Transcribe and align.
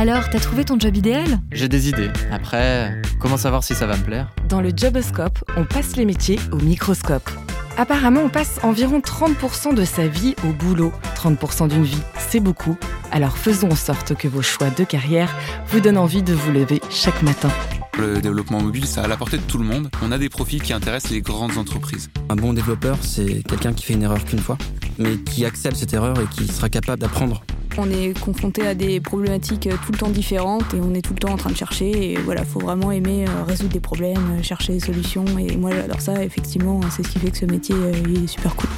Alors, 0.00 0.30
t'as 0.30 0.38
trouvé 0.38 0.64
ton 0.64 0.78
job 0.78 0.96
idéal 0.96 1.40
J'ai 1.50 1.68
des 1.68 1.88
idées. 1.88 2.10
Après, 2.30 3.02
comment 3.18 3.36
savoir 3.36 3.64
si 3.64 3.74
ça 3.74 3.84
va 3.84 3.96
me 3.96 4.02
plaire 4.04 4.32
Dans 4.48 4.60
le 4.60 4.70
Joboscope, 4.70 5.40
on 5.56 5.64
passe 5.64 5.96
les 5.96 6.04
métiers 6.04 6.38
au 6.52 6.58
microscope. 6.58 7.28
Apparemment, 7.76 8.20
on 8.20 8.28
passe 8.28 8.60
environ 8.62 9.00
30% 9.00 9.74
de 9.74 9.84
sa 9.84 10.06
vie 10.06 10.36
au 10.44 10.52
boulot. 10.52 10.92
30% 11.16 11.66
d'une 11.66 11.82
vie, 11.82 12.00
c'est 12.16 12.38
beaucoup. 12.38 12.76
Alors 13.10 13.36
faisons 13.36 13.72
en 13.72 13.74
sorte 13.74 14.14
que 14.14 14.28
vos 14.28 14.40
choix 14.40 14.70
de 14.70 14.84
carrière 14.84 15.34
vous 15.66 15.80
donnent 15.80 15.98
envie 15.98 16.22
de 16.22 16.32
vous 16.32 16.52
lever 16.52 16.80
chaque 16.90 17.20
matin. 17.22 17.50
Le 17.98 18.20
développement 18.20 18.62
mobile, 18.62 18.86
ça 18.86 19.00
a 19.00 19.04
à 19.06 19.08
la 19.08 19.16
portée 19.16 19.38
de 19.38 19.42
tout 19.42 19.58
le 19.58 19.64
monde. 19.64 19.90
On 20.04 20.12
a 20.12 20.18
des 20.18 20.28
profils 20.28 20.62
qui 20.62 20.72
intéressent 20.72 21.10
les 21.10 21.22
grandes 21.22 21.58
entreprises. 21.58 22.08
Un 22.28 22.36
bon 22.36 22.52
développeur, 22.52 22.98
c'est 23.00 23.42
quelqu'un 23.42 23.72
qui 23.72 23.84
fait 23.84 23.94
une 23.94 24.04
erreur 24.04 24.24
qu'une 24.24 24.38
fois, 24.38 24.58
mais 24.96 25.16
qui 25.16 25.44
accepte 25.44 25.74
cette 25.74 25.92
erreur 25.92 26.20
et 26.20 26.26
qui 26.26 26.46
sera 26.46 26.68
capable 26.68 27.00
d'apprendre. 27.00 27.42
On 27.80 27.88
est 27.92 28.18
confronté 28.18 28.66
à 28.66 28.74
des 28.74 28.98
problématiques 29.00 29.68
tout 29.86 29.92
le 29.92 29.98
temps 29.98 30.10
différentes 30.10 30.74
et 30.74 30.80
on 30.80 30.94
est 30.94 31.00
tout 31.00 31.14
le 31.14 31.20
temps 31.20 31.32
en 31.32 31.36
train 31.36 31.50
de 31.50 31.56
chercher. 31.56 32.12
Et 32.12 32.16
voilà, 32.16 32.44
faut 32.44 32.58
vraiment 32.58 32.90
aimer 32.90 33.24
euh, 33.28 33.44
résoudre 33.44 33.72
des 33.72 33.78
problèmes, 33.78 34.42
chercher 34.42 34.72
des 34.72 34.80
solutions. 34.80 35.24
Et 35.38 35.56
moi, 35.56 35.70
j'adore 35.70 36.00
ça. 36.00 36.24
Effectivement, 36.24 36.80
c'est 36.90 37.06
ce 37.06 37.12
qui 37.12 37.20
fait 37.20 37.30
que 37.30 37.38
ce 37.38 37.44
métier 37.44 37.76
euh, 37.76 38.24
est 38.24 38.26
super 38.26 38.56
cool. 38.56 38.68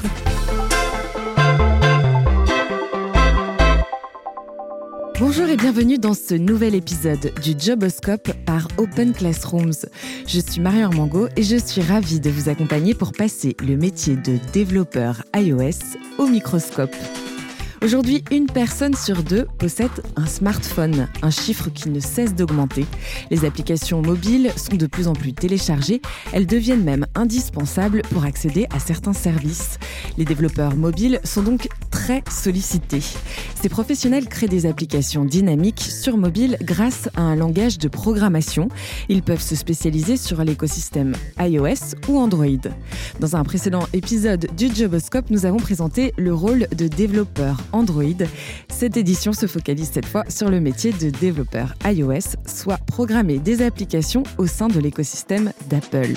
Bonjour 5.19 5.49
et 5.49 5.57
bienvenue 5.57 5.97
dans 5.97 6.15
ce 6.15 6.35
nouvel 6.35 6.75
épisode 6.75 7.33
du 7.43 7.55
Joboscope 7.59 8.31
par 8.45 8.69
Open 8.77 9.15
Classrooms. 9.15 9.87
Je 10.27 10.41
suis 10.41 10.61
Marion 10.61 10.91
Mango 10.91 11.29
et 11.37 11.43
je 11.43 11.57
suis 11.57 11.81
ravie 11.81 12.21
de 12.21 12.29
vous 12.29 12.51
accompagner 12.51 12.93
pour 12.93 13.13
passer 13.13 13.57
le 13.67 13.79
métier 13.79 14.17
de 14.17 14.39
développeur 14.53 15.23
iOS 15.35 15.97
au 16.19 16.27
microscope. 16.27 16.95
Aujourd'hui, 17.83 18.23
une 18.31 18.45
personne 18.45 18.95
sur 18.95 19.23
deux 19.23 19.47
possède 19.57 19.91
un 20.17 20.27
smartphone, 20.27 21.09
un 21.23 21.31
chiffre 21.31 21.71
qui 21.71 21.89
ne 21.89 21.99
cesse 21.99 22.35
d'augmenter. 22.35 22.85
Les 23.31 23.47
applications 23.47 24.03
mobiles 24.03 24.53
sont 24.55 24.77
de 24.77 24.87
plus 24.87 25.09
en 25.09 25.15
plus 25.15 25.33
téléchargées, 25.33 26.03
elles 26.35 26.47
deviennent 26.47 26.85
même 26.85 27.07
indispensables 27.15 28.03
pour 28.11 28.25
accéder 28.25 28.67
à 28.69 28.81
certains 28.81 29.15
services. 29.15 29.79
Les 30.19 30.27
développeurs 30.27 30.77
mobiles 30.77 31.21
sont 31.25 31.43
donc 31.43 31.69
très 31.91 32.23
sollicités. 32.31 33.03
Ces 33.55 33.71
professionnels 33.71 34.29
créent 34.29 34.47
des 34.47 34.67
applications 34.67 35.25
dynamiques 35.25 35.81
sur 35.81 36.19
mobile 36.19 36.59
grâce 36.61 37.09
à 37.17 37.23
un 37.23 37.35
langage 37.35 37.79
de 37.79 37.89
programmation. 37.89 38.69
Ils 39.09 39.23
peuvent 39.23 39.41
se 39.41 39.57
spécialiser 39.57 40.19
sur 40.19 40.45
l'écosystème 40.45 41.15
iOS 41.39 41.97
ou 42.09 42.19
Android. 42.19 42.47
Dans 43.21 43.37
un 43.37 43.45
précédent 43.45 43.87
épisode 43.95 44.49
du 44.55 44.75
Joboscope, 44.75 45.31
nous 45.31 45.47
avons 45.47 45.59
présenté 45.59 46.13
le 46.19 46.35
rôle 46.35 46.67
de 46.77 46.87
développeur 46.87 47.57
Android. 47.73 48.05
Cette 48.69 48.97
édition 48.97 49.35
se 49.35 49.47
focalise 49.47 49.91
cette 49.93 50.07
fois 50.07 50.25
sur 50.29 50.49
le 50.49 50.59
métier 50.59 50.93
de 50.93 51.11
développeur 51.11 51.75
iOS, 51.85 52.37
soit 52.47 52.79
programmer 52.87 53.39
des 53.39 53.61
applications 53.63 54.23
au 54.39 54.47
sein 54.47 54.69
de 54.69 54.81
l'écosystème 54.81 55.53
d'Apple. 55.69 56.15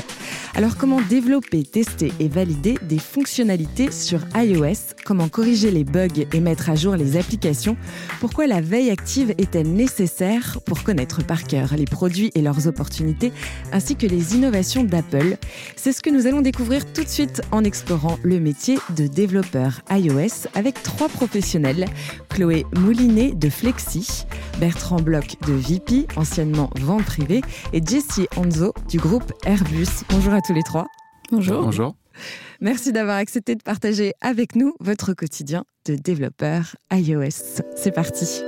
Alors 0.55 0.77
comment 0.77 1.01
développer, 1.09 1.63
tester 1.63 2.13
et 2.19 2.29
valider 2.29 2.77
des 2.87 2.99
fonctionnalités 2.99 3.91
sur 3.91 4.19
iOS? 4.35 4.95
Comment 5.03 5.27
corriger 5.27 5.71
les 5.71 5.83
bugs 5.83 6.25
et 6.31 6.39
mettre 6.39 6.69
à 6.69 6.75
jour 6.75 6.95
les 6.95 7.17
applications? 7.17 7.75
Pourquoi 8.21 8.47
la 8.47 8.61
veille 8.61 8.89
active 8.89 9.33
est-elle 9.37 9.73
nécessaire 9.73 10.59
pour 10.65 10.83
connaître 10.83 11.25
par 11.25 11.43
cœur 11.43 11.73
les 11.75 11.85
produits 11.85 12.31
et 12.35 12.41
leurs 12.41 12.67
opportunités, 12.67 13.33
ainsi 13.73 13.97
que 13.97 14.07
les 14.07 14.35
innovations 14.35 14.85
d'Apple? 14.85 15.37
C'est 15.75 15.91
ce 15.91 16.01
que 16.01 16.09
nous 16.09 16.27
allons 16.27 16.41
découvrir 16.41 16.85
tout 16.93 17.03
de 17.03 17.09
suite 17.09 17.41
en 17.51 17.63
explorant 17.63 18.17
le 18.23 18.39
métier 18.39 18.77
de 18.95 19.07
développeur 19.07 19.81
iOS 19.91 20.47
avec 20.55 20.81
trois 20.81 21.09
professionnels 21.09 21.42
Chloé 22.29 22.65
Moulinet 22.77 23.31
de 23.31 23.49
Flexi, 23.49 24.25
Bertrand 24.59 25.01
Bloch 25.01 25.35
de 25.45 25.53
VP, 25.53 26.07
anciennement 26.15 26.69
vente 26.79 27.03
privée, 27.03 27.41
et 27.73 27.81
Jessie 27.85 28.27
Anzo 28.37 28.73
du 28.89 28.97
groupe 28.97 29.31
Airbus. 29.45 30.05
Bonjour 30.09 30.33
à 30.33 30.41
tous 30.41 30.53
les 30.53 30.63
trois. 30.63 30.87
Bonjour. 31.31 31.61
Bonjour. 31.61 31.95
Merci 32.61 32.93
d'avoir 32.93 33.17
accepté 33.17 33.55
de 33.55 33.61
partager 33.61 34.13
avec 34.21 34.55
nous 34.55 34.73
votre 34.79 35.13
quotidien 35.13 35.65
de 35.85 35.95
développeur 35.95 36.75
iOS. 36.91 37.61
C'est 37.75 37.93
parti. 37.93 38.41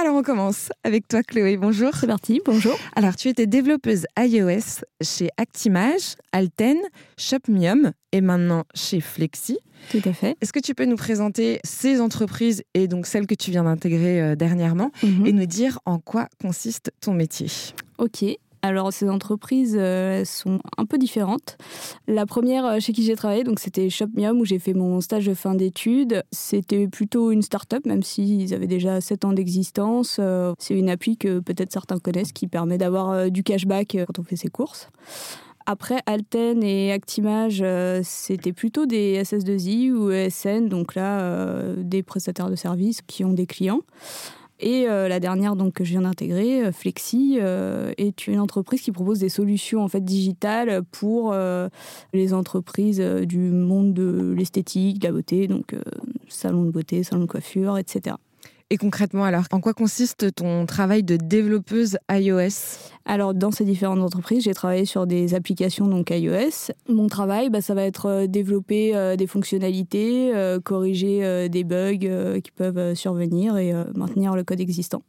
Alors 0.00 0.14
on 0.14 0.22
commence 0.22 0.70
avec 0.84 1.08
toi 1.08 1.22
Chloé, 1.22 1.56
bonjour. 1.56 1.90
C'est 1.94 2.06
parti, 2.06 2.40
bonjour. 2.44 2.78
Alors 2.96 3.16
tu 3.16 3.28
étais 3.28 3.46
développeuse 3.46 4.06
iOS 4.18 4.84
chez 5.02 5.28
Actimage, 5.36 6.14
Alten, 6.32 6.78
Shopmium 7.16 7.92
et 8.12 8.20
maintenant 8.20 8.64
chez 8.74 9.00
Flexi. 9.00 9.58
Tout 9.90 10.00
à 10.04 10.12
fait. 10.12 10.36
Est-ce 10.40 10.52
que 10.52 10.60
tu 10.60 10.74
peux 10.74 10.84
nous 10.84 10.96
présenter 10.96 11.60
ces 11.64 12.00
entreprises 12.00 12.62
et 12.74 12.88
donc 12.88 13.06
celles 13.06 13.26
que 13.26 13.34
tu 13.34 13.50
viens 13.50 13.64
d'intégrer 13.64 14.20
euh, 14.20 14.34
dernièrement 14.36 14.90
Mhm. 15.02 15.26
et 15.26 15.32
nous 15.32 15.46
dire 15.46 15.78
en 15.86 15.98
quoi 15.98 16.28
consiste 16.40 16.92
ton 17.00 17.14
métier? 17.14 17.48
Ok. 17.98 18.24
Alors 18.60 18.92
ces 18.92 19.08
entreprises 19.08 19.76
euh, 19.78 20.24
sont 20.24 20.58
un 20.78 20.84
peu 20.84 20.98
différentes. 20.98 21.56
La 22.08 22.26
première 22.26 22.64
euh, 22.66 22.80
chez 22.80 22.92
qui 22.92 23.04
j'ai 23.04 23.14
travaillé, 23.14 23.44
donc 23.44 23.60
c'était 23.60 23.88
Shopmium 23.88 24.40
où 24.40 24.44
j'ai 24.44 24.58
fait 24.58 24.74
mon 24.74 25.00
stage 25.00 25.26
de 25.26 25.34
fin 25.34 25.54
d'études. 25.54 26.24
C'était 26.32 26.88
plutôt 26.88 27.30
une 27.30 27.42
start-up, 27.42 27.86
même 27.86 28.02
s'ils 28.02 28.52
avaient 28.54 28.66
déjà 28.66 29.00
7 29.00 29.24
ans 29.24 29.32
d'existence. 29.32 30.16
Euh, 30.18 30.54
c'est 30.58 30.74
une 30.74 30.90
appli 30.90 31.16
que 31.16 31.38
peut-être 31.38 31.72
certains 31.72 32.00
connaissent 32.00 32.32
qui 32.32 32.48
permet 32.48 32.78
d'avoir 32.78 33.10
euh, 33.10 33.28
du 33.28 33.44
cashback 33.44 33.96
quand 34.08 34.18
on 34.18 34.24
fait 34.24 34.34
ses 34.36 34.48
courses. 34.48 34.90
Après, 35.70 36.00
Alten 36.06 36.62
et 36.62 36.92
Actimage, 36.92 37.58
euh, 37.60 38.00
c'était 38.02 38.54
plutôt 38.54 38.86
des 38.86 39.22
SS2I 39.22 39.92
ou 39.92 40.10
ESN, 40.10 40.66
donc 40.66 40.94
là, 40.94 41.20
euh, 41.20 41.74
des 41.76 42.02
prestataires 42.02 42.48
de 42.48 42.56
services 42.56 43.02
qui 43.06 43.22
ont 43.22 43.34
des 43.34 43.44
clients. 43.44 43.82
Et 44.60 44.88
euh, 44.88 45.08
la 45.08 45.20
dernière 45.20 45.56
donc, 45.56 45.74
que 45.74 45.84
je 45.84 45.90
viens 45.90 46.00
d'intégrer, 46.00 46.72
Flexi, 46.72 47.38
est 47.38 48.26
une 48.26 48.40
entreprise 48.40 48.80
qui 48.80 48.92
propose 48.92 49.18
des 49.18 49.28
solutions 49.28 49.84
en 49.84 49.88
fait, 49.88 50.02
digitales 50.02 50.84
pour 50.90 51.34
les 52.14 52.32
entreprises 52.32 53.00
du 53.00 53.38
monde 53.38 53.92
de 53.92 54.32
l'esthétique, 54.34 55.00
de 55.00 55.06
la 55.06 55.12
beauté, 55.12 55.48
donc 55.48 55.76
salon 56.28 56.64
de 56.64 56.70
beauté, 56.70 57.02
salon 57.02 57.24
de 57.24 57.26
coiffure, 57.26 57.76
etc. 57.76 58.16
Et 58.70 58.76
concrètement 58.76 59.24
alors, 59.24 59.44
en 59.50 59.60
quoi 59.60 59.72
consiste 59.72 60.34
ton 60.34 60.66
travail 60.66 61.02
de 61.02 61.16
développeuse 61.16 61.96
iOS 62.10 62.76
Alors, 63.06 63.32
dans 63.32 63.50
ces 63.50 63.64
différentes 63.64 64.00
entreprises, 64.02 64.44
j'ai 64.44 64.52
travaillé 64.52 64.84
sur 64.84 65.06
des 65.06 65.34
applications 65.34 65.86
donc 65.86 66.10
iOS. 66.10 66.72
Mon 66.86 67.06
travail, 67.08 67.48
bah, 67.48 67.62
ça 67.62 67.72
va 67.72 67.84
être 67.84 68.06
euh, 68.06 68.26
développer 68.26 68.94
euh, 68.94 69.16
des 69.16 69.26
fonctionnalités, 69.26 70.34
euh, 70.34 70.60
corriger 70.60 71.24
euh, 71.24 71.48
des 71.48 71.64
bugs 71.64 71.96
euh, 72.04 72.40
qui 72.40 72.50
peuvent 72.50 72.94
survenir 72.94 73.56
et 73.56 73.72
euh, 73.72 73.84
maintenir 73.94 74.36
le 74.36 74.44
code 74.44 74.60
existant. 74.60 75.02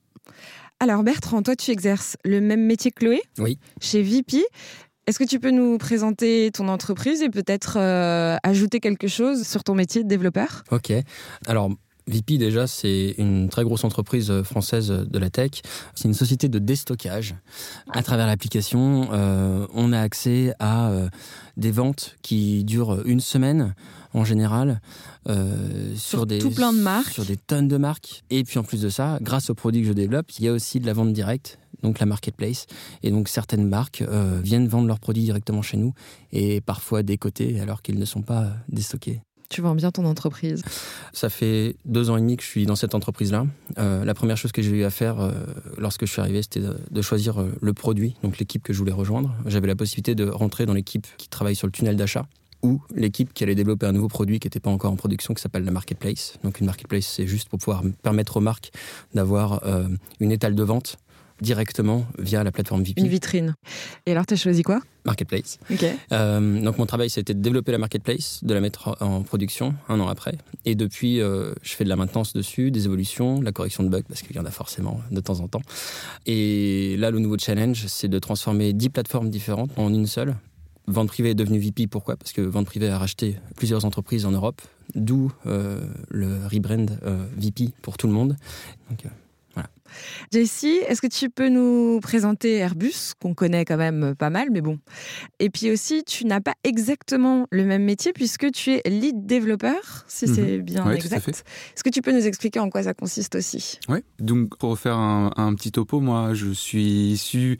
Alors 0.79 1.03
Bertrand, 1.03 1.41
toi 1.43 1.57
tu 1.57 1.71
exerces 1.71 2.15
le 2.23 2.39
même 2.39 2.65
métier 2.65 2.91
que 2.91 2.99
Chloé? 3.01 3.21
Oui. 3.39 3.57
chez 3.81 4.01
VP. 4.01 4.45
Est-ce 5.05 5.19
que 5.19 5.25
tu 5.25 5.39
peux 5.41 5.51
nous 5.51 5.77
présenter 5.77 6.51
ton 6.53 6.69
entreprise 6.69 7.21
et 7.21 7.29
peut-être 7.29 7.77
euh, 7.77 8.37
ajouter 8.43 8.79
quelque 8.79 9.07
chose 9.09 9.45
sur 9.45 9.65
ton 9.65 9.75
métier 9.75 10.03
de 10.03 10.07
développeur? 10.07 10.63
Ok. 10.71 10.93
Alors, 11.47 11.71
VP, 12.09 12.37
déjà, 12.37 12.67
c'est 12.67 13.15
une 13.17 13.49
très 13.49 13.63
grosse 13.63 13.83
entreprise 13.83 14.31
euh, 14.31 14.43
française 14.43 14.89
de 14.89 15.19
la 15.19 15.29
tech. 15.29 15.61
C'est 15.95 16.07
une 16.07 16.13
société 16.13 16.49
de 16.49 16.59
déstockage. 16.59 17.35
À 17.91 18.03
travers 18.03 18.27
l'application, 18.27 19.09
euh, 19.11 19.67
on 19.73 19.93
a 19.93 19.99
accès 20.01 20.53
à 20.59 20.89
euh, 20.89 21.09
des 21.57 21.71
ventes 21.71 22.15
qui 22.21 22.63
durent 22.63 23.01
une 23.05 23.19
semaine 23.19 23.75
en 24.13 24.25
général. 24.25 24.81
euh, 25.27 25.95
sur, 25.95 26.19
Sur 26.19 26.25
des, 26.25 26.39
tout 26.39 26.51
plein 26.51 26.73
de 26.73 26.79
marques. 26.79 27.13
Sur 27.13 27.25
des 27.25 27.37
tonnes 27.37 27.67
de 27.67 27.77
marques. 27.77 28.23
Et 28.29 28.43
puis 28.43 28.57
en 28.59 28.63
plus 28.63 28.81
de 28.81 28.89
ça, 28.89 29.19
grâce 29.21 29.49
aux 29.49 29.55
produits 29.55 29.81
que 29.81 29.87
je 29.87 29.93
développe, 29.93 30.31
il 30.39 30.45
y 30.45 30.47
a 30.47 30.53
aussi 30.53 30.79
de 30.79 30.85
la 30.85 30.93
vente 30.93 31.13
directe, 31.13 31.59
donc 31.83 31.99
la 31.99 32.05
marketplace. 32.05 32.65
Et 33.03 33.11
donc 33.11 33.29
certaines 33.29 33.67
marques 33.67 34.01
euh, 34.01 34.39
viennent 34.43 34.67
vendre 34.67 34.87
leurs 34.87 34.99
produits 34.99 35.23
directement 35.23 35.61
chez 35.61 35.77
nous 35.77 35.93
et 36.31 36.61
parfois 36.61 37.03
décotés 37.03 37.59
alors 37.59 37.81
qu'ils 37.81 37.99
ne 37.99 38.05
sont 38.05 38.21
pas 38.23 38.43
euh, 38.43 38.49
déstockés. 38.69 39.21
Tu 39.49 39.61
vends 39.61 39.73
bien 39.73 39.89
ton 39.89 40.05
entreprise. 40.05 40.61
Ça 41.11 41.27
fait 41.27 41.75
deux 41.85 42.11
ans 42.11 42.17
et 42.17 42.21
demi 42.21 42.37
que 42.37 42.43
je 42.43 42.47
suis 42.47 42.65
dans 42.67 42.75
cette 42.75 42.93
entreprise-là. 42.93 43.47
Euh, 43.79 44.05
la 44.05 44.13
première 44.13 44.37
chose 44.37 44.51
que 44.51 44.61
j'ai 44.61 44.69
eu 44.69 44.83
à 44.83 44.91
faire 44.91 45.19
euh, 45.19 45.31
lorsque 45.79 46.05
je 46.05 46.11
suis 46.11 46.21
arrivé, 46.21 46.43
c'était 46.43 46.61
de, 46.61 47.01
choisir 47.01 47.41
euh, 47.41 47.51
le 47.59 47.73
produit, 47.73 48.15
donc 48.21 48.37
l'équipe 48.37 48.61
que 48.61 48.73
je 48.73 48.77
voulais 48.77 48.91
rejoindre. 48.91 49.33
J'avais 49.47 49.65
la 49.65 49.75
possibilité 49.75 50.13
de 50.13 50.29
rentrer 50.29 50.67
dans 50.67 50.73
l'équipe 50.73 51.07
qui 51.17 51.29
travaille 51.29 51.55
sur 51.55 51.65
le 51.65 51.71
tunnel 51.71 51.95
d'achat 51.95 52.27
ou 52.61 52.79
l'équipe 52.93 53.33
qui 53.33 53.43
allait 53.43 53.55
développer 53.55 53.87
un 53.87 53.91
nouveau 53.91 54.07
produit 54.07 54.39
qui 54.39 54.45
n'était 54.45 54.59
pas 54.59 54.69
encore 54.69 54.91
en 54.91 54.97
production, 54.97 55.33
qui 55.33 55.41
s'appelle 55.41 55.63
la 55.63 55.71
marketplace. 55.71 56.35
Donc 56.43 56.59
une 56.59 56.67
marketplace, 56.67 57.07
c'est 57.07 57.25
juste 57.25 57.49
pour 57.49 57.57
pouvoir 57.57 57.81
permettre 58.03 58.37
aux 58.37 58.41
marques 58.41 58.71
d'avoir 59.15 59.63
une 60.19 60.31
étale 60.31 60.55
de 60.55 60.63
vente 60.63 60.97
directement 61.41 62.05
via 62.17 62.43
la 62.43 62.51
plateforme 62.51 62.83
VP. 62.83 63.01
Une 63.01 63.07
vitrine. 63.07 63.55
Et 64.05 64.11
alors 64.11 64.25
tu 64.25 64.33
as 64.33 64.37
choisi 64.37 64.63
quoi? 64.63 64.81
Marketplace. 65.05 65.59
Ok. 65.71 65.85
Euh, 66.11 66.61
donc 66.61 66.77
mon 66.77 66.85
travail, 66.85 67.09
c'était 67.09 67.33
de 67.33 67.41
développer 67.41 67.71
la 67.71 67.77
marketplace, 67.77 68.43
de 68.43 68.53
la 68.53 68.61
mettre 68.61 68.97
en 68.99 69.23
production 69.23 69.73
un 69.87 69.99
an 69.99 70.07
après. 70.07 70.37
Et 70.65 70.75
depuis, 70.75 71.21
euh, 71.21 71.53
je 71.61 71.73
fais 71.73 71.83
de 71.83 71.89
la 71.89 71.95
maintenance 71.95 72.33
dessus, 72.33 72.71
des 72.71 72.85
évolutions, 72.85 73.39
de 73.39 73.45
la 73.45 73.51
correction 73.51 73.83
de 73.83 73.89
bugs, 73.89 74.03
parce 74.07 74.21
qu'il 74.21 74.35
y 74.35 74.39
en 74.39 74.45
a 74.45 74.51
forcément 74.51 75.01
de 75.11 75.21
temps 75.21 75.39
en 75.39 75.47
temps. 75.47 75.61
Et 76.25 76.95
là, 76.97 77.11
le 77.11 77.19
nouveau 77.19 77.37
challenge, 77.37 77.85
c'est 77.87 78.07
de 78.07 78.19
transformer 78.19 78.73
10 78.73 78.89
plateformes 78.89 79.29
différentes 79.29 79.71
en 79.77 79.93
une 79.93 80.07
seule 80.07 80.35
Vente 80.87 81.09
privée 81.09 81.29
est 81.29 81.35
devenue 81.35 81.59
VP, 81.59 81.85
pourquoi? 81.85 82.15
Parce 82.15 82.31
que 82.31 82.41
Vente 82.41 82.65
privée 82.65 82.89
a 82.89 82.97
racheté 82.97 83.35
plusieurs 83.55 83.85
entreprises 83.85 84.25
en 84.25 84.31
Europe, 84.31 84.59
d'où 84.95 85.31
euh, 85.45 85.85
le 86.09 86.47
rebrand 86.51 86.87
VP 87.37 87.69
pour 87.83 87.95
tout 87.95 88.07
le 88.07 88.13
monde. 88.13 88.35
Donc, 88.89 89.05
JC, 90.33 90.65
est-ce 90.87 91.01
que 91.01 91.07
tu 91.07 91.29
peux 91.29 91.49
nous 91.49 91.99
présenter 92.01 92.55
Airbus, 92.57 93.13
qu'on 93.21 93.33
connaît 93.33 93.65
quand 93.65 93.77
même 93.77 94.15
pas 94.17 94.29
mal, 94.29 94.49
mais 94.51 94.61
bon. 94.61 94.79
Et 95.39 95.49
puis 95.49 95.71
aussi, 95.71 96.03
tu 96.03 96.25
n'as 96.25 96.41
pas 96.41 96.53
exactement 96.63 97.47
le 97.51 97.65
même 97.65 97.83
métier 97.83 98.13
puisque 98.13 98.51
tu 98.51 98.71
es 98.71 98.81
lead 98.89 99.25
développeur, 99.25 100.05
si 100.07 100.25
Mhm. 100.27 100.35
c'est 100.35 100.57
bien 100.59 100.85
Ouais, 100.87 100.95
exact. 100.95 101.27
Est-ce 101.29 101.83
que 101.83 101.89
tu 101.89 102.01
peux 102.01 102.11
nous 102.11 102.25
expliquer 102.27 102.59
en 102.59 102.69
quoi 102.69 102.83
ça 102.83 102.93
consiste 102.93 103.35
aussi? 103.35 103.79
Ouais. 103.87 104.03
Donc 104.19 104.57
pour 104.57 104.71
refaire 104.71 104.97
un, 104.97 105.31
un 105.37 105.53
petit 105.55 105.71
topo, 105.71 105.99
moi 105.99 106.33
je 106.33 106.51
suis 106.51 107.11
issu 107.11 107.57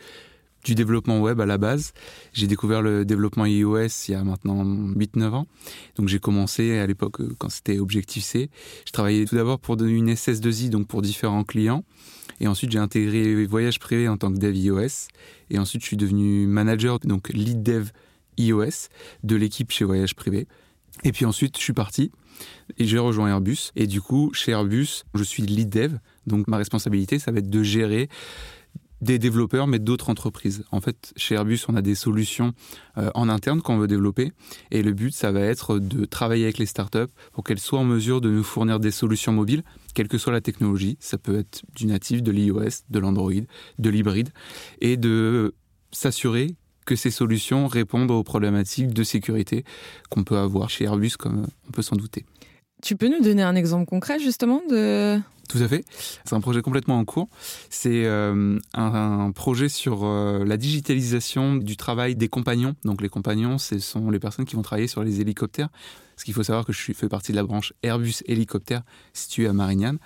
du 0.66 0.76
développement 0.76 1.22
web 1.22 1.40
à 1.40 1.46
la 1.46 1.58
base. 1.58 1.94
J'ai 2.34 2.46
découvert 2.48 2.82
le 2.82 3.06
développement 3.06 3.46
iOS 3.46 3.88
il 4.08 4.12
y 4.12 4.16
a 4.16 4.24
maintenant 4.26 4.66
8-9 4.66 5.34
ans. 5.34 5.48
Donc 5.96 6.10
j'ai 6.10 6.20
commencé 6.20 6.78
à 6.78 6.86
l'époque 6.86 7.22
euh, 7.22 7.34
quand 7.38 7.50
c'était 7.50 7.80
Objective-C. 7.80 8.50
Je 8.86 8.92
travaillais 8.92 9.24
tout 9.26 9.36
d'abord 9.36 9.60
pour 9.60 9.82
une 9.82 10.12
SS2I, 10.14 10.70
donc 10.70 10.88
pour 10.88 11.02
différents 11.02 11.46
clients. 11.46 11.84
Et 12.40 12.48
ensuite 12.48 12.72
j'ai 12.72 12.80
intégré 12.80 13.46
Voyage 13.46 13.80
Privé 13.80 14.08
en 14.08 14.18
tant 14.18 14.32
que 14.32 14.40
dev 14.40 14.56
iOS. 14.56 15.08
Et 15.50 15.60
ensuite 15.60 15.82
je 15.82 15.88
suis 15.88 15.98
devenu 15.98 16.48
manager, 16.48 17.00
donc 17.00 17.30
lead 17.30 17.64
dev 17.64 17.90
iOS 18.38 18.90
de 19.24 19.36
l'équipe 19.36 19.72
chez 19.72 19.86
Voyage 19.86 20.16
Privé. 20.16 20.48
Et 21.04 21.12
puis 21.12 21.26
ensuite 21.26 21.58
je 21.58 21.64
suis 21.64 21.74
parti 21.74 22.12
et 22.78 22.86
j'ai 22.86 23.00
rejoint 23.00 23.30
Airbus. 23.30 23.72
Et 23.76 23.88
du 23.88 24.02
coup, 24.02 24.32
chez 24.34 24.52
Airbus, 24.52 25.04
je 25.14 25.24
suis 25.24 25.44
lead 25.44 25.70
dev. 25.70 25.98
Donc 26.28 26.48
ma 26.48 26.58
responsabilité, 26.58 27.20
ça 27.20 27.32
va 27.32 27.40
être 27.40 27.50
de 27.50 27.64
gérer 27.64 28.10
des 29.02 29.18
développeurs, 29.18 29.68
mais 29.68 29.80
d'autres 29.80 30.10
entreprises. 30.10 30.66
En 30.72 30.82
fait, 30.82 31.14
chez 31.16 31.36
Airbus, 31.36 31.62
on 31.70 31.76
a 31.76 31.82
des 31.82 31.96
solutions 31.96 32.54
euh, 32.98 33.10
en 33.16 33.30
interne 33.30 33.62
qu'on 33.62 33.78
veut 33.78 33.88
développer. 33.88 34.34
Et 34.72 34.82
le 34.82 34.92
but, 34.92 35.14
ça 35.14 35.32
va 35.32 35.40
être 35.42 35.80
de 35.80 36.04
travailler 36.06 36.44
avec 36.44 36.58
les 36.58 36.66
startups 36.66 37.12
pour 37.32 37.44
qu'elles 37.44 37.60
soient 37.60 37.80
en 37.80 37.86
mesure 37.86 38.20
de 38.20 38.30
nous 38.30 38.44
fournir 38.44 38.80
des 38.80 38.92
solutions 38.92 39.32
mobiles, 39.32 39.64
quelle 39.94 40.08
que 40.08 40.18
soit 40.18 40.34
la 40.34 40.42
technologie. 40.42 40.98
Ça 41.00 41.18
peut 41.18 41.40
être 41.40 41.64
du 41.76 41.86
natif, 41.86 42.24
de 42.24 42.32
l'iOS, 42.32 42.84
de 42.90 43.00
l'Android, 43.00 43.32
de 43.78 43.90
l'hybride. 43.90 44.30
Et 44.82 44.98
de 44.98 45.54
s'assurer 45.92 46.56
que 46.86 46.96
ces 46.96 47.12
solutions 47.12 47.68
répondent 47.68 48.12
aux 48.12 48.24
problématiques 48.24 48.94
de 48.94 49.04
sécurité 49.04 49.64
qu'on 50.10 50.24
peut 50.24 50.38
avoir 50.38 50.70
chez 50.70 50.86
Airbus, 50.86 51.12
comme 51.20 51.46
on 51.68 51.72
peut 51.72 51.84
s'en 51.84 51.96
douter. 51.96 52.26
Tu 52.82 52.96
peux 52.96 53.10
nous 53.10 53.22
donner 53.22 53.44
un 53.44 53.56
exemple 53.56 53.86
concret 53.86 54.20
justement 54.20 54.62
de... 54.70 55.20
Tout 55.50 55.58
à 55.58 55.68
fait. 55.68 55.84
C'est 56.26 56.36
un 56.36 56.42
projet 56.42 56.62
complètement 56.62 57.00
en 57.00 57.06
cours. 57.06 57.28
C'est 57.72 58.06
euh, 58.06 58.60
un, 58.76 59.32
projet 59.32 59.68
sur 59.68 60.06
euh, 60.06 60.46
la 60.46 60.58
digitalisation 60.58 61.56
du 61.56 61.76
travail 61.76 62.16
des 62.16 62.30
compagnons. 62.30 62.76
Donc 62.86 63.02
les 63.02 63.10
compagnons, 63.10 63.58
ce 63.58 63.80
sont 63.80 64.12
les 64.12 64.20
personnes 64.20 64.46
qui 64.46 64.56
vont 64.56 64.62
travailler 64.62 64.88
sur 64.88 65.04
les 65.04 65.22
hélicoptères. 65.22 65.70
Parce 66.16 66.24
qu'il 66.24 66.36
faut 66.36 66.44
savoir 66.44 66.66
que 66.66 66.74
je 66.74 66.94
fais 66.94 67.10
partie 67.10 67.32
de 67.32 67.38
la 67.38 67.44
branche 67.44 67.74
Airbus 67.82 68.22
Hélicoptère 68.28 68.84
située 69.14 69.48
à 69.48 69.54
Marignane. 69.54 69.98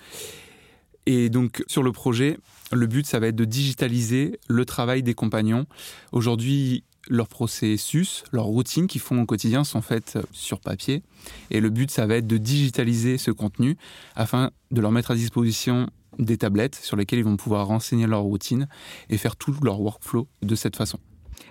Et 1.04 1.28
donc 1.28 1.62
sur 1.66 1.82
le 1.82 1.92
projet, 1.92 2.38
le 2.72 2.86
but, 2.86 3.06
ça 3.06 3.18
va 3.18 3.26
être 3.26 3.36
de 3.36 3.44
digitaliser 3.44 4.40
le 4.48 4.64
travail 4.64 5.02
des 5.02 5.14
compagnons. 5.14 5.66
Aujourd'hui, 6.12 6.84
leurs 7.08 7.28
processus, 7.28 8.24
leurs 8.32 8.44
routines 8.44 8.86
qu'ils 8.86 9.00
font 9.00 9.20
au 9.20 9.26
quotidien 9.26 9.64
sont 9.64 9.82
faites 9.82 10.18
sur 10.32 10.60
papier. 10.60 11.02
Et 11.50 11.60
le 11.60 11.70
but, 11.70 11.90
ça 11.90 12.06
va 12.06 12.16
être 12.16 12.26
de 12.26 12.36
digitaliser 12.36 13.18
ce 13.18 13.30
contenu 13.30 13.76
afin 14.14 14.50
de 14.70 14.80
leur 14.80 14.92
mettre 14.92 15.10
à 15.10 15.14
disposition 15.14 15.88
des 16.18 16.38
tablettes 16.38 16.76
sur 16.76 16.96
lesquelles 16.96 17.18
ils 17.18 17.24
vont 17.24 17.36
pouvoir 17.36 17.66
renseigner 17.66 18.06
leur 18.06 18.22
routine 18.22 18.68
et 19.10 19.18
faire 19.18 19.36
tout 19.36 19.54
leur 19.62 19.80
workflow 19.80 20.28
de 20.42 20.54
cette 20.54 20.76
façon. 20.76 20.98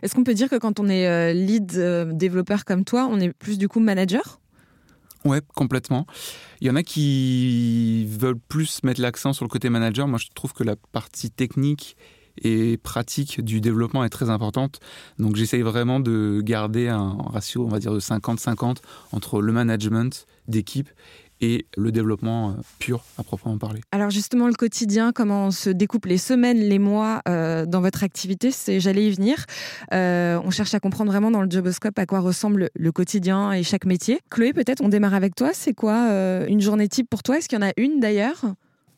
Est-ce 0.02 0.16
qu'on 0.16 0.24
peut 0.24 0.34
dire 0.34 0.50
que 0.50 0.58
quand 0.58 0.80
on 0.80 0.90
est 0.90 1.08
euh, 1.08 1.34
lead 1.34 1.74
euh, 1.76 2.12
développeur 2.14 2.66
comme 2.66 2.84
toi, 2.86 3.08
on 3.10 3.20
est 3.20 3.34
plus 3.34 3.58
du 3.58 3.68
coup 3.68 3.80
manager? 3.80 4.40
Ouais, 5.26 5.42
complètement. 5.56 6.06
Il 6.60 6.68
y 6.68 6.70
en 6.70 6.76
a 6.76 6.84
qui 6.84 8.06
veulent 8.08 8.40
plus 8.40 8.84
mettre 8.84 9.02
l'accent 9.02 9.32
sur 9.32 9.46
le 9.46 9.50
côté 9.50 9.70
manager. 9.70 10.08
Moi, 10.08 10.20
je 10.20 10.28
trouve 10.34 10.54
que 10.54 10.64
la 10.64 10.76
partie 10.92 11.32
technique 11.32 11.96
et 12.42 12.78
pratique 12.78 13.42
du 13.42 13.62
développement 13.62 14.04
est 14.04 14.10
très 14.10 14.30
importante. 14.30 14.80
Donc, 15.20 15.36
j'essaye 15.36 15.62
vraiment 15.62 16.00
de 16.00 16.42
garder 16.44 16.88
un 16.88 17.18
ratio, 17.32 17.66
on 17.66 17.70
va 17.70 17.80
dire, 17.80 17.94
de 17.94 18.00
50-50 18.00 18.78
entre 19.12 19.42
le 19.42 19.52
management 19.52 20.26
d'équipe 20.48 20.90
et 21.44 21.66
le 21.76 21.92
développement 21.92 22.52
euh, 22.52 22.54
pur 22.80 23.04
à 23.18 23.24
proprement 23.24 23.58
parler. 23.58 23.82
Alors 23.92 24.10
justement, 24.10 24.48
le 24.48 24.54
quotidien, 24.54 25.12
comment 25.12 25.48
on 25.48 25.52
se 25.52 25.70
découpe 25.70 26.06
les 26.06 26.18
semaines, 26.18 26.58
les 26.58 26.80
mois 26.80 27.22
euh, 27.28 27.66
dans 27.66 27.82
votre 27.82 28.04
activité, 28.04 28.50
c'est 28.52 28.80
j'allais 28.80 29.06
y 29.08 29.12
venir. 29.12 29.46
Euh, 29.94 30.40
on 30.44 30.52
cherche 30.52 30.74
à 30.74 30.80
comprendre 30.80 31.12
vraiment 31.12 31.32
dans 31.32 31.42
le 31.42 31.50
Joboscope 31.50 32.00
à 32.00 32.06
quoi 32.06 32.22
ressemble 32.22 32.70
le 32.76 32.92
quotidien 32.92 33.52
et 33.52 33.64
chaque 33.64 33.86
métier. 33.86 34.20
Chloé, 34.30 34.54
peut-être 34.54 34.82
on 34.82 34.90
démarre 34.90 35.14
avec 35.14 35.36
toi. 35.36 35.52
C'est 35.54 35.74
quoi 35.74 36.10
une 36.48 36.62
journée 36.62 36.88
type 36.88 37.10
pour 37.10 37.24
toi? 37.24 37.38
Est-ce 37.38 37.50
qu'il 37.50 37.60
y 37.60 37.64
en 37.64 37.68
a 37.68 37.74
une 37.78 38.00
d'ailleurs? 38.00 38.46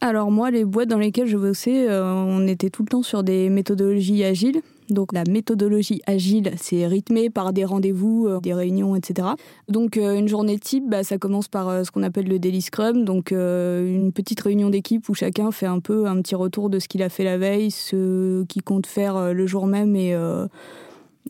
Alors 0.01 0.29
moi, 0.29 0.51
les 0.51 0.65
boîtes 0.65 0.89
dans 0.89 0.99
lesquelles 0.99 1.27
je 1.27 1.37
bossais, 1.37 1.89
euh, 1.89 2.13
on 2.13 2.47
était 2.47 2.69
tout 2.69 2.83
le 2.83 2.89
temps 2.89 3.03
sur 3.03 3.23
des 3.23 3.49
méthodologies 3.49 4.23
agiles. 4.23 4.61
Donc 4.89 5.13
la 5.13 5.23
méthodologie 5.27 6.01
agile, 6.05 6.51
c'est 6.57 6.85
rythmé 6.85 7.31
par 7.31 7.53
des 7.53 7.65
rendez-vous, 7.65 8.27
euh, 8.27 8.39
des 8.39 8.53
réunions, 8.53 8.95
etc. 8.95 9.29
Donc 9.67 9.97
euh, 9.97 10.15
une 10.15 10.27
journée 10.27 10.59
type, 10.59 10.87
bah, 10.87 11.03
ça 11.03 11.17
commence 11.17 11.47
par 11.47 11.83
ce 11.83 11.89
qu'on 11.89 12.03
appelle 12.03 12.27
le 12.27 12.37
daily 12.37 12.61
scrum, 12.61 13.03
donc 13.03 13.31
une 13.31 14.11
petite 14.13 14.41
réunion 14.41 14.69
d'équipe 14.69 15.09
où 15.09 15.15
chacun 15.15 15.51
fait 15.51 15.65
un 15.65 15.79
peu 15.79 16.05
un 16.05 16.21
petit 16.21 16.35
retour 16.35 16.69
de 16.69 16.77
ce 16.77 16.87
qu'il 16.87 17.01
a 17.01 17.09
fait 17.09 17.23
la 17.23 17.37
veille, 17.37 17.71
ce 17.71 18.43
qu'il 18.43 18.61
compte 18.61 18.85
faire 18.85 19.33
le 19.33 19.47
jour 19.47 19.65
même 19.65 19.95
et 19.95 20.15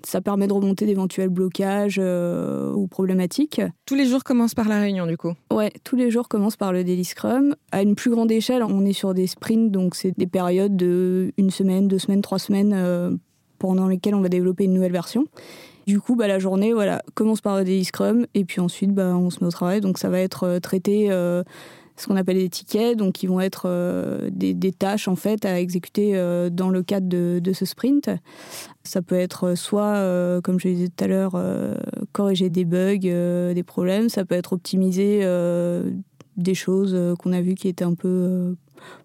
ça 0.04 0.22
permet 0.22 0.48
de 0.48 0.54
remonter 0.54 0.86
d'éventuels 0.86 1.30
blocages 1.30 2.00
euh, 2.02 2.72
ou 2.74 2.88
problématiques. 2.88 3.62
Tous 3.86 3.96
les 3.96 4.06
jours 4.06 4.24
commencent 4.24 4.56
par 4.56 4.68
la 4.68 4.80
réunion 4.80 5.06
du 5.06 5.18
coup. 5.18 5.34
Ouais, 5.52 5.72
tous 5.84 5.96
les 5.96 6.12
jours 6.12 6.28
commencent 6.28 6.58
par 6.58 6.74
le 6.74 6.84
daily 6.84 7.06
scrum. 7.06 7.56
À 7.72 7.82
une 7.82 7.96
plus 7.96 8.12
grande 8.12 8.32
échelle, 8.32 8.64
on 8.64 8.86
est 8.86 8.94
sur 8.94 9.14
des 9.14 9.28
sprints, 9.28 9.72
donc 9.72 9.96
c'est 9.96 10.18
des 10.18 10.28
périodes 10.28 10.76
de 10.76 11.32
une 11.38 11.50
semaine, 11.50 11.88
deux 11.88 12.00
semaines, 12.00 12.22
trois 12.22 12.40
semaines 12.40 12.74
euh, 12.74 13.12
pendant 13.60 13.88
lesquelles 13.88 14.16
on 14.16 14.22
va 14.22 14.30
développer 14.30 14.66
une 14.66 14.74
nouvelle 14.74 14.92
version. 14.92 15.26
Du 15.88 16.00
coup, 16.00 16.16
bah, 16.16 16.28
la 16.28 16.40
journée 16.40 16.74
voilà, 16.74 17.04
commence 17.14 17.42
par 17.42 17.58
le 17.58 17.64
daily 17.64 17.86
scrum 17.86 18.26
et 18.34 18.44
puis 18.44 18.60
ensuite 18.60 18.92
bah, 18.92 19.16
on 19.16 19.30
se 19.30 19.40
met 19.42 19.48
au 19.48 19.52
travail. 19.52 19.82
Donc 19.82 19.98
ça 19.98 20.10
va 20.10 20.20
être 20.20 20.44
euh, 20.44 20.60
traité 20.60 21.08
euh, 21.12 21.44
ce 21.98 22.08
qu'on 22.08 22.16
appelle 22.16 22.38
des 22.38 22.50
tickets, 22.50 22.98
donc 22.98 23.14
qui 23.14 23.28
vont 23.28 23.40
être 23.40 23.64
euh, 23.66 24.30
des, 24.32 24.72
tâches 24.72 25.08
en 25.08 25.16
fait 25.16 25.46
à 25.46 25.60
exécuter 25.60 26.12
euh, 26.16 26.50
dans 26.50 26.70
le 26.70 26.84
cadre 26.84 27.08
de, 27.08 27.54
ce 27.54 27.66
sprint. 27.66 28.10
Ça 28.84 29.02
peut 29.02 29.16
être 29.16 29.56
soit, 29.56 29.96
euh, 29.96 30.42
comme 30.42 30.60
je 30.60 30.68
disais 30.68 30.90
tout 30.90 31.04
à 31.04 31.08
l'heure, 31.08 31.40
corriger 32.12 32.50
des 32.50 32.66
bugs, 32.66 33.54
des 33.54 33.64
problèmes. 33.66 34.10
Ça 34.10 34.26
peut 34.26 34.36
être 34.36 34.54
optimiser 34.54 35.22
des 36.38 36.56
choses 36.56 37.16
qu'on 37.20 37.32
a 37.32 37.42
vues 37.42 37.56
qui 37.56 37.68
étaient 37.68 37.86
un 37.86 37.94
peu 37.94 38.56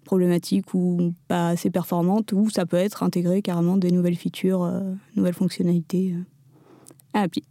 problématiques 0.04 0.74
ou 0.74 1.14
pas 1.28 1.50
assez 1.50 1.70
performantes. 1.70 2.32
Ou 2.32 2.50
ça 2.50 2.66
peut 2.66 2.76
être 2.76 3.02
intégrer 3.02 3.40
carrément 3.40 3.76
des 3.76 3.92
nouvelles 3.92 4.16
features, 4.16 4.68
nouvelles 5.14 5.34
fonctionnalités 5.34 6.14
à 7.14 7.22
l'appli. 7.22 7.44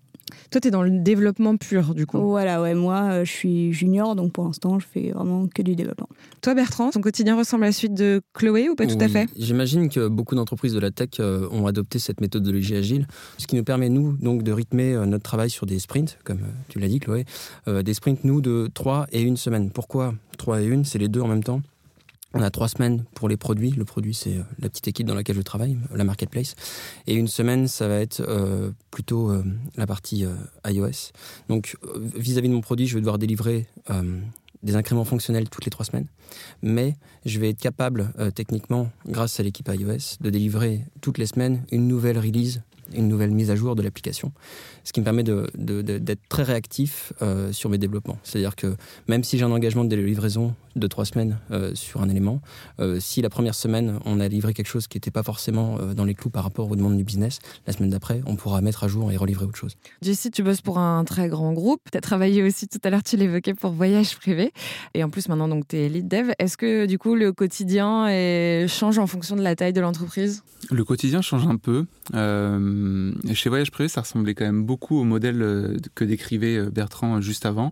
Toi, 0.52 0.62
tu 0.62 0.68
es 0.68 0.72
dans 0.72 0.84
le 0.84 0.92
développement 1.00 1.58
pur 1.58 1.94
du 1.94 2.06
coup. 2.06 2.20
Voilà, 2.20 2.62
ouais, 2.62 2.74
moi 2.74 3.10
euh, 3.12 3.26
je 3.26 3.32
suis 3.32 3.74
junior, 3.74 4.16
donc 4.16 4.32
pour 4.32 4.46
l'instant 4.46 4.80
je 4.80 4.86
fais 4.86 5.12
vraiment 5.12 5.48
que 5.48 5.62
du 5.62 5.76
développement. 5.76 6.10
Toi, 6.42 6.56
Bertrand, 6.56 6.90
ton 6.92 7.02
quotidien 7.02 7.38
ressemble 7.38 7.64
à 7.64 7.68
la 7.68 7.72
suite 7.72 7.94
de 7.94 8.22
Chloé 8.34 8.70
ou 8.70 8.76
pas 8.76 8.88
tout 8.88 8.98
à 9.00 9.08
fait? 9.08 9.28
J'imagine 9.38 9.90
que 9.90 10.08
beaucoup 10.08 10.36
d'entreprises 10.36 10.74
de 10.74 10.80
la 10.80 10.92
tech 10.92 11.10
euh, 11.20 11.48
ont 11.52 11.68
adopté 11.68 12.00
cette 12.00 12.22
méthodologie 12.22 12.76
agile, 12.76 13.08
ce 13.38 13.48
qui 13.48 13.56
nous 13.56 13.64
permet, 13.64 13.90
nous, 13.90 14.14
donc, 14.14 14.44
de 14.44 14.52
rythmer 14.52 14.94
euh, 14.94 15.06
notre 15.06 15.24
travail 15.24 15.50
sur 15.50 15.66
des 15.66 15.80
sprints, 15.80 16.18
comme 16.24 16.42
tu 16.68 16.80
l'as 16.80 16.88
dit, 16.88 17.00
Chloé, 17.00 17.26
des 17.68 17.94
sprints, 17.94 18.24
nous, 18.24 18.42
de 18.42 18.70
3 18.74 19.08
et 19.12 19.30
1 19.30 19.36
semaine. 19.36 19.72
Pourquoi 19.72 20.14
3 20.38 20.62
et 20.62 20.74
1 20.74 20.84
C'est 20.84 21.00
les 21.00 21.08
deux 21.08 21.22
en 21.22 21.28
même 21.28 21.44
temps? 21.44 21.62
On 22.34 22.42
a 22.42 22.52
trois 22.52 22.68
semaines 22.68 23.06
pour 23.16 23.28
les 23.28 23.38
produits. 23.38 23.72
Le 23.72 23.86
produit, 23.86 24.14
c'est 24.14 24.38
euh, 24.38 24.44
la 24.60 24.70
petite 24.70 24.88
équipe 24.88 25.08
dans 25.08 25.16
laquelle 25.16 25.36
je 25.36 25.42
travaille, 25.42 25.78
la 25.94 26.04
marketplace. 26.04 26.56
Et 27.08 27.16
une 27.16 27.28
semaine, 27.28 27.68
ça 27.68 27.88
va 27.88 28.00
être 28.00 28.22
euh, 28.22 28.72
plutôt 28.92 29.32
euh, 29.32 29.44
la 29.78 29.88
partie 29.88 30.26
euh, 30.26 30.36
iOS. 30.68 31.12
Donc, 31.48 31.76
euh, 31.84 32.08
vis-à-vis 32.16 32.50
de 32.50 32.54
mon 32.54 32.62
produit, 32.62 32.86
je 32.86 32.96
vais 32.96 33.02
devoir 33.02 33.18
délivrer 33.18 33.66
euh, 33.90 34.20
des 34.62 34.76
incréments 34.76 35.06
fonctionnels 35.06 35.50
toutes 35.50 35.66
les 35.66 35.72
trois 35.72 35.86
semaines. 35.86 36.06
Mais 36.62 36.96
je 37.26 37.40
vais 37.40 37.50
être 37.50 37.60
capable, 37.60 38.14
euh, 38.20 38.30
techniquement, 38.30 38.92
grâce 39.08 39.40
à 39.40 39.44
l'équipe 39.44 39.68
iOS, 39.68 40.18
de 40.22 40.30
délivrer 40.30 40.86
toutes 41.02 41.18
les 41.18 41.26
semaines 41.26 41.64
une 41.72 41.88
nouvelle 41.88 42.20
release, 42.20 42.62
une 42.94 43.08
nouvelle 43.08 43.32
mise 43.32 43.52
à 43.52 43.56
jour 43.56 43.76
de 43.76 43.82
l'application. 43.82 44.32
Ce 44.84 44.94
qui 44.94 45.00
me 45.02 45.06
permet 45.06 45.24
de- 45.24 45.50
de- 45.58 45.82
de- 45.82 45.98
d'être 45.98 46.22
très 46.30 46.44
réactif 46.44 47.14
euh, 47.22 47.52
sur 47.52 47.70
mes 47.70 47.78
développements. 47.78 48.18
C'est-à-dire 48.24 48.56
que 48.56 48.76
même 49.08 49.24
si 49.24 49.38
j'ai 49.38 49.44
un 49.44 49.52
engagement 49.52 49.84
de 49.86 49.96
livraison 49.96 50.56
de 50.76 50.88
trois 50.88 51.06
semaines 51.06 51.38
euh, 51.52 51.76
sur 51.76 52.02
un 52.02 52.10
élément, 52.10 52.42
euh, 52.80 53.00
si 53.00 53.22
la 53.22 53.30
première 53.30 53.54
semaine, 53.56 54.00
on 54.06 54.20
a 54.20 54.28
livré 54.28 54.54
quelque 54.54 54.68
chose 54.68 54.88
qui 54.88 54.98
n'était 54.98 55.12
pas 55.12 55.24
forcément 55.24 55.78
euh, 55.80 55.94
dans 55.94 56.06
les 56.06 56.16
clous 56.16 56.30
par 56.30 56.44
rapport 56.44 56.72
au 56.72 56.76
demande 56.76 56.98
du 56.98 57.04
business, 57.04 57.40
la 57.68 57.74
semaine 57.74 57.90
d'après, 57.90 58.22
on 58.26 58.36
pourra 58.36 58.62
mettre 58.62 58.84
à 58.84 58.88
jour 58.88 59.12
et 59.12 59.18
relivrer 59.18 59.46
autre 59.46 59.58
chose. 59.58 59.76
Jessie, 60.02 60.32
tu 60.32 60.42
bosses 60.42 60.62
pour 60.62 60.80
un 60.80 61.04
très 61.04 61.28
grand 61.28 61.54
groupe. 61.54 61.82
Tu 61.92 61.98
as 61.98 62.02
travaillé 62.02 62.42
aussi 62.44 62.68
tout 62.68 62.80
à 62.84 62.90
l'heure, 62.90 63.04
tu 63.04 63.18
l'évoquais, 63.18 63.54
pour 63.54 63.72
Voyage 63.72 64.16
Privé. 64.18 64.52
Et 64.94 65.04
en 65.04 65.10
plus, 65.10 65.28
maintenant, 65.28 65.48
donc, 65.48 65.68
tu 65.68 65.76
es 65.78 65.90
lead 65.90 66.08
dev. 66.08 66.32
Est-ce 66.40 66.58
que, 66.58 66.86
du 66.86 66.98
coup, 66.98 67.16
le 67.16 67.32
quotidien 67.34 68.08
est- 68.08 68.68
change 68.68 68.98
en 69.00 69.08
fonction 69.08 69.36
de 69.36 69.42
la 69.42 69.56
taille 69.56 69.74
de 69.74 69.82
l'entreprise? 69.82 70.44
Le 70.72 70.84
quotidien 70.84 71.22
change 71.22 71.46
un 71.48 71.58
peu. 71.58 71.86
Euh, 72.14 72.60
euh, 72.80 73.34
chez 73.34 73.50
Voyage 73.50 73.72
Privé, 73.72 73.90
ça 73.90 74.02
ressemblait 74.02 74.34
quand 74.34 74.46
même 74.46 74.64
beaucoup 74.64 74.98
au 74.98 75.04
modèle 75.04 75.42
euh, 75.42 75.78
que 75.96 76.04
décrivait 76.04 76.58
euh, 76.58 76.70
Bertrand 76.70 77.22
juste 77.22 77.46
avant, 77.46 77.72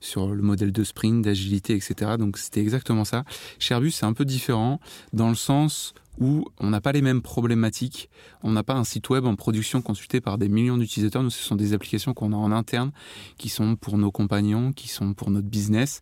sur 0.00 0.28
le 0.34 0.42
modèle 0.42 0.72
de 0.72 0.84
sprint, 0.84 1.24
d'agilité, 1.24 1.74
etc. 1.74 2.12
Donc 2.18 2.38
c'était 2.38 2.60
exactement 2.60 3.04
ça. 3.04 3.24
Chez 3.58 3.74
Airbus, 3.74 3.92
c'est 3.92 4.06
un 4.06 4.12
peu 4.12 4.24
différent 4.24 4.80
dans 5.12 5.28
le 5.28 5.34
sens 5.34 5.94
où 6.20 6.44
on 6.58 6.70
n'a 6.70 6.80
pas 6.80 6.92
les 6.92 7.02
mêmes 7.02 7.22
problématiques. 7.22 8.10
On 8.42 8.52
n'a 8.52 8.62
pas 8.62 8.74
un 8.74 8.84
site 8.84 9.08
web 9.08 9.24
en 9.24 9.34
production 9.34 9.80
consulté 9.80 10.20
par 10.20 10.38
des 10.38 10.48
millions 10.48 10.76
d'utilisateurs. 10.76 11.22
Nous, 11.22 11.30
ce 11.30 11.42
sont 11.42 11.56
des 11.56 11.72
applications 11.72 12.12
qu'on 12.14 12.32
a 12.32 12.36
en 12.36 12.52
interne, 12.52 12.92
qui 13.38 13.48
sont 13.48 13.76
pour 13.76 13.98
nos 13.98 14.10
compagnons, 14.10 14.72
qui 14.72 14.88
sont 14.88 15.14
pour 15.14 15.30
notre 15.30 15.48
business. 15.48 16.00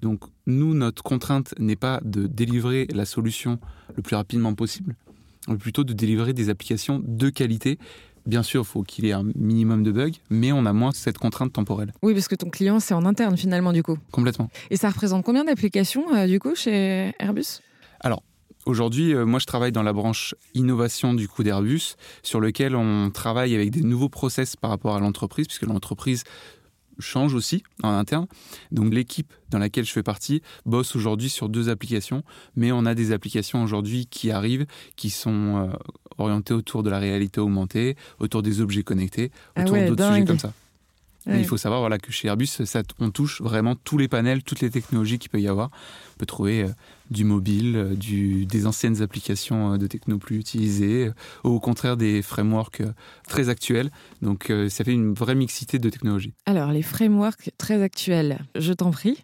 Donc, 0.00 0.24
nous, 0.46 0.74
notre 0.74 1.02
contrainte 1.02 1.54
n'est 1.58 1.76
pas 1.76 2.00
de 2.04 2.26
délivrer 2.26 2.86
la 2.92 3.04
solution 3.04 3.58
le 3.94 4.02
plus 4.02 4.16
rapidement 4.16 4.54
possible, 4.54 4.96
mais 5.48 5.56
plutôt 5.56 5.84
de 5.84 5.92
délivrer 5.92 6.32
des 6.32 6.48
applications 6.48 7.02
de 7.04 7.30
qualité. 7.30 7.78
Bien 8.26 8.42
sûr, 8.42 8.62
il 8.62 8.66
faut 8.66 8.82
qu'il 8.82 9.06
y 9.06 9.08
ait 9.08 9.12
un 9.12 9.24
minimum 9.34 9.82
de 9.82 9.92
bugs, 9.92 10.12
mais 10.28 10.52
on 10.52 10.66
a 10.66 10.72
moins 10.72 10.92
cette 10.92 11.18
contrainte 11.18 11.52
temporelle. 11.52 11.92
Oui, 12.02 12.12
parce 12.12 12.28
que 12.28 12.34
ton 12.34 12.50
client, 12.50 12.78
c'est 12.78 12.94
en 12.94 13.06
interne 13.06 13.36
finalement, 13.36 13.72
du 13.72 13.82
coup. 13.82 13.96
Complètement. 14.12 14.50
Et 14.70 14.76
ça 14.76 14.90
représente 14.90 15.24
combien 15.24 15.44
d'applications, 15.44 16.14
euh, 16.14 16.26
du 16.26 16.38
coup, 16.38 16.54
chez 16.54 17.12
Airbus? 17.18 17.60
Alors, 18.00 18.22
Aujourd'hui, 18.66 19.14
euh, 19.14 19.24
moi, 19.24 19.38
je 19.38 19.46
travaille 19.46 19.72
dans 19.72 19.82
la 19.82 19.94
branche 19.94 20.34
innovation 20.52 21.14
du 21.14 21.28
coup 21.28 21.42
d'Airbus, 21.42 21.94
sur 22.22 22.40
lequel 22.40 22.76
on 22.76 23.10
travaille 23.10 23.54
avec 23.54 23.70
des 23.70 23.80
nouveaux 23.80 24.10
process 24.10 24.54
par 24.54 24.68
rapport 24.68 24.94
à 24.94 25.00
l'entreprise, 25.00 25.46
puisque 25.46 25.62
l'entreprise 25.62 26.24
change 27.00 27.34
aussi 27.34 27.62
en 27.82 27.90
interne. 27.90 28.26
Donc 28.70 28.92
l'équipe 28.92 29.32
dans 29.50 29.58
laquelle 29.58 29.84
je 29.84 29.92
fais 29.92 30.02
partie 30.02 30.42
bosse 30.66 30.94
aujourd'hui 30.96 31.28
sur 31.28 31.48
deux 31.48 31.68
applications, 31.68 32.22
mais 32.56 32.72
on 32.72 32.86
a 32.86 32.94
des 32.94 33.12
applications 33.12 33.62
aujourd'hui 33.62 34.06
qui 34.06 34.30
arrivent, 34.30 34.66
qui 34.96 35.10
sont 35.10 35.56
euh, 35.56 35.76
orientées 36.18 36.54
autour 36.54 36.82
de 36.82 36.90
la 36.90 36.98
réalité 36.98 37.40
augmentée, 37.40 37.96
autour 38.18 38.42
des 38.42 38.60
objets 38.60 38.82
connectés, 38.82 39.30
Ah 39.56 39.62
autour 39.62 39.74
ouais, 39.74 39.86
d'autres 39.86 40.06
sujets 40.06 40.24
comme 40.24 40.38
ça. 40.38 40.52
Mais 41.26 41.40
il 41.40 41.46
faut 41.46 41.56
savoir 41.56 41.80
voilà, 41.80 41.98
que 41.98 42.10
chez 42.10 42.28
Airbus, 42.28 42.46
ça, 42.46 42.82
on 42.98 43.10
touche 43.10 43.40
vraiment 43.42 43.74
tous 43.76 43.98
les 43.98 44.08
panels, 44.08 44.42
toutes 44.42 44.60
les 44.60 44.70
technologies 44.70 45.18
qu'il 45.18 45.30
peut 45.30 45.40
y 45.40 45.48
avoir. 45.48 45.70
On 46.14 46.18
peut 46.18 46.26
trouver 46.26 46.62
euh, 46.62 46.68
du 47.10 47.24
mobile, 47.24 47.76
euh, 47.76 47.94
du, 47.94 48.46
des 48.46 48.66
anciennes 48.66 49.02
applications 49.02 49.74
euh, 49.74 49.78
de 49.78 49.86
techno 49.86 50.18
plus 50.18 50.38
utilisées, 50.38 51.10
ou 51.44 51.50
au 51.50 51.60
contraire 51.60 51.96
des 51.96 52.22
frameworks 52.22 52.82
très 53.28 53.48
actuels. 53.48 53.90
Donc 54.22 54.50
euh, 54.50 54.68
ça 54.68 54.84
fait 54.84 54.92
une 54.92 55.12
vraie 55.12 55.34
mixité 55.34 55.78
de 55.78 55.90
technologies. 55.90 56.34
Alors, 56.46 56.72
les 56.72 56.82
frameworks 56.82 57.50
très 57.58 57.82
actuels, 57.82 58.40
je 58.54 58.72
t'en 58.72 58.90
prie. 58.90 59.22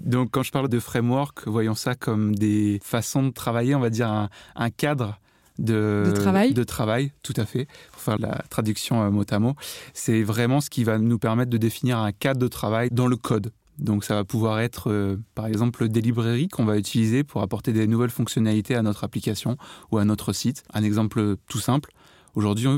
Donc 0.00 0.30
quand 0.32 0.42
je 0.42 0.50
parle 0.50 0.68
de 0.68 0.80
framework, 0.80 1.46
voyons 1.46 1.74
ça 1.74 1.94
comme 1.94 2.34
des 2.34 2.80
façons 2.82 3.22
de 3.24 3.30
travailler, 3.30 3.74
on 3.74 3.80
va 3.80 3.90
dire 3.90 4.10
un, 4.10 4.28
un 4.56 4.70
cadre 4.70 5.18
de, 5.62 6.04
De 6.06 6.12
travail 6.12 6.52
de 6.52 6.64
travail, 6.64 7.12
tout 7.22 7.34
à 7.36 7.46
fait, 7.46 7.66
pour 7.92 8.02
faire 8.02 8.18
la 8.18 8.42
traduction 8.50 9.02
euh, 9.02 9.10
mot 9.10 9.24
à 9.30 9.38
mot. 9.38 9.54
C'est 9.94 10.22
vraiment 10.22 10.60
ce 10.60 10.68
qui 10.68 10.84
va 10.84 10.98
nous 10.98 11.18
permettre 11.18 11.50
de 11.50 11.56
définir 11.56 11.98
un 11.98 12.12
cadre 12.12 12.40
de 12.40 12.48
travail 12.48 12.90
dans 12.90 13.06
le 13.06 13.16
code. 13.16 13.52
Donc 13.78 14.04
ça 14.04 14.14
va 14.14 14.24
pouvoir 14.24 14.60
être, 14.60 14.90
euh, 14.90 15.16
par 15.34 15.46
exemple, 15.46 15.88
des 15.88 16.00
librairies 16.00 16.48
qu'on 16.48 16.64
va 16.64 16.76
utiliser 16.76 17.24
pour 17.24 17.42
apporter 17.42 17.72
des 17.72 17.86
nouvelles 17.86 18.10
fonctionnalités 18.10 18.74
à 18.74 18.82
notre 18.82 19.04
application 19.04 19.56
ou 19.90 19.98
à 19.98 20.04
notre 20.04 20.32
site. 20.32 20.62
Un 20.74 20.82
exemple 20.82 21.36
tout 21.48 21.58
simple, 21.58 21.90
aujourd'hui, 22.34 22.68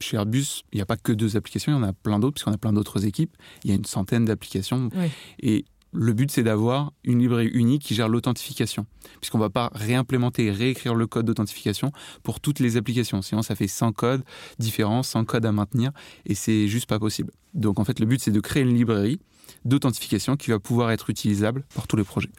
chez 0.00 0.16
Airbus, 0.16 0.62
il 0.72 0.76
n'y 0.76 0.82
a 0.82 0.86
pas 0.86 0.96
que 0.96 1.12
deux 1.12 1.36
applications, 1.36 1.72
il 1.72 1.76
y 1.76 1.78
en 1.78 1.82
a 1.82 1.92
plein 1.92 2.18
d'autres, 2.18 2.34
puisqu'on 2.34 2.52
a 2.52 2.58
plein 2.58 2.72
d'autres 2.72 3.04
équipes. 3.06 3.36
Il 3.64 3.70
y 3.70 3.72
a 3.72 3.76
une 3.76 3.84
centaine 3.84 4.24
d'applications. 4.24 4.88
Oui. 4.94 5.10
Et 5.40 5.64
le 5.92 6.12
but, 6.12 6.30
c'est 6.30 6.42
d'avoir 6.42 6.92
une 7.04 7.18
librairie 7.18 7.48
unique 7.48 7.82
qui 7.82 7.94
gère 7.94 8.08
l'authentification, 8.08 8.86
puisqu'on 9.20 9.38
ne 9.38 9.42
va 9.42 9.50
pas 9.50 9.70
réimplémenter 9.74 10.46
et 10.46 10.52
réécrire 10.52 10.94
le 10.94 11.06
code 11.06 11.26
d'authentification 11.26 11.92
pour 12.22 12.40
toutes 12.40 12.60
les 12.60 12.76
applications. 12.76 13.22
Sinon, 13.22 13.42
ça 13.42 13.56
fait 13.56 13.66
100 13.66 13.92
codes 13.92 14.22
différents, 14.58 15.02
100 15.02 15.24
codes 15.24 15.46
à 15.46 15.52
maintenir, 15.52 15.90
et 16.26 16.34
c'est 16.34 16.68
juste 16.68 16.86
pas 16.86 16.98
possible. 16.98 17.32
Donc, 17.54 17.80
en 17.80 17.84
fait, 17.84 17.98
le 17.98 18.06
but, 18.06 18.20
c'est 18.20 18.30
de 18.30 18.40
créer 18.40 18.62
une 18.62 18.74
librairie 18.74 19.20
d'authentification 19.64 20.36
qui 20.36 20.50
va 20.50 20.60
pouvoir 20.60 20.92
être 20.92 21.10
utilisable 21.10 21.64
par 21.74 21.88
tous 21.88 21.96
les 21.96 22.04
projets. 22.04 22.30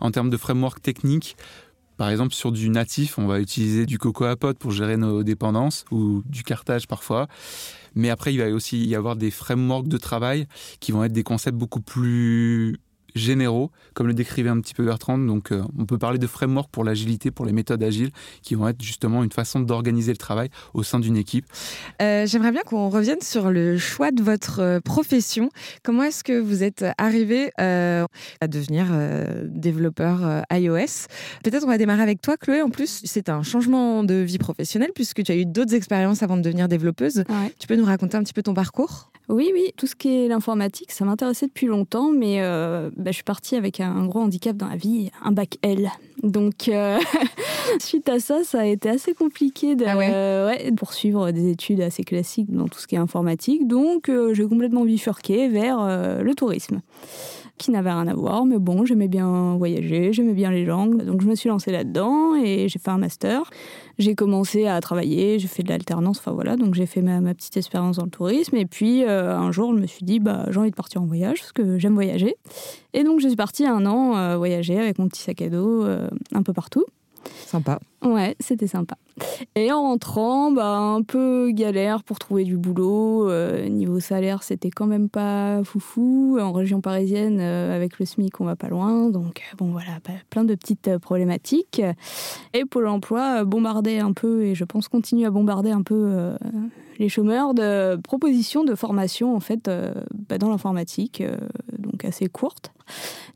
En 0.00 0.10
termes 0.10 0.30
de 0.30 0.36
framework 0.36 0.80
technique, 0.80 1.36
par 1.96 2.08
exemple, 2.08 2.34
sur 2.34 2.50
du 2.50 2.70
natif, 2.70 3.18
on 3.18 3.26
va 3.26 3.40
utiliser 3.40 3.86
du 3.86 3.98
Cocoa 3.98 4.34
Pod 4.36 4.58
pour 4.58 4.72
gérer 4.72 4.96
nos 4.96 5.22
dépendances 5.22 5.84
ou 5.92 6.22
du 6.26 6.42
cartage 6.42 6.88
parfois. 6.88 7.28
Mais 7.94 8.10
après, 8.10 8.34
il 8.34 8.38
va 8.38 8.48
aussi 8.48 8.84
y 8.84 8.96
avoir 8.96 9.14
des 9.14 9.30
frameworks 9.30 9.86
de 9.86 9.96
travail 9.96 10.48
qui 10.80 10.90
vont 10.90 11.04
être 11.04 11.12
des 11.12 11.22
concepts 11.22 11.56
beaucoup 11.56 11.80
plus 11.80 12.78
généraux, 13.14 13.70
comme 13.94 14.06
le 14.06 14.14
décrivait 14.14 14.50
un 14.50 14.60
petit 14.60 14.74
peu 14.74 14.84
Bertrand. 14.84 15.18
Donc, 15.18 15.52
euh, 15.52 15.62
on 15.78 15.86
peut 15.86 15.98
parler 15.98 16.18
de 16.18 16.26
framework 16.26 16.70
pour 16.70 16.84
l'agilité, 16.84 17.30
pour 17.30 17.46
les 17.46 17.52
méthodes 17.52 17.82
agiles, 17.82 18.10
qui 18.42 18.54
vont 18.54 18.68
être 18.68 18.82
justement 18.82 19.22
une 19.22 19.32
façon 19.32 19.60
d'organiser 19.60 20.12
le 20.12 20.18
travail 20.18 20.48
au 20.74 20.82
sein 20.82 21.00
d'une 21.00 21.16
équipe. 21.16 21.46
Euh, 22.02 22.26
J'aimerais 22.26 22.52
bien 22.52 22.62
qu'on 22.62 22.88
revienne 22.88 23.20
sur 23.20 23.50
le 23.50 23.78
choix 23.78 24.10
de 24.10 24.22
votre 24.22 24.60
euh, 24.60 24.80
profession. 24.80 25.50
Comment 25.82 26.02
est-ce 26.04 26.24
que 26.24 26.38
vous 26.40 26.62
êtes 26.62 26.84
arrivé 26.98 27.50
euh, 27.60 28.04
à 28.40 28.48
devenir 28.48 28.86
euh, 28.90 29.44
développeur 29.46 30.20
euh, 30.24 30.40
iOS 30.52 31.06
Peut-être 31.42 31.64
on 31.64 31.68
va 31.68 31.78
démarrer 31.78 32.02
avec 32.02 32.20
toi, 32.20 32.36
Chloé. 32.36 32.62
En 32.62 32.70
plus, 32.70 33.02
c'est 33.04 33.28
un 33.28 33.42
changement 33.42 34.04
de 34.04 34.14
vie 34.14 34.38
professionnelle 34.38 34.90
puisque 34.94 35.22
tu 35.22 35.32
as 35.32 35.36
eu 35.36 35.46
d'autres 35.46 35.74
expériences 35.74 36.22
avant 36.22 36.36
de 36.36 36.42
devenir 36.42 36.68
développeuse. 36.68 37.18
Ouais. 37.28 37.54
Tu 37.58 37.66
peux 37.66 37.76
nous 37.76 37.84
raconter 37.84 38.16
un 38.16 38.22
petit 38.22 38.32
peu 38.32 38.42
ton 38.42 38.54
parcours? 38.54 39.10
Oui, 39.28 39.50
oui, 39.54 39.72
tout 39.76 39.86
ce 39.86 39.94
qui 39.94 40.08
est 40.08 40.28
l'informatique, 40.28 40.92
ça 40.92 41.06
m'intéressait 41.06 41.46
depuis 41.46 41.66
longtemps, 41.66 42.12
mais 42.12 42.42
euh, 42.42 42.90
bah, 43.04 43.10
je 43.10 43.16
suis 43.16 43.24
partie 43.24 43.54
avec 43.54 43.80
un 43.80 44.06
gros 44.06 44.20
handicap 44.20 44.56
dans 44.56 44.68
la 44.68 44.76
vie, 44.76 45.10
un 45.22 45.30
bac 45.30 45.58
L. 45.60 45.90
Donc, 46.22 46.68
euh, 46.68 46.98
suite 47.78 48.08
à 48.08 48.18
ça, 48.18 48.42
ça 48.44 48.60
a 48.60 48.64
été 48.64 48.88
assez 48.88 49.12
compliqué 49.12 49.74
de, 49.74 49.84
Ah 49.86 49.98
ouais 49.98 50.10
euh, 50.10 50.46
ouais, 50.48 50.70
de 50.70 50.74
poursuivre 50.74 51.30
des 51.30 51.50
études 51.50 51.82
assez 51.82 52.02
classiques 52.02 52.50
dans 52.50 52.66
tout 52.66 52.78
ce 52.78 52.86
qui 52.86 52.94
est 52.94 52.98
informatique. 52.98 53.68
Donc, 53.68 54.08
euh, 54.08 54.32
j'ai 54.32 54.48
complètement 54.48 54.84
bifurqué 54.84 55.48
vers 55.48 55.84
le 56.22 56.34
tourisme, 56.34 56.80
qui 57.56 57.70
n'avait 57.70 57.90
rien 57.90 58.08
à 58.08 58.14
voir, 58.14 58.44
mais 58.44 58.58
bon, 58.58 58.84
j'aimais 58.84 59.06
bien 59.06 59.56
voyager, 59.56 60.12
j'aimais 60.12 60.32
bien 60.32 60.50
les 60.50 60.64
langues, 60.64 61.04
donc 61.04 61.22
je 61.22 61.28
me 61.28 61.34
suis 61.36 61.48
lancée 61.48 61.70
là-dedans 61.70 62.34
et 62.34 62.68
j'ai 62.68 62.78
fait 62.78 62.90
un 62.90 62.98
master. 62.98 63.50
J'ai 63.98 64.16
commencé 64.16 64.66
à 64.66 64.80
travailler, 64.80 65.38
j'ai 65.38 65.46
fait 65.46 65.62
de 65.62 65.68
l'alternance, 65.68 66.18
enfin 66.18 66.32
voilà, 66.32 66.56
donc 66.56 66.74
j'ai 66.74 66.86
fait 66.86 67.00
ma, 67.00 67.20
petite 67.32 67.56
expérience 67.56 67.98
dans 67.98 68.04
le 68.04 68.10
tourisme. 68.10 68.56
Et 68.56 68.66
puis 68.66 69.04
euh, 69.04 69.36
un 69.36 69.52
jour, 69.52 69.72
je 69.74 69.80
me 69.80 69.86
suis 69.86 70.04
dit, 70.04 70.18
bah, 70.18 70.46
j'ai 70.50 70.58
envie 70.58 70.70
de 70.70 70.76
partir 70.76 71.00
en 71.00 71.06
voyage, 71.06 71.38
parce 71.40 71.52
que 71.52 71.78
j'aime 71.78 71.94
voyager. 71.94 72.34
Et 72.92 73.04
donc 73.04 73.20
je 73.20 73.28
suis 73.28 73.36
partie 73.36 73.66
un 73.66 73.86
an 73.86 74.16
euh, 74.16 74.36
voyager 74.36 74.78
avec 74.78 74.98
mon 74.98 75.08
petit 75.08 75.22
sac 75.22 75.40
à 75.40 75.48
dos 75.48 75.84
euh, 75.84 76.08
un 76.32 76.42
peu 76.42 76.52
partout. 76.52 76.84
Sympa. 77.46 77.78
Ouais, 78.04 78.36
c'était 78.38 78.66
sympa. 78.66 78.96
Et 79.54 79.72
en 79.72 79.82
rentrant, 79.82 80.50
bah, 80.50 80.76
un 80.76 81.02
peu 81.02 81.50
galère 81.52 82.02
pour 82.02 82.18
trouver 82.18 82.44
du 82.44 82.58
boulot. 82.58 83.30
Euh, 83.30 83.66
niveau 83.68 83.98
salaire, 83.98 84.42
c'était 84.42 84.70
quand 84.70 84.86
même 84.86 85.08
pas 85.08 85.64
foufou. 85.64 86.38
En 86.38 86.52
région 86.52 86.82
parisienne, 86.82 87.38
euh, 87.40 87.74
avec 87.74 87.98
le 87.98 88.04
SMIC, 88.04 88.40
on 88.40 88.44
va 88.44 88.56
pas 88.56 88.68
loin. 88.68 89.08
Donc, 89.08 89.40
euh, 89.40 89.56
bon, 89.56 89.70
voilà, 89.70 89.92
bah, 90.04 90.12
plein 90.28 90.44
de 90.44 90.54
petites 90.54 90.98
problématiques. 90.98 91.80
Et 92.52 92.64
Pôle 92.66 92.88
emploi 92.88 93.44
bombardait 93.44 94.00
un 94.00 94.12
peu, 94.12 94.42
et 94.42 94.54
je 94.54 94.64
pense 94.64 94.88
continue 94.88 95.24
à 95.24 95.30
bombarder 95.30 95.70
un 95.70 95.82
peu 95.82 96.32
les 96.98 97.08
chômeurs 97.08 97.54
de 97.54 97.96
propositions 97.96 98.64
de 98.64 98.74
formation, 98.74 99.34
en 99.34 99.40
fait, 99.40 99.70
bah, 100.28 100.38
dans 100.38 100.50
l'informatique, 100.50 101.22
donc 101.78 102.04
assez 102.04 102.28
courtes. 102.28 102.72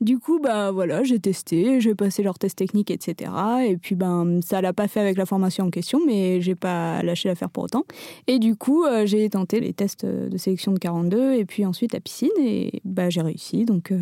Du 0.00 0.18
coup, 0.18 0.38
bah 0.38 0.70
voilà, 0.70 1.02
j'ai 1.02 1.18
testé, 1.18 1.80
j'ai 1.80 1.94
passé 1.94 2.22
leurs 2.22 2.38
tests 2.38 2.58
techniques, 2.58 2.90
etc. 2.90 3.32
Et 3.66 3.76
puis, 3.76 3.94
ben, 3.94 4.40
ça 4.42 4.57
l'a 4.60 4.72
pas 4.72 4.88
fait 4.88 5.00
avec 5.00 5.16
la 5.16 5.26
formation 5.26 5.66
en 5.66 5.70
question, 5.70 6.00
mais 6.06 6.40
j'ai 6.40 6.54
pas 6.54 7.02
lâché 7.02 7.28
l'affaire 7.28 7.50
pour 7.50 7.64
autant. 7.64 7.84
Et 8.26 8.38
du 8.38 8.56
coup, 8.56 8.84
euh, 8.84 9.06
j'ai 9.06 9.28
tenté 9.30 9.60
les 9.60 9.72
tests 9.72 10.06
de 10.06 10.36
sélection 10.36 10.72
de 10.72 10.78
42 10.78 11.34
et 11.34 11.44
puis 11.44 11.64
ensuite 11.64 11.92
la 11.92 12.00
piscine 12.00 12.30
et 12.40 12.80
bah, 12.84 13.10
j'ai 13.10 13.22
réussi. 13.22 13.64
Donc, 13.64 13.92
euh, 13.92 13.98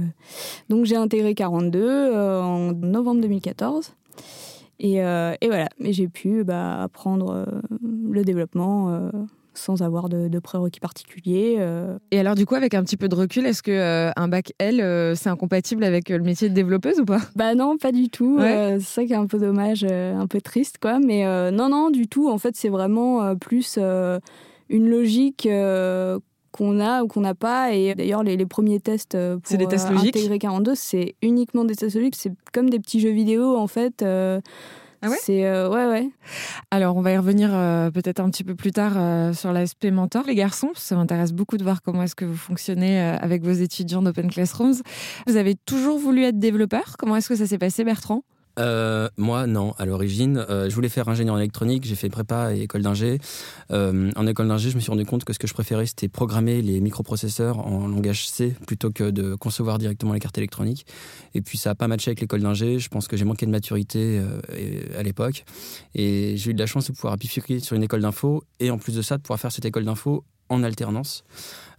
donc 0.69 0.85
j'ai 0.85 0.97
intégré 0.97 1.35
42 1.35 1.81
euh, 1.81 2.43
en 2.43 2.73
novembre 2.73 3.21
2014. 3.23 3.95
Et, 4.79 5.03
euh, 5.03 5.35
et 5.41 5.47
voilà, 5.47 5.69
j'ai 5.81 6.09
pu 6.09 6.45
bah, 6.45 6.83
apprendre 6.83 7.31
euh, 7.31 7.45
le 8.11 8.25
développement 8.25 8.91
euh, 8.91 9.11
sans 9.57 9.83
avoir 9.83 10.09
de, 10.09 10.29
de 10.29 10.39
prérequis 10.39 10.81
particuliers. 10.81 11.57
euh. 11.59 11.99
Et 12.11 12.21
alors, 12.21 12.35
du 12.35 12.47
coup, 12.47 12.55
avec 12.55 12.75
un 12.75 12.83
petit 12.85 12.97
peu 12.97 13.09
de 13.09 13.15
recul, 13.15 13.47
est-ce 13.47 13.63
que 13.63 13.71
euh, 13.71 14.11
un 14.17 14.29
bac 14.29 14.53
L, 14.59 14.81
euh, 14.81 15.15
c'est 15.15 15.29
incompatible 15.29 15.85
avec 15.85 16.09
le 16.11 16.21
métier 16.21 16.49
de 16.49 16.55
développeuse 16.55 17.01
ou 17.01 17.05
pas? 17.05 17.21
Bah 17.35 17.55
non, 17.55 17.77
pas 17.77 17.93
du 17.93 18.09
tout. 18.09 18.37
Ouais. 18.39 18.77
C'est 18.81 18.87
ça 18.87 19.05
qui 19.05 19.13
est 19.13 19.17
un 19.17 19.27
peu 19.27 19.39
dommage, 19.39 19.85
un 19.85 20.27
peu 20.27 20.41
triste, 20.41 20.77
quoi. 20.81 20.99
Mais 20.99 21.25
non, 21.51 21.69
non, 21.69 21.91
du 21.91 22.07
tout. 22.09 22.29
En 22.29 22.39
fait, 22.39 22.55
c'est 22.57 22.69
vraiment 22.69 23.35
plus 23.37 23.79
une 23.79 24.89
logique 24.89 25.49
qu'on 26.53 26.81
a 26.81 27.03
ou 27.03 27.07
qu'on 27.09 27.21
n'a 27.21 27.35
pas. 27.35 27.73
Et 27.75 27.95
d'ailleurs, 27.95 28.23
les, 28.23 28.37
les 28.37 28.47
premiers 28.47 28.81
tests 28.81 29.13
pour 29.17 29.41
C'est 29.45 29.59
des 29.59 29.67
tests 29.69 29.91
euh, 29.91 29.97
intégrer 29.97 30.39
42, 30.39 30.75
c'est 30.75 31.15
uniquement 31.23 31.65
des 31.65 31.75
tests 31.75 31.97
logiques. 31.97 32.17
C'est 32.17 32.33
comme 32.53 32.71
des 32.71 32.79
petits 32.81 33.01
jeux 33.01 33.11
vidéo, 33.11 33.57
en 33.57 33.67
fait. 33.67 34.03
euh, 34.03 34.41
Ah 35.13 35.17
C'est 35.21 35.45
euh, 35.47 35.69
ouais, 35.69 35.87
ouais. 35.87 36.11
Alors, 36.71 36.97
on 36.97 37.03
va 37.03 37.13
y 37.13 37.17
revenir 37.17 37.51
euh, 37.53 37.91
peut-être 37.91 38.21
un 38.21 38.31
petit 38.31 38.45
peu 38.45 38.55
plus 38.55 38.73
tard 38.73 38.93
euh, 38.97 39.33
sur 39.33 39.53
l'aspect 39.53 39.91
mentor, 39.91 40.25
les 40.27 40.35
garçons. 40.35 40.71
Ça 40.75 40.97
m'intéresse 40.97 41.33
beaucoup 41.33 41.57
de 41.57 41.63
voir 41.65 41.83
comment 41.83 42.03
est-ce 42.03 42.15
que 42.15 42.25
vous 42.25 42.37
fonctionnez 42.37 42.99
avec 43.01 43.43
vos 43.43 43.53
étudiants 43.53 44.03
d'Open 44.03 44.31
Classrooms. 44.31 44.77
Vous 45.27 45.37
avez 45.37 45.55
toujours 45.55 45.99
voulu 45.99 46.25
être 46.25 46.39
développeur? 46.39 46.97
Comment 46.99 47.17
est-ce 47.17 47.29
que 47.29 47.37
ça 47.37 47.47
s'est 47.47 47.59
passé, 47.59 47.85
Bertrand? 47.85 48.23
Euh, 48.59 49.09
moi, 49.17 49.47
non. 49.47 49.73
À 49.79 49.85
l'origine, 49.85 50.45
euh, 50.49 50.69
je 50.71 50.75
voulais 50.75 50.89
faire 50.89 51.09
ingénieur 51.09 51.35
en 51.35 51.39
électronique. 51.39 51.85
J'ai 51.85 51.95
fait 51.95 52.09
prépa 52.09 52.55
et 52.55 52.63
école 52.63 52.83
d'ingé. 52.83 53.19
Euh, 53.71 54.11
en 54.17 54.27
école 54.27 54.49
d'ingé, 54.49 54.71
je 54.71 54.77
me 54.77 54.81
suis 54.81 54.91
rendu 54.91 55.05
compte 55.05 55.25
que 55.25 55.33
ce 55.33 55.39
que 55.39 55.47
je 55.47 55.55
préférais, 55.55 55.87
c'était 55.87 56.09
programmer 56.09 56.63
les 56.63 56.81
microprocesseurs 56.81 57.59
en 57.59 57.89
langage 57.89 58.29
C 58.29 58.55
plutôt 58.67 58.91
que 58.91 59.11
de 59.11 59.35
concevoir 59.35 59.79
directement 59.79 60.13
les 60.13 60.21
cartes 60.21 60.39
électroniques. 60.39 60.87
Et 61.35 61.43
puis, 61.43 61.59
ça 61.59 61.71
n'a 61.71 61.75
pas 61.75 61.89
matché 61.89 62.11
avec 62.11 62.21
l'école 62.21 62.41
d'ingé. 62.41 62.79
Je 62.79 62.89
pense 62.89 63.09
que 63.09 63.17
j'ai 63.17 63.25
manqué 63.25 63.47
de 63.47 63.51
maturité 63.51 64.21
à 64.97 65.03
l'époque. 65.03 65.45
Et 65.95 66.37
j'ai 66.37 66.51
eu 66.51 66.55
de 66.55 66.59
la 66.59 66.67
chance 66.67 66.87
de 66.89 66.93
pouvoir 66.93 67.17
bifurquer 67.17 67.61
sur 67.61 67.77
une 67.77 67.83
école 67.83 68.01
d'info. 68.01 68.45
Et 68.61 68.71
en 68.71 68.79
plus 68.79 68.95
de 68.95 69.03
ça, 69.03 69.17
de 69.17 69.23
pouvoir 69.23 69.41
faire 69.41 69.53
cette 69.53 69.65
école 69.65 69.85
d'info 69.85 70.25
en 70.49 70.63
alternance 70.63 71.25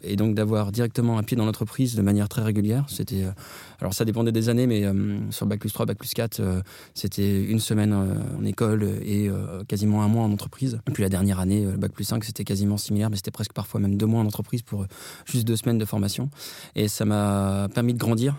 et 0.04 0.16
donc 0.16 0.36
d'avoir 0.36 0.72
directement 0.72 1.18
un 1.18 1.24
pied 1.24 1.36
dans 1.36 1.46
l'entreprise 1.46 1.96
de 1.96 2.02
manière 2.02 2.30
très 2.30 2.42
régulière. 2.42 2.86
C'était, 2.88 3.24
euh, 3.24 3.32
alors 3.80 3.94
ça 3.94 4.06
dépendait 4.06 4.32
des 4.32 4.50
années, 4.50 4.68
mais 4.68 4.86
euh, 4.86 5.20
sur 5.32 5.46
bac 5.46 5.60
plus 5.60 5.72
3, 5.72 5.86
bac 5.86 5.98
plus 5.98 6.14
4, 6.14 6.40
euh, 6.40 6.62
c'était 6.94 7.44
une 7.44 7.60
semaine 7.60 7.94
en 7.94 8.46
école 8.46 8.84
et 9.06 9.30
quasiment 9.68 10.04
un 10.04 10.08
mois 10.08 10.24
en 10.24 10.32
entreprise. 10.32 10.80
Puis 10.94 11.04
la 11.04 11.10
dernière 11.10 11.40
année, 11.40 11.66
bac 11.78 11.92
plus 11.92 12.04
5, 12.04 12.24
c'était 12.24 12.44
quasiment 12.44 12.78
similaire, 12.78 13.10
mais 13.10 13.16
c'était 13.16 13.32
presque 13.32 13.54
parfois 13.54 13.80
même 13.80 13.98
deux 13.98 14.06
mois 14.06 14.22
en 14.22 14.26
entreprise 14.26 14.62
pour 14.62 14.86
juste 15.26 15.48
deux 15.48 15.56
semaines 15.56 15.78
de 15.78 15.86
formation. 15.86 16.30
Et 16.76 16.88
ça 16.88 17.06
m'a 17.06 17.68
permis 17.74 17.94
de 17.94 18.00
grandir 18.00 18.36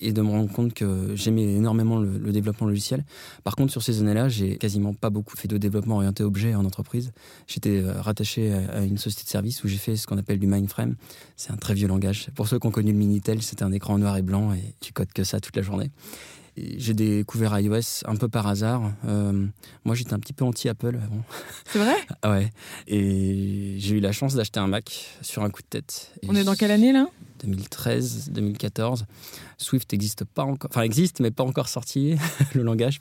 et 0.00 0.12
de 0.12 0.22
me 0.22 0.28
rendre 0.30 0.50
compte 0.52 0.74
que 0.74 1.14
j'aimais 1.14 1.44
énormément 1.44 1.98
le, 1.98 2.32
développement 2.32 2.66
logiciel. 2.66 3.04
Par 3.44 3.56
contre, 3.56 3.72
sur 3.72 3.82
ces 3.82 4.00
années-là, 4.00 4.28
j'ai 4.28 4.56
quasiment 4.56 4.94
pas 4.94 5.10
beaucoup 5.10 5.36
fait 5.36 5.48
de 5.48 5.58
développement 5.58 5.96
orienté 5.96 6.22
objet 6.22 6.54
en 6.54 6.64
entreprise. 6.64 7.12
J'étais 7.46 7.82
euh, 7.82 8.00
rattaché 8.00 8.52
à 8.52 8.82
une 8.82 8.98
société 8.98 9.24
de 9.24 9.30
service 9.30 9.64
où 9.64 9.68
j'ai 9.68 9.78
fait 9.78 9.96
ce 9.96 10.06
qu'on 10.06 10.18
appelle 10.18 10.38
du 10.38 10.46
Mindframe. 10.46 10.94
C'est 11.36 11.52
un 11.52 11.56
très 11.56 11.74
vieux 11.74 11.88
langage. 11.88 12.30
Pour 12.34 12.48
ceux 12.48 12.58
qui 12.58 12.66
ont 12.66 12.70
connu 12.70 12.92
le 12.92 12.98
Minitel, 12.98 13.42
c'était 13.42 13.64
un 13.64 13.72
écran 13.72 13.98
noir 13.98 14.16
et 14.16 14.22
blanc 14.22 14.52
et 14.52 14.74
tu 14.80 14.92
codes 14.92 15.12
que 15.12 15.24
ça 15.24 15.40
toute 15.40 15.56
la 15.56 15.62
journée. 15.62 15.90
J'ai 16.56 16.94
découvert 16.94 17.58
iOS 17.58 18.04
un 18.04 18.16
peu 18.16 18.28
par 18.28 18.46
hasard. 18.46 18.92
Euh, 19.06 19.46
moi, 19.84 19.94
j'étais 19.94 20.14
un 20.14 20.18
petit 20.18 20.32
peu 20.32 20.44
anti-Apple 20.44 20.98
C'est 21.66 21.78
vrai 21.78 21.94
ah 22.22 22.30
Ouais. 22.30 22.50
Et 22.86 23.76
j'ai 23.78 23.96
eu 23.96 24.00
la 24.00 24.12
chance 24.12 24.34
d'acheter 24.34 24.60
un 24.60 24.66
Mac 24.66 25.16
sur 25.22 25.42
un 25.42 25.50
coup 25.50 25.62
de 25.62 25.68
tête. 25.68 26.12
On 26.28 26.34
est 26.34 26.44
dans 26.44 26.54
quelle 26.54 26.70
année 26.70 26.92
là? 26.92 27.06
2013, 27.42 28.30
2014. 28.32 29.06
Swift 29.56 29.92
n'existe 29.92 30.24
pas 30.24 30.42
encore, 30.44 30.70
enfin 30.70 30.82
existe, 30.82 31.20
mais 31.20 31.30
pas 31.30 31.44
encore 31.44 31.68
sorti, 31.68 32.16
le 32.54 32.62
langage. 32.62 33.00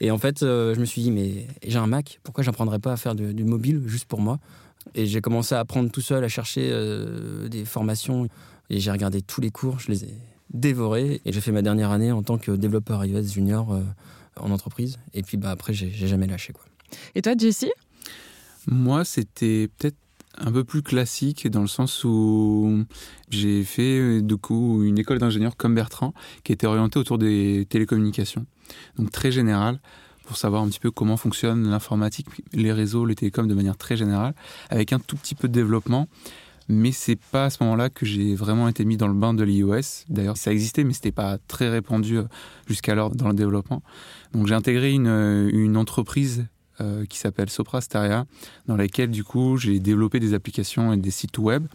Et 0.00 0.10
en 0.10 0.18
fait, 0.18 0.42
euh, 0.42 0.74
je 0.74 0.80
me 0.80 0.84
suis 0.84 1.02
dit, 1.02 1.10
mais 1.10 1.46
j'ai 1.66 1.78
un 1.78 1.86
Mac, 1.86 2.20
pourquoi 2.22 2.44
j'apprendrais 2.44 2.78
pas 2.78 2.92
à 2.92 2.96
faire 2.96 3.14
du, 3.14 3.44
mobile 3.44 3.82
juste 3.86 4.06
pour 4.06 4.20
moi? 4.20 4.38
Et 4.94 5.06
j'ai 5.06 5.20
commencé 5.20 5.54
à 5.54 5.60
apprendre 5.60 5.90
tout 5.90 6.00
seul, 6.00 6.24
à 6.24 6.28
chercher 6.28 6.68
euh, 6.70 7.48
des 7.48 7.64
formations. 7.64 8.28
Et 8.70 8.80
j'ai 8.80 8.90
regardé 8.90 9.22
tous 9.22 9.40
les 9.40 9.50
cours, 9.50 9.80
je 9.80 9.90
les 9.90 10.04
ai 10.04 10.14
dévorés. 10.50 11.20
Et 11.24 11.32
j'ai 11.32 11.40
fait 11.40 11.52
ma 11.52 11.62
dernière 11.62 11.90
année 11.90 12.12
en 12.12 12.22
tant 12.22 12.38
que 12.38 12.52
développeur 12.52 13.04
iOS 13.04 13.28
junior 13.28 13.72
euh, 13.72 13.82
en 14.36 14.50
entreprise. 14.50 14.98
Et 15.14 15.22
puis 15.22 15.36
bah, 15.36 15.50
après, 15.50 15.72
j'ai 15.72 15.90
jamais 15.90 16.26
lâché. 16.26 16.52
Quoi. 16.52 16.64
Et 17.14 17.22
toi, 17.22 17.34
Jesse? 17.36 17.66
Moi, 18.66 19.04
c'était 19.04 19.68
peut-être 19.78 19.96
un 20.36 20.52
peu 20.52 20.64
plus 20.64 20.82
classique 20.82 21.48
dans 21.48 21.62
le 21.62 21.66
sens 21.66 22.04
où 22.04 22.84
j'ai 23.30 23.64
fait 23.64 24.22
du 24.22 24.36
coup 24.36 24.84
une 24.84 24.98
école 24.98 25.18
d'ingénieur 25.18 25.56
comme 25.56 25.74
Bertrand 25.74 26.14
qui 26.44 26.52
était 26.52 26.66
orientée 26.66 26.98
autour 26.98 27.18
des 27.18 27.66
télécommunications, 27.68 28.46
donc 28.98 29.10
très 29.10 29.32
général 29.32 29.80
pour 30.28 30.36
savoir 30.36 30.62
un 30.62 30.68
petit 30.68 30.78
peu 30.78 30.90
comment 30.90 31.16
fonctionne 31.16 31.70
l'informatique, 31.70 32.26
les 32.52 32.70
réseaux, 32.70 33.06
les 33.06 33.14
télécoms 33.14 33.46
de 33.46 33.54
manière 33.54 33.78
très 33.78 33.96
générale, 33.96 34.34
avec 34.68 34.92
un 34.92 34.98
tout 34.98 35.16
petit 35.16 35.34
peu 35.34 35.48
de 35.48 35.54
développement. 35.54 36.06
Mais 36.68 36.92
c'est 36.92 37.18
pas 37.32 37.46
à 37.46 37.50
ce 37.50 37.62
moment-là 37.62 37.88
que 37.88 38.04
j'ai 38.04 38.34
vraiment 38.34 38.68
été 38.68 38.84
mis 38.84 38.96
dans 38.96 39.08
le 39.08 39.14
bain 39.14 39.32
de 39.32 39.42
l'iOS. 39.42 40.04
D'ailleurs, 40.08 40.36
ça 40.36 40.52
existait, 40.52 40.84
mais 40.84 40.92
c'était 40.92 41.12
pas 41.12 41.38
très 41.48 41.70
répandu 41.70 42.18
euh, 42.18 42.24
jusqu'alors 42.66 43.10
dans 43.10 43.28
le 43.28 43.34
développement. 43.34 43.82
Donc 44.32 44.46
j'ai 44.46 44.54
intégré 44.54 44.92
une, 44.92 45.50
une 45.52 45.76
entreprise 45.76 46.46
euh, 46.80 47.04
qui 47.06 47.18
s'appelle 47.18 47.50
Sopra 47.50 47.80
Steria, 47.80 48.24
dans 48.68 48.76
laquelle 48.76 49.10
du 49.10 49.24
coup 49.24 49.56
j'ai 49.56 49.80
développé 49.80 50.20
des 50.20 50.32
applications 50.32 50.92
et 50.92 50.96
des 50.96 51.10
sites 51.10 51.38
web. 51.38 51.66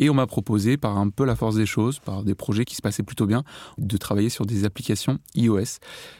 Et 0.00 0.10
on 0.10 0.14
m'a 0.14 0.26
proposé, 0.26 0.76
par 0.76 0.98
un 0.98 1.10
peu 1.10 1.24
la 1.24 1.36
force 1.36 1.54
des 1.54 1.66
choses, 1.66 1.98
par 1.98 2.24
des 2.24 2.34
projets 2.34 2.64
qui 2.64 2.74
se 2.74 2.82
passaient 2.82 3.02
plutôt 3.02 3.26
bien, 3.26 3.44
de 3.78 3.96
travailler 3.96 4.30
sur 4.30 4.46
des 4.46 4.64
applications 4.64 5.18
iOS. 5.36 5.78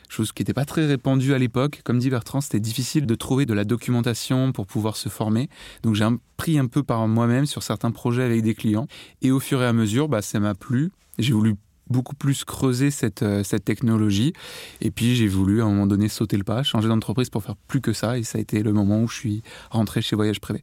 Chose 0.09 0.33
qui 0.33 0.43
n'était 0.43 0.55
pas 0.55 0.67
très 0.67 0.87
répandue 0.87 1.35
à 1.35 1.39
l'époque. 1.39 1.81
Comme 1.83 1.99
dit 1.99 2.11
Bertrand, 2.11 2.41
c'était 2.41 2.61
difficile 2.61 3.07
de 3.07 3.15
trouver 3.15 3.47
de 3.47 3.55
la 3.55 3.65
documentation 3.65 4.53
pour 4.53 4.67
pouvoir 4.67 4.97
se 4.97 5.09
former. 5.09 5.49
Donc 5.83 5.95
j'ai 5.95 6.07
pris 6.37 6.59
un 6.59 6.67
peu 6.67 6.83
par 6.83 7.09
moi-même 7.09 7.47
sur 7.47 7.63
certains 7.63 7.91
projets 7.91 8.23
avec 8.23 8.43
des 8.43 8.55
clients. 8.55 8.87
Et 9.23 9.31
au 9.31 9.41
fur 9.41 9.63
et 9.63 9.67
à 9.67 9.73
mesure, 9.73 10.09
bah, 10.09 10.21
ça 10.21 10.39
m'a 10.41 10.55
plu. 10.55 10.93
J'ai 11.19 11.33
voulu 11.33 11.57
beaucoup 11.89 12.15
plus 12.15 12.45
creuser 12.45 12.91
cette, 12.91 13.23
euh, 13.23 13.43
cette 13.43 13.65
technologie. 13.65 14.33
Et 14.81 14.91
puis 14.91 15.17
j'ai 15.17 15.27
voulu 15.27 15.63
à 15.63 15.65
un 15.65 15.69
moment 15.69 15.87
donné 15.87 16.09
sauter 16.09 16.37
le 16.37 16.45
pas, 16.45 16.63
changer 16.63 16.89
d'entreprise 16.89 17.31
pour 17.31 17.43
faire 17.43 17.57
plus 17.57 17.81
que 17.81 17.93
ça. 17.93 18.19
Et 18.19 18.23
ça 18.25 18.39
a 18.39 18.41
été 18.41 18.63
le 18.63 18.73
moment 18.73 19.03
où 19.03 19.09
je 19.09 19.17
suis 19.17 19.43
rentré 19.71 20.03
chez 20.03 20.17
Voyage 20.17 20.41
Privé. 20.41 20.63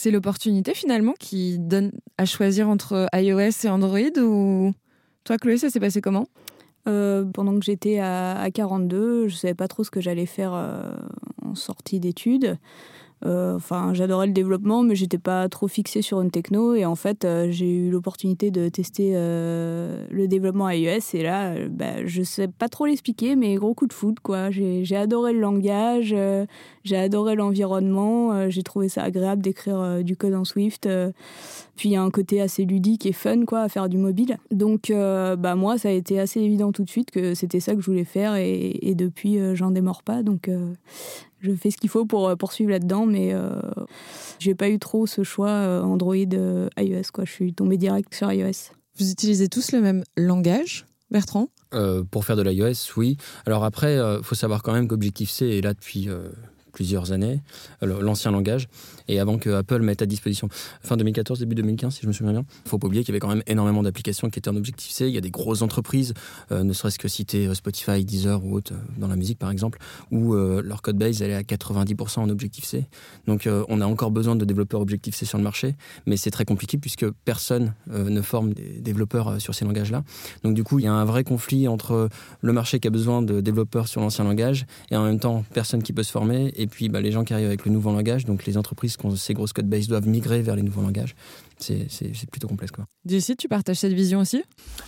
C'est 0.00 0.12
l'opportunité 0.12 0.74
finalement 0.74 1.14
qui 1.18 1.58
donne 1.58 1.90
à 2.18 2.24
choisir 2.24 2.68
entre 2.68 3.08
iOS 3.12 3.64
et 3.64 3.68
Android 3.68 4.22
ou 4.22 4.72
toi 5.24 5.38
Chloé, 5.38 5.56
ça 5.56 5.70
s'est 5.70 5.80
passé 5.80 6.00
comment? 6.00 6.28
Euh, 6.86 7.24
pendant 7.24 7.58
que 7.58 7.64
j'étais 7.64 7.98
à, 7.98 8.48
42, 8.54 9.26
je 9.26 9.34
savais 9.34 9.54
pas 9.54 9.66
trop 9.66 9.82
ce 9.82 9.90
que 9.90 10.00
j'allais 10.00 10.24
faire 10.24 10.54
euh, 10.54 10.94
en 11.44 11.56
sortie 11.56 11.98
d'études. 11.98 12.58
Euh, 13.26 13.56
enfin, 13.56 13.92
j'adorais 13.92 14.28
le 14.28 14.32
développement, 14.32 14.84
mais 14.84 14.94
j'étais 14.94 15.18
pas 15.18 15.48
trop 15.48 15.66
fixée 15.66 16.00
sur 16.00 16.20
une 16.20 16.30
techno. 16.30 16.76
Et 16.76 16.84
en 16.84 16.94
fait, 16.94 17.26
j'ai 17.50 17.68
eu 17.68 17.90
l'opportunité 17.90 18.52
de 18.52 18.68
tester 18.68 19.14
le 19.14 20.26
développement 20.28 20.70
iOS. 20.70 21.14
Et 21.14 21.24
là, 21.24 21.56
bah, 21.68 22.06
je 22.06 22.22
sais 22.22 22.46
pas 22.46 22.68
trop 22.68 22.86
l'expliquer, 22.86 23.34
mais 23.34 23.56
gros 23.56 23.74
coup 23.74 23.88
de 23.88 23.92
foot, 23.92 24.20
quoi. 24.20 24.52
J'ai 24.52 24.96
adoré 24.96 25.32
le 25.32 25.40
langage, 25.40 26.14
j'ai 26.88 26.96
adoré 26.96 27.34
l'environnement. 27.34 28.48
j'ai 28.50 28.62
trouvé 28.62 28.88
ça 28.88 29.02
agréable 29.02 29.42
d'écrire 29.42 30.02
du 30.02 30.16
code 30.16 30.34
en 30.34 30.44
Swift. 30.44 30.88
puis 31.76 31.90
il 31.90 31.92
y 31.92 31.96
a 31.96 32.02
un 32.02 32.10
côté 32.10 32.40
assez 32.40 32.64
ludique 32.64 33.06
et 33.06 33.12
fun, 33.12 33.44
quoi, 33.44 33.60
à 33.60 33.68
faire 33.68 33.88
du 33.88 33.98
mobile. 33.98 34.38
Donc, 34.50 34.90
bah 34.90 35.54
moi, 35.54 35.78
ça 35.78 35.88
a 35.88 35.92
été 35.92 36.18
assez 36.18 36.40
évident 36.40 36.72
tout 36.72 36.84
de 36.84 36.90
suite 36.90 37.10
que 37.10 37.34
c'était 37.34 37.60
ça 37.60 37.74
que 37.74 37.80
je 37.80 37.86
voulais 37.86 38.04
faire. 38.04 38.34
Et, 38.36 38.78
et 38.82 38.94
depuis, 38.94 39.38
j'en 39.54 39.70
démords 39.70 40.02
pas. 40.02 40.22
Donc, 40.22 40.48
je 41.40 41.54
fais 41.54 41.70
ce 41.70 41.76
qu'il 41.76 41.90
faut 41.90 42.04
pour 42.04 42.28
euh, 42.28 42.36
poursuivre 42.36 42.70
là-dedans, 42.70 43.06
mais 43.06 43.32
euh, 43.32 43.60
j'ai 44.38 44.54
pas 44.54 44.68
eu 44.68 44.78
trop 44.78 45.06
ce 45.06 45.22
choix 45.22 45.50
euh, 45.50 45.82
Android 45.82 46.14
iOS. 46.16 47.02
Quoi. 47.12 47.24
Je 47.24 47.32
suis 47.32 47.54
tombée 47.54 47.76
direct 47.76 48.14
sur 48.14 48.32
iOS. 48.32 48.72
Vous 48.98 49.10
utilisez 49.10 49.48
tous 49.48 49.72
le 49.72 49.80
même 49.80 50.02
langage, 50.16 50.86
Bertrand? 51.10 51.48
Pour 52.10 52.24
faire 52.24 52.36
de 52.36 52.42
l'iOS, 52.42 52.92
oui. 52.96 53.18
Alors 53.46 53.62
après, 53.62 53.96
il 53.96 54.24
faut 54.24 54.34
savoir 54.34 54.62
quand 54.62 54.72
même 54.72 54.88
qu'Objective-C 54.88 55.46
est 55.46 55.60
là 55.60 55.74
depuis 55.74 56.08
plusieurs 56.72 57.12
années, 57.12 57.42
l'ancien 57.82 58.30
langage, 58.30 58.68
et 59.08 59.18
avant 59.20 59.38
que 59.38 59.50
Apple 59.50 59.80
mette 59.80 60.02
à 60.02 60.06
disposition, 60.06 60.48
fin 60.82 60.96
2014, 60.96 61.38
début 61.40 61.54
2015, 61.54 61.94
si 61.94 62.02
je 62.02 62.06
me 62.06 62.12
souviens 62.12 62.32
bien. 62.32 62.44
Il 62.66 62.68
faut 62.68 62.78
pas 62.78 62.86
oublier 62.86 63.02
qu'il 63.02 63.12
y 63.12 63.16
avait 63.16 63.20
quand 63.20 63.28
même 63.28 63.42
énormément 63.46 63.82
d'applications 63.82 64.30
qui 64.30 64.38
étaient 64.38 64.50
en 64.50 64.56
Objective-C. 64.56 65.08
Il 65.08 65.14
y 65.14 65.18
a 65.18 65.20
des 65.20 65.30
grosses 65.30 65.62
entreprises, 65.62 66.14
euh, 66.52 66.62
ne 66.62 66.72
serait-ce 66.72 66.98
que 66.98 67.08
citer 67.08 67.46
euh, 67.46 67.54
Spotify, 67.54 68.04
Deezer 68.04 68.44
ou 68.44 68.54
autre, 68.54 68.74
euh, 68.74 68.78
dans 68.98 69.08
la 69.08 69.16
musique 69.16 69.38
par 69.38 69.50
exemple, 69.50 69.78
où 70.10 70.34
leur 70.34 70.82
code 70.82 70.98
base 70.98 71.22
elle 71.22 71.30
est 71.30 71.34
à 71.34 71.42
90% 71.42 72.20
en 72.20 72.28
Objective-C. 72.28 72.86
Donc 73.26 73.48
on 73.68 73.80
a 73.80 73.86
encore 73.86 74.10
besoin 74.10 74.36
de 74.36 74.44
développeurs 74.44 74.80
Objective-C 74.80 75.26
sur 75.26 75.38
le 75.38 75.44
marché, 75.44 75.74
mais 76.06 76.16
c'est 76.16 76.30
très 76.30 76.44
compliqué 76.44 76.78
puisque 76.78 77.08
personne 77.24 77.74
ne 77.88 78.20
forme 78.20 78.52
des 78.52 78.80
développeurs 78.80 79.40
sur 79.40 79.54
ces 79.54 79.64
langages-là. 79.64 80.04
Donc 80.44 80.54
du 80.54 80.64
coup, 80.64 80.78
il 80.78 80.84
y 80.84 80.88
a 80.88 80.92
un 80.92 81.04
vrai 81.04 81.24
conflit 81.24 81.68
entre 81.68 82.08
le 82.40 82.52
marché 82.52 82.80
qui 82.80 82.88
a 82.88 82.90
besoin 82.90 83.22
de 83.22 83.40
développeurs 83.40 83.88
sur 83.88 84.00
l'ancien 84.00 84.24
langage 84.24 84.66
et 84.90 84.96
en 84.96 85.04
même 85.04 85.20
temps 85.20 85.44
personne 85.52 85.82
qui 85.82 85.92
peut 85.92 86.02
se 86.02 86.12
former 86.12 86.52
et 86.56 86.66
puis 86.66 86.88
bah, 86.88 87.00
les 87.00 87.12
gens 87.12 87.24
qui 87.24 87.32
arrivent 87.32 87.46
avec 87.46 87.64
le 87.64 87.72
nouveau 87.72 87.92
langage, 87.92 88.24
donc 88.24 88.44
les 88.46 88.56
entreprises 88.56 88.96
qui 88.98 89.06
ont 89.06 89.16
ces 89.16 89.34
grosses 89.34 89.52
codebases 89.52 89.88
doivent 89.88 90.08
migrer 90.08 90.42
vers 90.42 90.56
les 90.56 90.62
nouveaux 90.62 90.82
langages. 90.82 91.14
C'est 91.58 91.86
plutôt 92.30 92.48
complexe. 92.48 92.72
Quoi. 92.72 92.84
Jessie, 93.06 93.36
tu 93.36 93.48
partages 93.48 93.78
cette 93.78 93.94
vision 93.94 94.20
aussi? 94.20 94.42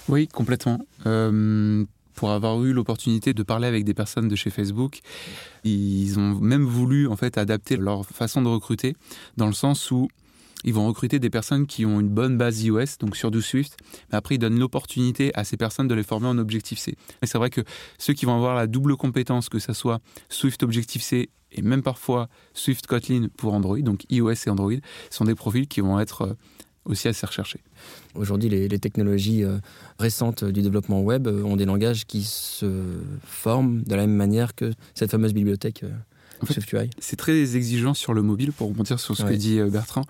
Oui, 0.09 0.29
complètement. 0.29 0.79
Euh, 1.07 1.85
pour 2.15 2.31
avoir 2.31 2.63
eu 2.63 2.73
l'opportunité 2.73 3.33
de 3.33 3.43
parler 3.43 3.67
avec 3.67 3.85
des 3.85 3.95
personnes 3.95 4.29
de 4.29 4.37
chez 4.37 4.51
Facebook, 4.51 5.01
ils 5.65 6.19
ont 6.19 6.35
même 6.35 6.65
voulu 6.65 7.07
en 7.09 7.17
fait 7.17 7.39
adapter 7.39 7.77
leur 7.77 8.05
façon 8.05 8.43
de 8.43 8.49
recruter 8.49 8.95
dans 9.39 9.47
le 9.47 9.55
sens 9.55 9.91
où 9.91 10.09
ils 10.63 10.75
vont 10.75 10.87
recruter 10.87 11.19
des 11.19 11.31
personnes 11.31 11.67
qui 11.67 11.87
ont 11.87 12.01
une 12.01 12.11
bonne 12.11 12.37
base 12.37 12.63
iOS, 12.63 12.99
donc 13.01 13.17
sur 13.17 13.31
du 13.31 13.41
Swift, 13.41 13.79
mais 14.13 14.19
après 14.19 14.35
ils 14.35 14.39
donnent 14.39 14.59
l'opportunité 14.59 15.31
à 15.35 15.45
ces 15.45 15.57
personnes 15.57 15.89
de 15.89 15.95
les 15.95 16.03
former 16.03 16.27
en 16.27 16.37
Objective-C. 16.37 16.95
Et 17.23 17.27
c'est 17.27 17.39
vrai 17.39 17.49
que 17.49 17.63
ceux 17.97 18.13
qui 18.13 18.27
vont 18.27 18.37
avoir 18.37 18.55
la 18.55 18.67
double 18.67 18.97
compétence, 18.97 19.49
que 19.49 19.59
ce 19.59 19.73
soit 19.73 20.01
Swift 20.29 20.63
Objective-C 20.63 21.31
et 21.53 21.63
même 21.63 21.83
parfois 21.83 22.29
Swift 22.55 22.87
Kotlin 22.87 23.29
pour 23.37 23.55
Android, 23.55 23.79
donc 23.81 24.05
iOS 24.11 24.33
et 24.47 24.51
Android, 24.51 24.73
sont 25.11 25.25
des 25.25 25.35
profils 25.35 25.67
qui 25.67 25.81
vont 25.81 25.99
être 26.01 26.23
euh, 26.23 26.35
aussi 26.85 27.09
assez 27.09 27.27
recherchés. 27.27 27.61
Aujourd'hui, 28.15 28.49
les, 28.49 28.79
technologies 28.79 29.45
euh, 29.45 29.59
récentes 29.99 30.45
du 30.45 30.63
développement 30.63 31.01
web 31.03 31.27
euh, 31.27 31.43
ont 31.43 31.57
des 31.57 31.65
langages 31.65 32.07
qui 32.07 32.25
se 32.25 33.01
forment 33.25 33.83
de 33.83 33.95
la 33.95 34.07
même 34.07 34.17
manière 34.17 34.55
que 34.55 34.73
cette 34.95 35.11
fameuse 35.11 35.35
bibliothèque 35.35 35.85
en 36.43 36.47
fait, 36.47 36.91
c'est 36.99 37.17
très 37.17 37.57
exigeant 37.57 37.95
sur 37.95 38.15
le 38.15 38.23
mobile, 38.23 38.53
pour 38.53 38.69
rebondir 38.69 38.99
sur 38.99 39.17
ce 39.17 39.23
que 39.23 39.33
dit 39.33 39.59
euh, 39.59 39.69
Bertrand, 39.69 40.05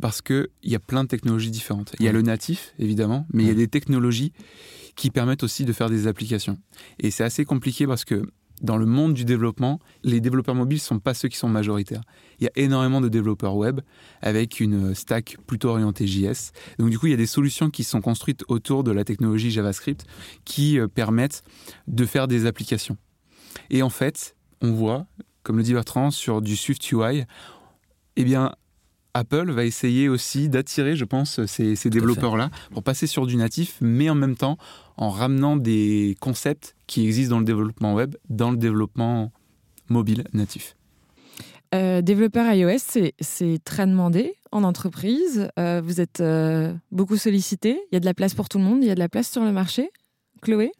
parce 0.00 0.22
qu'il 0.22 0.48
y 0.62 0.74
a 0.74 0.78
plein 0.78 1.04
de 1.04 1.08
technologies 1.08 1.50
différentes. 1.50 1.94
Il 1.98 2.06
y 2.06 2.08
a 2.08 2.12
le 2.12 2.22
natif, 2.22 2.72
évidemment, 2.78 3.26
mais 3.32 3.44
il 3.44 3.48
y 3.48 3.52
a 3.52 3.54
des 3.54 3.68
technologies 3.68 4.32
qui 4.94 5.10
permettent 5.10 5.42
aussi 5.42 5.64
de 5.64 5.72
faire 5.72 5.90
des 5.90 6.06
applications. 6.06 6.58
Et 6.98 7.10
c'est 7.10 7.24
assez 7.24 7.44
compliqué 7.44 7.86
parce 7.86 8.04
que 8.04 8.26
dans 8.62 8.76
le 8.76 8.86
monde 8.86 9.14
du 9.14 9.24
développement, 9.24 9.80
les 10.02 10.20
développeurs 10.20 10.54
mobiles 10.54 10.78
ne 10.78 10.82
sont 10.82 10.98
pas 10.98 11.14
ceux 11.14 11.28
qui 11.28 11.36
sont 11.36 11.48
majoritaires. 11.48 12.00
Il 12.40 12.44
y 12.44 12.46
a 12.46 12.52
énormément 12.56 13.00
de 13.00 13.08
développeurs 13.08 13.56
web 13.56 13.80
avec 14.22 14.60
une 14.60 14.94
stack 14.94 15.36
plutôt 15.46 15.70
orientée 15.70 16.06
JS. 16.06 16.52
Donc 16.78 16.90
du 16.90 16.98
coup, 16.98 17.06
il 17.06 17.10
y 17.10 17.14
a 17.14 17.18
des 17.18 17.26
solutions 17.26 17.70
qui 17.70 17.84
sont 17.84 18.00
construites 18.00 18.44
autour 18.48 18.84
de 18.84 18.92
la 18.92 19.04
technologie 19.04 19.50
JavaScript 19.50 20.06
qui 20.44 20.78
euh, 20.78 20.88
permettent 20.88 21.42
de 21.86 22.06
faire 22.06 22.28
des 22.28 22.46
applications. 22.46 22.96
Et 23.70 23.82
en 23.82 23.90
fait, 23.90 24.36
on 24.60 24.72
voit, 24.72 25.06
comme 25.42 25.56
le 25.56 25.62
dit 25.62 25.74
Bertrand, 25.74 26.10
sur 26.10 26.40
du 26.40 26.56
Swift 26.56 26.90
UI, 26.90 27.24
eh 28.16 28.24
bien, 28.24 28.52
Apple 29.14 29.50
va 29.50 29.64
essayer 29.64 30.08
aussi 30.08 30.48
d'attirer, 30.48 30.94
je 30.94 31.04
pense, 31.04 31.44
ces, 31.46 31.74
ces 31.74 31.88
développeurs-là 31.88 32.50
pour 32.72 32.82
passer 32.82 33.06
sur 33.06 33.26
du 33.26 33.36
natif, 33.36 33.78
mais 33.80 34.10
en 34.10 34.14
même 34.14 34.36
temps 34.36 34.58
en 34.96 35.10
ramenant 35.10 35.56
des 35.56 36.16
concepts 36.20 36.74
qui 36.86 37.04
existent 37.04 37.34
dans 37.34 37.40
le 37.40 37.44
développement 37.44 37.94
web, 37.94 38.16
dans 38.28 38.50
le 38.50 38.56
développement 38.56 39.32
mobile 39.88 40.24
natif. 40.32 40.76
Euh, 41.74 42.00
développeur 42.00 42.52
iOS, 42.52 43.10
c'est 43.20 43.58
très 43.64 43.86
demandé 43.86 44.34
en 44.52 44.62
entreprise. 44.62 45.48
Euh, 45.58 45.82
vous 45.84 46.00
êtes 46.00 46.20
euh, 46.20 46.72
beaucoup 46.90 47.16
sollicité. 47.16 47.80
Il 47.90 47.94
y 47.94 47.96
a 47.96 48.00
de 48.00 48.04
la 48.04 48.14
place 48.14 48.34
pour 48.34 48.48
tout 48.48 48.58
le 48.58 48.64
monde. 48.64 48.82
Il 48.82 48.86
y 48.86 48.90
a 48.90 48.94
de 48.94 49.00
la 49.00 49.08
place 49.08 49.30
sur 49.30 49.44
le 49.44 49.52
marché. 49.52 49.90
Chloé? 50.42 50.70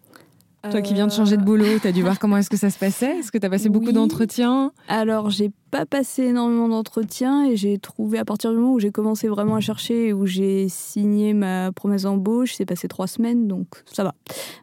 Toi 0.70 0.82
qui 0.82 0.94
viens 0.94 1.06
de 1.06 1.12
changer 1.12 1.36
de 1.36 1.42
boulot, 1.42 1.78
tu 1.80 1.86
as 1.86 1.92
dû 1.92 2.02
voir 2.02 2.18
comment 2.18 2.36
est-ce 2.36 2.50
que 2.50 2.56
ça 2.56 2.70
se 2.70 2.78
passait? 2.78 3.18
Est-ce 3.18 3.30
que 3.30 3.38
tu 3.38 3.46
as 3.46 3.50
passé 3.50 3.68
beaucoup 3.68 3.92
d'entretiens? 3.92 4.72
Alors, 4.88 5.30
j'ai 5.30 5.50
pas 5.70 5.86
passé 5.86 6.24
énormément 6.24 6.68
d'entretiens 6.68 7.46
et 7.46 7.56
j'ai 7.56 7.78
trouvé 7.78 8.18
à 8.18 8.24
partir 8.24 8.50
du 8.50 8.56
moment 8.56 8.72
où 8.72 8.80
j'ai 8.80 8.90
commencé 8.90 9.28
vraiment 9.28 9.56
à 9.56 9.60
chercher 9.60 10.08
et 10.08 10.12
où 10.12 10.26
j'ai 10.26 10.68
signé 10.68 11.34
ma 11.34 11.72
promesse 11.72 12.02
d'embauche, 12.02 12.54
c'est 12.54 12.66
passé 12.66 12.88
trois 12.88 13.06
semaines, 13.06 13.46
donc 13.46 13.66
ça 13.92 14.04
va. 14.04 14.14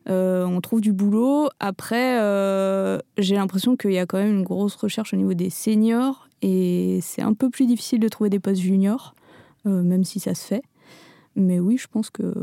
Euh, 0.10 0.46
on 0.46 0.62
trouve 0.62 0.82
du 0.82 0.94
boulot. 0.94 1.50
Après, 1.60 2.20
euh, 2.20 3.00
j'ai 3.18 3.36
l'impression 3.36 3.76
qu'il 3.76 3.92
y 3.92 4.00
a 4.00 4.06
quand 4.06 4.18
même 4.18 4.38
une 4.38 4.44
grosse 4.44 4.76
recherche 4.76 5.14
au 5.14 5.18
niveau 5.18 5.34
des 5.34 5.50
seniors 5.50 6.28
et 6.42 7.00
c'est 7.02 7.22
un 7.22 7.34
peu 7.34 7.50
plus 7.50 7.66
difficile 7.66 8.00
de 8.00 8.08
trouver 8.08 8.30
des 8.30 8.40
postes 8.40 8.62
juniors, 8.62 9.16
euh, 9.66 9.82
même 9.82 10.04
si 10.04 10.20
ça 10.20 10.36
se 10.36 10.46
fait. 10.46 10.64
Mais 11.36 11.60
oui, 11.60 11.78
je 11.78 11.88
pense 11.88 12.10
que 12.10 12.34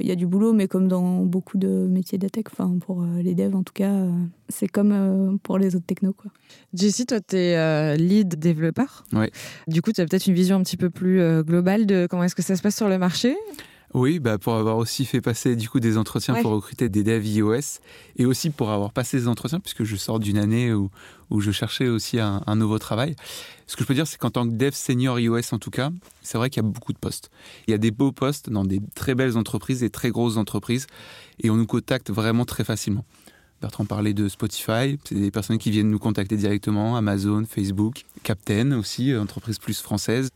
il 0.00 0.06
y 0.06 0.10
a 0.10 0.14
du 0.14 0.26
boulot, 0.26 0.52
mais 0.52 0.68
comme 0.68 0.88
dans 0.88 1.22
beaucoup 1.22 1.58
de 1.58 1.68
métiers 1.68 2.18
de 2.18 2.28
tech, 2.28 2.44
enfin 2.50 2.78
pour 2.78 3.02
euh, 3.02 3.22
les 3.22 3.34
devs 3.34 3.54
en 3.54 3.62
tout 3.62 3.72
cas, 3.72 3.92
euh, 3.92 4.10
c'est 4.48 4.68
comme 4.68 4.92
euh, 4.92 5.36
pour 5.42 5.58
les 5.58 5.76
autres 5.76 5.86
technos. 5.86 6.12
Quoi. 6.12 6.30
Jessie, 6.74 7.06
toi, 7.06 7.20
tu 7.20 7.36
es 7.36 7.96
lead 7.96 8.38
développeur. 8.38 9.04
Oui. 9.12 9.26
Du 9.66 9.82
coup, 9.82 9.92
tu 9.92 10.00
as 10.00 10.06
peut-être 10.06 10.26
une 10.26 10.34
vision 10.34 10.56
un 10.56 10.62
petit 10.62 10.76
peu 10.76 10.90
plus 10.90 11.20
globale 11.42 11.86
de 11.86 12.06
comment 12.08 12.24
est-ce 12.24 12.34
que 12.34 12.42
ça 12.42 12.56
se 12.56 12.62
passe 12.62 12.76
sur 12.76 12.88
le 12.88 12.98
marché? 12.98 13.36
Oui, 13.96 14.18
bah 14.18 14.36
pour 14.36 14.56
avoir 14.56 14.76
aussi 14.76 15.06
fait 15.06 15.22
passer 15.22 15.56
du 15.56 15.70
coup 15.70 15.80
des 15.80 15.96
entretiens 15.96 16.34
pour 16.42 16.50
recruter 16.50 16.90
des 16.90 17.02
devs 17.02 17.26
iOS 17.26 17.80
et 18.16 18.26
aussi 18.26 18.50
pour 18.50 18.70
avoir 18.70 18.92
passé 18.92 19.16
des 19.16 19.26
entretiens 19.26 19.58
puisque 19.58 19.84
je 19.84 19.96
sors 19.96 20.18
d'une 20.18 20.36
année 20.36 20.74
où, 20.74 20.90
où 21.30 21.40
je 21.40 21.50
cherchais 21.50 21.88
aussi 21.88 22.20
un, 22.20 22.42
nouveau 22.56 22.78
travail. 22.78 23.16
Ce 23.66 23.74
que 23.74 23.84
je 23.84 23.88
peux 23.88 23.94
dire, 23.94 24.06
c'est 24.06 24.18
qu'en 24.18 24.28
tant 24.28 24.46
que 24.46 24.52
dev 24.52 24.72
senior 24.72 25.18
iOS 25.18 25.54
en 25.54 25.58
tout 25.58 25.70
cas, 25.70 25.88
c'est 26.20 26.36
vrai 26.36 26.50
qu'il 26.50 26.62
y 26.62 26.66
a 26.66 26.68
beaucoup 26.68 26.92
de 26.92 26.98
postes. 26.98 27.30
Il 27.66 27.70
y 27.70 27.74
a 27.74 27.78
des 27.78 27.90
beaux 27.90 28.12
postes 28.12 28.50
dans 28.50 28.64
des 28.64 28.82
très 28.94 29.14
belles 29.14 29.38
entreprises, 29.38 29.80
des 29.80 29.88
très 29.88 30.10
grosses 30.10 30.36
entreprises 30.36 30.86
et 31.42 31.48
on 31.48 31.56
nous 31.56 31.66
contacte 31.66 32.10
vraiment 32.10 32.44
très 32.44 32.64
facilement. 32.64 33.06
Bertrand 33.62 33.86
parlait 33.86 34.12
de 34.12 34.28
Spotify, 34.28 34.98
c'est 35.04 35.14
des 35.14 35.30
personnes 35.30 35.56
qui 35.56 35.70
viennent 35.70 35.88
nous 35.88 35.98
contacter 35.98 36.36
directement, 36.36 36.98
Amazon, 36.98 37.46
Facebook, 37.48 38.04
Captain 38.24 38.72
aussi, 38.72 39.16
entreprise 39.16 39.58
plus 39.58 39.80
française. 39.80 40.28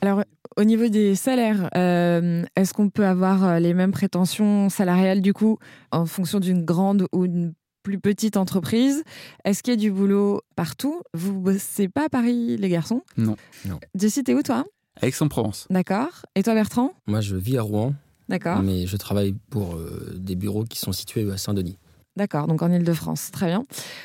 Alors, 0.00 0.22
au 0.56 0.64
niveau 0.64 0.88
des 0.88 1.14
salaires, 1.14 1.68
euh, 1.76 2.44
est-ce 2.56 2.72
qu'on 2.72 2.88
peut 2.88 3.06
avoir 3.06 3.44
euh, 3.44 3.58
les 3.58 3.74
mêmes 3.74 3.92
prétentions 3.92 4.68
salariales 4.68 5.20
du 5.20 5.32
coup 5.32 5.58
en 5.92 6.06
fonction 6.06 6.40
d'une 6.40 6.64
grande 6.64 7.06
ou 7.12 7.26
d'une 7.26 7.52
plus 7.82 8.00
petite 8.00 8.36
entreprise? 8.36 9.04
Est-ce 9.44 9.62
qu'il 9.62 9.74
y 9.74 9.76
a 9.76 9.80
du 9.80 9.92
boulot 9.92 10.40
partout? 10.56 11.02
Vous 11.14 11.38
bossez 11.38 11.88
pas 11.88 12.06
à 12.06 12.08
Paris, 12.08 12.56
les 12.56 12.68
garçons? 12.68 13.02
Non. 13.16 13.36
non. 13.66 13.78
Jessie, 13.94 14.24
t'es 14.24 14.34
où 14.34 14.42
toi? 14.42 14.64
Aix-en-Provence. 15.02 15.66
D'accord. 15.70 16.24
Et 16.34 16.42
toi, 16.42 16.54
Bertrand? 16.54 16.92
Moi, 17.06 17.20
je 17.20 17.36
vis 17.36 17.58
à 17.58 17.62
Rouen. 17.62 17.94
D'accord. 18.28 18.62
Mais 18.62 18.86
je 18.86 18.96
travaille 18.96 19.34
pour 19.50 19.76
euh, 19.76 20.14
des 20.16 20.34
bureaux 20.34 20.64
qui 20.64 20.78
sont 20.78 20.92
situés 20.92 21.30
à 21.30 21.36
Saint-Denis. 21.36 21.78
D'accord, 22.16 22.46
donc 22.46 22.62
en 22.62 22.72
Ile-de-France, 22.72 23.30
très 23.30 23.46
bien. 23.46 23.64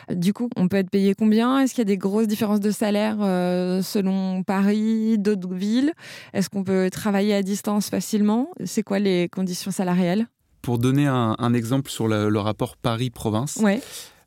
Du 0.10 0.34
coup, 0.34 0.50
on 0.58 0.67
peut 0.67 0.78
être 0.78 0.89
payé 0.89 1.15
combien? 1.15 1.60
Est-ce 1.60 1.74
qu'il 1.74 1.80
y 1.80 1.84
a 1.84 1.86
des 1.86 1.97
grosses 1.97 2.28
différences 2.28 2.60
de 2.60 2.71
salaire 2.71 3.17
euh, 3.21 3.82
selon 3.82 4.43
Paris, 4.43 5.17
d'autres 5.17 5.54
villes? 5.54 5.93
Est-ce 6.34 6.50
qu'on 6.50 6.63
peut 6.63 6.89
travailler 6.91 7.34
à 7.34 7.41
distance 7.41 7.89
facilement? 7.89 8.50
C'est 8.65 8.84
quoi 8.84 9.00
les 9.00 9.30
conditions 9.30 9.71
salariales? 9.71 10.28
Pour 10.62 10.78
donner 10.78 11.08
un, 11.08 11.54
exemple 11.54 11.89
sur 11.89 12.08
le, 12.08 12.30
le 12.30 12.39
rapport 12.39 12.78
Paris-Province, 12.78 13.58
ouais. 13.63 13.82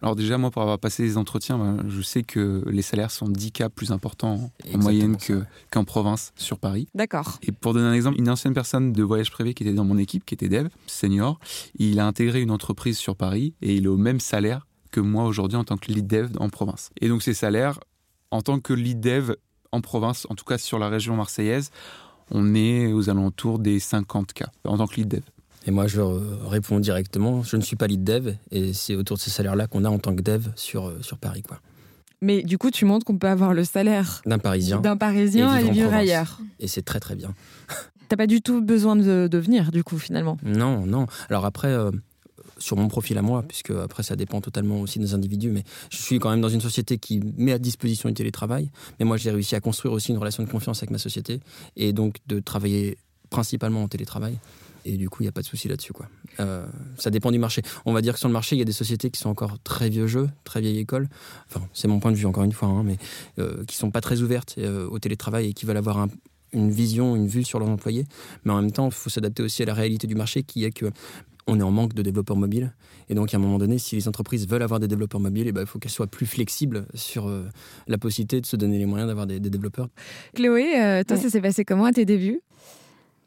Alors 0.05 0.17
déjà, 0.17 0.37
moi, 0.37 0.51
pour 0.51 0.61
avoir 0.61 0.79
passé 0.79 1.03
les 1.03 1.17
entretiens, 1.17 1.57
ben, 1.57 1.83
je 1.89 2.03
sais 2.03 2.25
que 2.25 2.63
les 2.67 2.83
salaires 2.83 3.11
sont 3.11 3.27
10 3.27 3.53
cas 3.53 3.71
plus 3.71 3.91
importants 3.91 4.51
en 4.75 4.79
moyenne 4.79 5.17
qu'en 5.71 5.85
province 5.85 6.35
sur 6.37 6.59
Paris. 6.59 6.89
D'accord. 6.95 7.39
Et 7.41 7.53
pour 7.53 7.73
donner 7.73 7.87
un 7.87 7.95
exemple, 7.95 8.19
une 8.19 8.29
ancienne 8.29 8.53
personne 8.53 8.93
de 8.93 9.03
voyage 9.03 9.31
privé 9.31 9.55
qui 9.55 9.63
était 9.63 9.73
dans 9.73 9.87
mon 9.87 9.97
équipe, 9.97 10.27
qui 10.27 10.35
était 10.35 10.51
dev, 10.51 10.69
senior, 10.87 11.39
il 11.79 11.99
a 12.01 12.07
intégré 12.07 12.43
une 12.43 12.51
entreprise 12.51 12.99
sur 12.99 13.17
Paris 13.17 13.55
et 13.63 13.77
il 13.77 13.87
est 13.87 13.89
au 13.89 13.97
même 13.97 14.21
salaire 14.21 14.67
que 14.91 15.01
moi 15.01 15.25
aujourd'hui 15.25 15.57
en 15.57 15.65
tant 15.65 15.79
que 15.79 15.91
lead 15.91 16.07
dev 16.07 16.29
en 16.39 16.51
province. 16.51 16.91
Et 17.01 17.09
donc 17.09 17.23
ces 17.23 17.33
salaires, 17.33 17.81
en 18.31 18.43
tant 18.43 18.61
que 18.61 18.75
lead 18.75 19.01
dev 19.01 19.33
en 19.73 19.81
province, 19.81 20.27
en 20.29 20.35
tout 20.35 20.45
cas 20.45 20.59
sur 20.59 20.79
la 20.79 20.91
région 20.91 21.17
marseillaise, 21.17 21.71
on 22.31 22.55
est 22.55 22.93
aux 22.93 23.09
alentours 23.09 23.59
des 23.59 23.81
50 23.81 24.35
cas 24.35 24.51
en 24.67 24.77
tant 24.77 24.87
que 24.87 24.97
lead 24.97 25.09
dev. 25.09 25.23
Et 25.67 25.71
moi, 25.71 25.87
je 25.87 26.01
réponds 26.01 26.79
directement, 26.79 27.43
je 27.43 27.57
ne 27.57 27.63
suis 27.63 27.77
pas 27.77 27.87
lead 27.87 28.05
dev, 28.05 28.35
et 28.51 28.73
c'est 28.73 28.95
autour 28.95 29.17
de 29.17 29.23
ces 29.23 29.31
salaires-là 29.31 29.67
qu'on 29.67 29.85
a 29.85 29.89
en 29.89 29.99
tant 29.99 30.15
que 30.15 30.23
dev 30.23 30.49
sur, 30.57 30.89
euh, 30.89 30.99
sur 31.01 31.19
Paris. 31.19 31.43
Quoi. 31.43 31.59
Mais 32.21 32.43
du 32.43 32.59
coup, 32.59 32.71
tu 32.71 32.85
montres 32.85 33.05
qu'on 33.05 33.19
peut 33.19 33.29
avoir 33.29 33.55
le 33.55 33.65
salaire 33.65 34.23
d'un 34.27 34.39
Parisien, 34.39 34.81
d'un 34.81 34.97
Parisien 34.97 35.57
et, 35.57 35.71
vivre, 35.71 35.93
ailleurs. 35.93 36.39
Et 36.61 36.69
c'est 36.69 36.83
très 36.83 37.01
très 37.01 37.15
bien. 37.15 37.35
T'as 38.09 38.17
pas 38.17 38.27
du 38.27 38.43
tout 38.43 38.61
besoin 38.61 38.97
de, 38.97 39.29
de, 39.31 39.39
venir, 39.39 39.73
du 39.73 39.83
coup, 39.83 39.99
finalement 39.99 40.37
Non, 40.43 40.85
non. 40.85 41.07
Alors 41.31 41.47
après, 41.47 41.69
euh, 41.69 41.91
sur 42.59 42.77
mon 42.77 42.89
profil 42.89 43.17
à 43.17 43.23
moi, 43.23 43.43
puisque 43.43 43.71
après 43.71 44.03
ça 44.03 44.17
dépend 44.17 44.41
totalement 44.41 44.81
aussi 44.81 44.99
des 44.99 45.15
individus, 45.15 45.51
mais 45.51 45.65
je 45.91 45.97
suis 45.97 46.19
quand 46.19 46.31
même 46.31 46.41
dans 46.41 46.49
une 46.49 46.61
société 46.61 46.99
qui 46.99 47.21
met 47.37 47.53
à 47.53 47.59
disposition 47.59 48.09
du 48.09 48.15
télétravail. 48.15 48.71
Mais 48.99 49.07
moi, 49.07 49.17
j'ai 49.17 49.31
réussi 49.31 49.55
à 49.55 49.61
construire 49.61 49.95
aussi 49.95 50.13
une 50.13 50.19
relation 50.19 50.43
de 50.43 50.51
confiance 50.51 50.79
avec 50.79 50.91
ma 50.91 50.99
société, 50.99 51.41
et 51.77 51.93
donc 51.95 52.17
de 52.27 52.41
travailler 52.41 52.99
principalement 53.31 53.83
en 53.83 53.89
télétravail. 53.89 54.39
Et 54.85 54.97
du 54.97 55.09
coup, 55.09 55.23
il 55.23 55.27
n'y 55.27 55.29
a 55.29 55.33
pas 55.33 55.41
de 55.41 55.47
souci 55.47 55.69
là-dessus. 55.69 55.93
quoi. 55.93 56.09
Euh, 56.41 56.67
ça 56.99 57.11
dépend 57.11 57.31
du 57.31 57.39
marché. 57.39 57.63
On 57.87 57.93
va 57.93 58.03
dire 58.03 58.15
que 58.15 58.19
sur 58.19 58.29
le 58.29 58.33
marché, 58.33 58.57
il 58.57 58.59
y 58.59 58.63
a 58.63 58.67
des 58.67 58.73
sociétés 58.73 59.11
qui 59.11 59.19
sont 59.19 59.31
encore 59.31 59.59
très 59.63 59.89
vieux 59.89 60.07
jeux, 60.07 60.29
très 60.45 60.61
vieille 60.61 60.79
école. 60.79 61.09
Enfin, 61.49 61.67
c'est 61.73 61.89
mon 61.89 62.01
point 62.01 62.13
de 62.13 62.17
vue, 62.17 62.27
encore 62.27 62.45
une 62.45 62.53
fois, 62.53 62.69
hein, 62.69 62.83
mais 62.83 62.99
euh, 63.39 63.65
qui 63.65 63.77
sont 63.77 63.91
pas 63.91 64.01
très 64.01 64.21
ouvertes 64.21 64.57
euh, 64.59 64.87
au 64.89 64.99
télétravail 64.99 65.49
et 65.49 65.53
qui 65.55 65.65
veulent 65.65 65.77
avoir 65.77 66.07
une 66.53 66.71
vision, 66.71 67.17
une 67.17 67.27
vue 67.27 67.45
sur 67.45 67.59
leurs 67.59 67.69
employés. 67.69 68.05
Mais 68.45 68.53
en 68.53 68.61
même 68.61 68.73
temps, 68.73 68.87
il 68.87 68.95
faut 68.95 69.11
s'adapter 69.11 69.43
aussi 69.43 69.63
à 69.63 69.67
la 69.67 69.75
réalité 69.75 70.07
du 70.07 70.15
marché 70.15 70.43
qui 70.43 70.65
est 70.65 70.73
que 70.73 70.91
on 71.47 71.61
est 71.61 71.63
en 71.63 71.71
manque 71.71 71.93
de 71.93 72.01
développeurs 72.01 72.39
mobiles. 72.39 72.73
Et 73.11 73.15
donc, 73.15 73.35
à 73.35 73.37
un 73.37 73.41
moment 73.41 73.59
donné, 73.59 73.79
si 73.79 73.97
les 73.97 74.09
entreprises 74.09 74.49
veulent 74.49 74.63
avoir 74.63 74.81
des 74.81 74.89
développeurs 74.89 75.21
mobiles, 75.21 75.47
eh 75.47 75.53
ben, 75.53 75.61
il 75.61 75.67
faut 75.67 75.79
qu'elles 75.79 75.93
soient 75.93 76.07
plus 76.07 76.25
flexibles 76.25 76.87
sur 76.95 77.31
la 77.87 77.99
possibilité 77.99 78.41
de 78.41 78.47
se 78.47 78.57
donner 78.57 78.79
les 78.79 78.87
moyens 78.87 79.09
d'avoir 79.09 79.27
des, 79.27 79.41
développeurs. 79.41 79.91
Chloé, 80.35 81.03
toi, 81.07 81.19
ça 81.19 81.29
s'est 81.29 81.43
passé 81.43 81.67
comment 81.67 81.85
à 81.85 81.93
tes 81.93 82.07
débuts? 82.07 82.41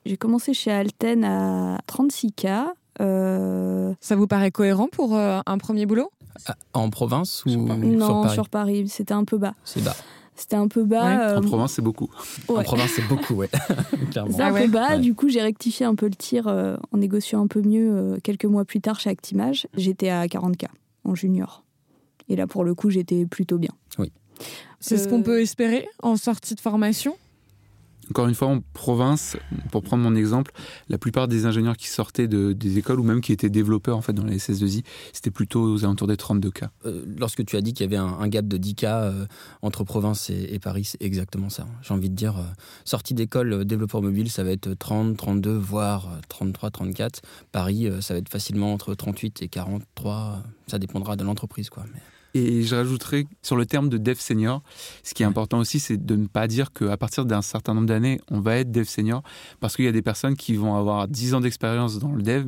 J'ai 0.08 0.17
commencé 0.17 0.54
chez 0.54 0.72
Alten 0.72 1.24
à 1.24 1.80
36K. 1.88 2.67
Euh, 3.02 3.93
Ça 4.00 4.15
vous 4.15 4.28
paraît 4.28 4.52
cohérent 4.52 4.88
pour 4.88 5.15
euh, 5.15 5.39
un 5.46 5.58
premier 5.58 5.86
boulot? 5.86 6.12
Ah, 6.48 6.56
En 6.74 6.89
province 6.89 7.43
ou 7.46 7.50
sur 7.50 7.65
Paris 7.65 7.88
Non, 7.88 8.30
sur 8.30 8.50
Paris. 8.50 8.88
C'était 8.88 9.13
un 9.13 9.26
peu 9.26 9.38
bas. 9.38 9.54
C'est 9.63 9.84
bas. 9.84 9.96
C'était 10.36 10.56
un 10.56 10.67
peu 10.67 10.84
bas. 10.84 11.32
Euh, 11.32 11.38
en 11.39 11.41
province, 11.41 11.74
c'est 11.74 11.82
beaucoup. 11.82 12.10
En 12.48 12.62
province, 12.63 12.91
c'est 12.96 13.08
beaucoup, 13.08 13.34
ouais. 13.36 13.50
C'est 14.12 14.41
un 14.41 14.54
peu 14.54 14.67
bas. 14.67 14.98
Du 14.98 15.13
coup, 15.15 15.30
j'ai 15.30 15.41
rectifié 15.41 15.86
un 15.86 15.96
peu 15.96 16.08
le 16.08 16.15
tir 16.15 16.48
en 16.48 16.98
négociant 16.98 17.43
un 17.43 17.48
peu 17.48 17.62
mieux 17.62 18.17
quelques 18.24 18.46
mois 18.46 18.63
plus 18.65 18.80
tard 18.80 19.00
chez 19.00 19.10
Actimage. 19.10 19.67
J'étais 19.76 20.10
à 20.10 20.26
40K 20.28 20.67
en 21.04 21.15
junior. 21.15 21.63
Et 22.30 22.36
là, 22.36 22.46
pour 22.46 22.63
le 22.63 22.76
coup, 22.76 22.89
j'étais 22.89 23.26
plutôt 23.26 23.58
bien. 23.58 23.72
Oui. 23.98 24.12
C'est 24.80 24.98
ce 24.98 25.08
qu'on 25.08 25.24
peut 25.24 25.41
espérer 25.41 25.88
en 26.04 26.17
sortie 26.17 26.54
de 26.54 26.60
formation? 26.60 27.17
Encore 28.10 28.28
une 28.28 28.36
fois, 28.36 28.48
en 28.48 28.62
province, 28.74 29.38
pour 29.72 29.84
prendre 29.84 30.04
mon 30.04 30.15
exemple, 30.15 30.52
la 30.89 30.98
plupart 30.98 31.28
des 31.28 31.46
ingénieurs 31.46 31.78
qui 31.78 31.88
sortaient 31.88 32.28
de, 32.28 32.54
des 32.54 32.78
écoles 32.78 33.00
ou 33.00 33.04
même 33.04 33.22
qui 33.22 33.32
étaient 33.32 33.50
développeurs 33.50 33.98
en 33.98 34.02
fait 34.02 34.13
dans 34.13 34.24
les 34.24 34.38
SS2I, 34.38 34.84
c'était 35.13 35.32
plutôt 35.32 35.62
aux 35.62 35.84
alentours 35.84 36.08
des 36.08 36.17
32 36.17 36.52
cas. 36.52 36.70
Euh, 36.86 37.04
lorsque 37.17 37.46
tu 37.46 37.58
as 37.58 37.62
dit 37.62 37.74
qu'il 37.74 37.86
y 37.86 37.96
avait 37.96 37.98
un, 37.98 38.28
gap 38.28 38.48
de 38.48 38.58
10 38.58 38.76
cas 38.76 39.02
euh, 39.04 39.26
entre 39.62 39.84
province 39.84 40.30
et, 40.30 40.60
Paris, 40.60 40.86
c'est 40.86 41.02
exactement 41.02 41.50
ça. 41.50 41.67
J'ai 41.82 41.93
envie 41.93 42.10
de 42.10 42.15
dire, 42.15 42.38
euh, 42.38 42.43
sortie 42.86 43.13
d'école 43.13 43.65
développeur 43.65 44.02
mobile, 44.02 44.30
ça 44.30 44.43
va 44.43 44.52
être 44.52 44.74
30, 44.74 45.17
32, 45.17 45.56
voire 45.56 46.10
33, 46.30 46.72
34. 46.72 47.22
Paris, 47.52 47.89
ça 48.02 48.13
va 48.13 48.20
être 48.20 48.30
facilement 48.30 48.74
entre 48.74 48.96
38 48.96 49.41
et 49.41 49.48
43. 49.48 50.43
Ça 50.67 50.80
dépendra 50.80 51.15
de 51.15 51.24
l'entreprise, 51.24 51.70
quoi. 51.70 51.84
Et 52.34 52.63
je 52.63 52.76
rajouterais 52.76 53.26
sur 53.42 53.56
le 53.56 53.66
terme 53.66 53.90
de 53.90 53.98
dev 53.98 54.16
senior, 54.16 54.62
ce 55.04 55.13
qui 55.13 55.24
est 55.24 55.26
important 55.26 55.60
aussi, 55.60 55.80
c'est 55.80 55.98
de 55.98 56.16
ne 56.16 56.28
pas 56.28 56.48
dire 56.48 56.72
qu'à 56.72 56.98
partir 56.98 57.26
d'un 57.26 57.42
certain 57.42 57.74
nombre 57.74 57.88
d'années, 57.88 58.20
on 58.30 58.40
va 58.40 58.58
être 58.58 58.72
dev 58.72 58.86
senior, 58.86 59.24
parce 59.60 59.76
qu'il 59.76 59.86
y 59.86 59.88
a 59.88 59.92
des 59.92 60.02
personnes 60.02 60.36
qui 60.36 60.56
vont 60.56 60.76
avoir 60.76 61.08
10 61.08 61.34
ans 61.34 61.42
d'expérience 61.42 62.00
dans 62.00 62.12
le 62.12 62.22
dev, 62.22 62.46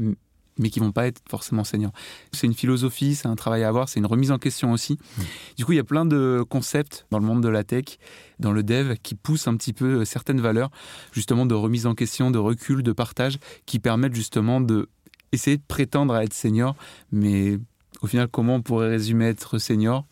mais 0.60 0.70
qui 0.70 0.80
vont 0.80 0.92
pas 0.92 1.08
être 1.08 1.22
forcément 1.28 1.63
seniors. 1.63 1.92
C'est 2.34 2.46
une 2.46 2.54
philosophie, 2.54 3.15
c'est 3.15 3.28
un 3.28 3.36
travail 3.36 3.63
à 3.63 3.70
avoir, 3.70 3.89
c'est 3.89 4.00
une 4.00 4.06
remise 4.06 4.32
en 4.32 4.38
question 4.38 4.74
aussi. 4.74 4.94
Mmh. 4.94 5.22
Du 5.58 5.65
coup, 5.65 5.72
il 5.72 5.78
y 5.78 5.80
a 5.80 5.86
plein 5.86 6.06
de 6.06 6.44
concepts 6.48 7.08
dans 7.12 7.20
le 7.20 7.26
monde 7.26 7.42
de 7.42 7.48
la 7.48 7.63
tech, 7.63 7.98
dans 8.39 8.52
le 8.52 8.62
dev, 8.62 8.96
qui 9.02 9.15
poussent 9.15 9.48
un 9.48 9.56
petit 9.56 9.74
peu 9.74 10.04
certaines 10.06 10.42
valeurs, 10.42 10.70
justement 11.13 11.46
de 11.46 11.56
remise 11.56 11.88
en 11.88 11.96
question, 11.96 12.30
de 12.30 12.38
recul, 12.38 12.84
de 12.84 12.92
partage, 12.92 13.39
qui 13.65 13.80
permettent 13.80 14.15
justement 14.15 14.62
de 14.62 14.89
essayer 15.32 15.58
de 15.58 15.63
prétendre 15.68 16.13
à 16.13 16.24
être 16.24 16.34
senior, 16.34 16.76
mais 17.12 17.60
au 18.01 18.07
final, 18.07 18.27
comment 18.27 18.55
on 18.55 18.62
pourrait 18.62 18.89
résumer 18.89 19.25
être 19.25 19.57
senior? 19.57 20.05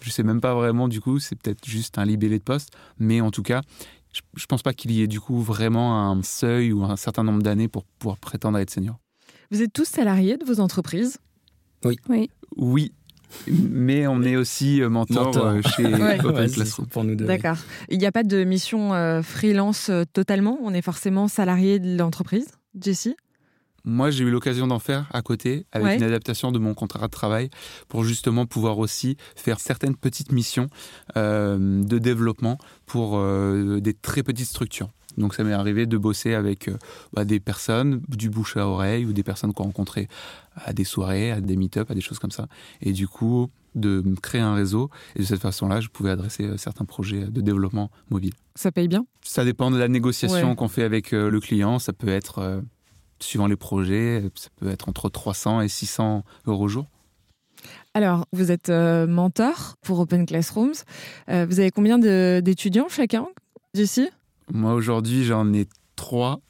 Je 0.00 0.10
sais 0.10 0.22
même 0.22 0.40
pas 0.40 0.54
vraiment, 0.54 0.88
du 0.88 1.00
coup, 1.00 1.18
c'est 1.18 1.36
peut-être 1.36 1.64
juste 1.66 1.98
un 1.98 2.04
libellé 2.04 2.38
de 2.38 2.44
poste, 2.44 2.70
mais 2.98 3.20
en 3.20 3.30
tout 3.30 3.42
cas, 3.42 3.62
je, 4.12 4.20
ne 4.40 4.46
pense 4.46 4.62
pas 4.62 4.72
qu'il 4.72 4.92
y 4.92 5.02
ait 5.02 5.06
du 5.06 5.20
coup 5.20 5.40
vraiment 5.40 6.10
un 6.10 6.22
seuil 6.22 6.72
ou 6.72 6.84
un 6.84 6.96
certain 6.96 7.24
nombre 7.24 7.42
d'années 7.42 7.68
pour 7.68 7.84
pouvoir 7.84 8.16
prétendre 8.18 8.58
à 8.58 8.62
être 8.62 8.70
senior. 8.70 8.98
Vous 9.50 9.62
êtes 9.62 9.72
tous 9.72 9.88
salariés 9.88 10.36
de 10.36 10.44
vos 10.44 10.60
entreprises? 10.60 11.18
Oui. 11.84 11.98
Oui. 12.08 12.30
Oui. 12.56 12.92
Mais 13.46 14.06
on 14.06 14.22
est 14.22 14.36
aussi 14.36 14.80
euh, 14.80 14.88
mentor, 14.88 15.36
euh, 15.36 15.60
chez 15.76 15.84
Open 16.24 16.50
pour 16.90 17.04
nous 17.04 17.14
D'accord. 17.14 17.58
Il 17.90 17.98
n'y 17.98 18.06
a 18.06 18.12
pas 18.12 18.22
de 18.22 18.42
mission 18.44 18.94
euh, 18.94 19.22
freelance 19.22 19.90
totalement? 20.12 20.58
On 20.62 20.72
est 20.72 20.82
forcément 20.82 21.28
salarié 21.28 21.78
de 21.78 21.96
l'entreprise, 21.96 22.48
Jessie? 22.80 23.16
Moi, 23.88 24.10
j'ai 24.10 24.24
eu 24.24 24.30
l'occasion 24.30 24.66
d'en 24.66 24.78
faire 24.78 25.08
à 25.12 25.22
côté 25.22 25.66
avec 25.72 25.98
une 25.98 26.04
adaptation 26.04 26.52
de 26.52 26.58
mon 26.58 26.74
contrat 26.74 27.06
de 27.06 27.12
travail 27.12 27.50
pour 27.88 28.04
justement 28.04 28.46
pouvoir 28.46 28.78
aussi 28.78 29.16
faire 29.34 29.58
certaines 29.60 29.96
petites 29.96 30.30
missions 30.32 30.68
de 31.16 31.98
développement 31.98 32.58
pour 32.86 33.20
des 33.20 33.94
très 33.94 34.22
petites 34.22 34.48
structures. 34.48 34.90
Donc 35.18 35.34
ça 35.34 35.44
m'est 35.44 35.52
arrivé 35.52 35.86
de 35.86 35.98
bosser 35.98 36.34
avec 36.34 36.68
euh, 36.68 36.76
bah, 37.12 37.24
des 37.24 37.40
personnes 37.40 38.00
du 38.08 38.30
bouche 38.30 38.56
à 38.56 38.66
oreille 38.66 39.04
ou 39.04 39.12
des 39.12 39.22
personnes 39.24 39.52
qu'on 39.52 39.64
rencontrait 39.64 40.08
à 40.54 40.72
des 40.72 40.84
soirées, 40.84 41.32
à 41.32 41.40
des 41.40 41.56
meet-up, 41.56 41.90
à 41.90 41.94
des 41.94 42.00
choses 42.00 42.18
comme 42.18 42.30
ça. 42.30 42.46
Et 42.80 42.92
du 42.92 43.08
coup, 43.08 43.50
de 43.74 44.02
créer 44.22 44.40
un 44.40 44.54
réseau. 44.54 44.90
Et 45.16 45.20
de 45.20 45.24
cette 45.24 45.40
façon-là, 45.40 45.80
je 45.80 45.88
pouvais 45.88 46.10
adresser 46.10 46.44
euh, 46.44 46.56
certains 46.56 46.84
projets 46.84 47.26
de 47.26 47.40
développement 47.40 47.90
mobile. 48.10 48.32
Ça 48.54 48.72
paye 48.72 48.88
bien? 48.88 49.06
Ça 49.22 49.44
dépend 49.44 49.70
de 49.70 49.76
la 49.76 49.88
négociation 49.88 50.54
qu'on 50.54 50.68
fait 50.68 50.84
avec 50.84 51.12
euh, 51.12 51.30
le 51.30 51.40
client. 51.40 51.78
Ça 51.78 51.92
peut 51.92 52.08
être, 52.08 52.62
suivant 53.20 53.46
les 53.46 53.56
projets, 53.56 54.22
ça 54.34 54.48
peut 54.56 54.68
être 54.68 54.88
entre 54.88 55.08
300 55.08 55.60
et 55.62 55.68
600 55.68 56.24
euros 56.46 56.68
jour. 56.68 56.86
Alors, 57.94 58.26
vous 58.32 58.52
êtes 58.52 58.70
mentor 58.70 59.76
pour 59.82 59.98
Open 59.98 60.26
Classrooms. 60.26 60.74
vous 61.28 61.60
avez 61.60 61.70
combien 61.70 61.98
d'étudiants 61.98 62.88
chacun, 62.88 63.26
Jessie? 63.74 64.08
Moi, 64.52 64.74
aujourd'hui, 64.74 65.24
j'en 65.24 65.52
ai 65.52 65.66
trois. 65.96 66.40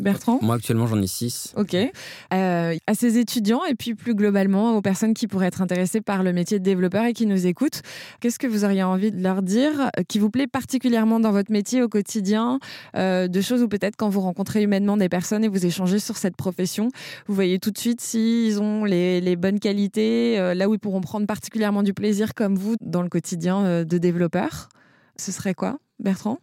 Bertrand 0.00 0.38
Moi, 0.42 0.56
actuellement, 0.56 0.86
j'en 0.86 1.00
ai 1.00 1.06
six. 1.06 1.52
Ok. 1.56 1.74
Euh, 1.74 2.76
à 2.86 2.94
ces 2.94 3.18
étudiants 3.18 3.64
et 3.64 3.74
puis 3.74 3.94
plus 3.94 4.14
globalement 4.14 4.76
aux 4.76 4.82
personnes 4.82 5.14
qui 5.14 5.26
pourraient 5.26 5.46
être 5.46 5.62
intéressées 5.62 6.00
par 6.00 6.22
le 6.22 6.32
métier 6.32 6.58
de 6.58 6.64
développeur 6.64 7.04
et 7.04 7.12
qui 7.12 7.26
nous 7.26 7.46
écoutent, 7.46 7.82
qu'est-ce 8.20 8.38
que 8.38 8.46
vous 8.46 8.64
auriez 8.64 8.82
envie 8.82 9.12
de 9.12 9.22
leur 9.22 9.42
dire 9.42 9.90
euh, 9.98 10.02
qui 10.08 10.18
vous 10.18 10.30
plaît 10.30 10.46
particulièrement 10.46 11.20
dans 11.20 11.30
votre 11.30 11.52
métier 11.52 11.82
au 11.82 11.88
quotidien 11.88 12.58
euh, 12.96 13.28
De 13.28 13.40
choses 13.40 13.62
où 13.62 13.68
peut-être 13.68 13.96
quand 13.96 14.08
vous 14.08 14.20
rencontrez 14.20 14.62
humainement 14.62 14.96
des 14.96 15.08
personnes 15.08 15.44
et 15.44 15.48
vous 15.48 15.64
échangez 15.64 15.98
sur 15.98 16.16
cette 16.16 16.36
profession, 16.36 16.88
vous 17.26 17.34
voyez 17.34 17.58
tout 17.58 17.70
de 17.70 17.78
suite 17.78 18.00
s'ils 18.00 18.60
ont 18.60 18.84
les, 18.84 19.36
bonnes 19.36 19.60
qualités, 19.60 20.54
là 20.54 20.68
où 20.68 20.74
ils 20.74 20.78
pourront 20.78 21.00
prendre 21.00 21.26
particulièrement 21.26 21.82
du 21.82 21.92
plaisir 21.92 22.34
comme 22.34 22.56
vous 22.56 22.76
dans 22.80 23.02
le 23.02 23.08
quotidien 23.08 23.84
de 23.84 23.98
développeur. 23.98 24.68
Ce 25.16 25.32
serait 25.32 25.54
quoi, 25.54 25.78
Bertrand? 25.98 26.38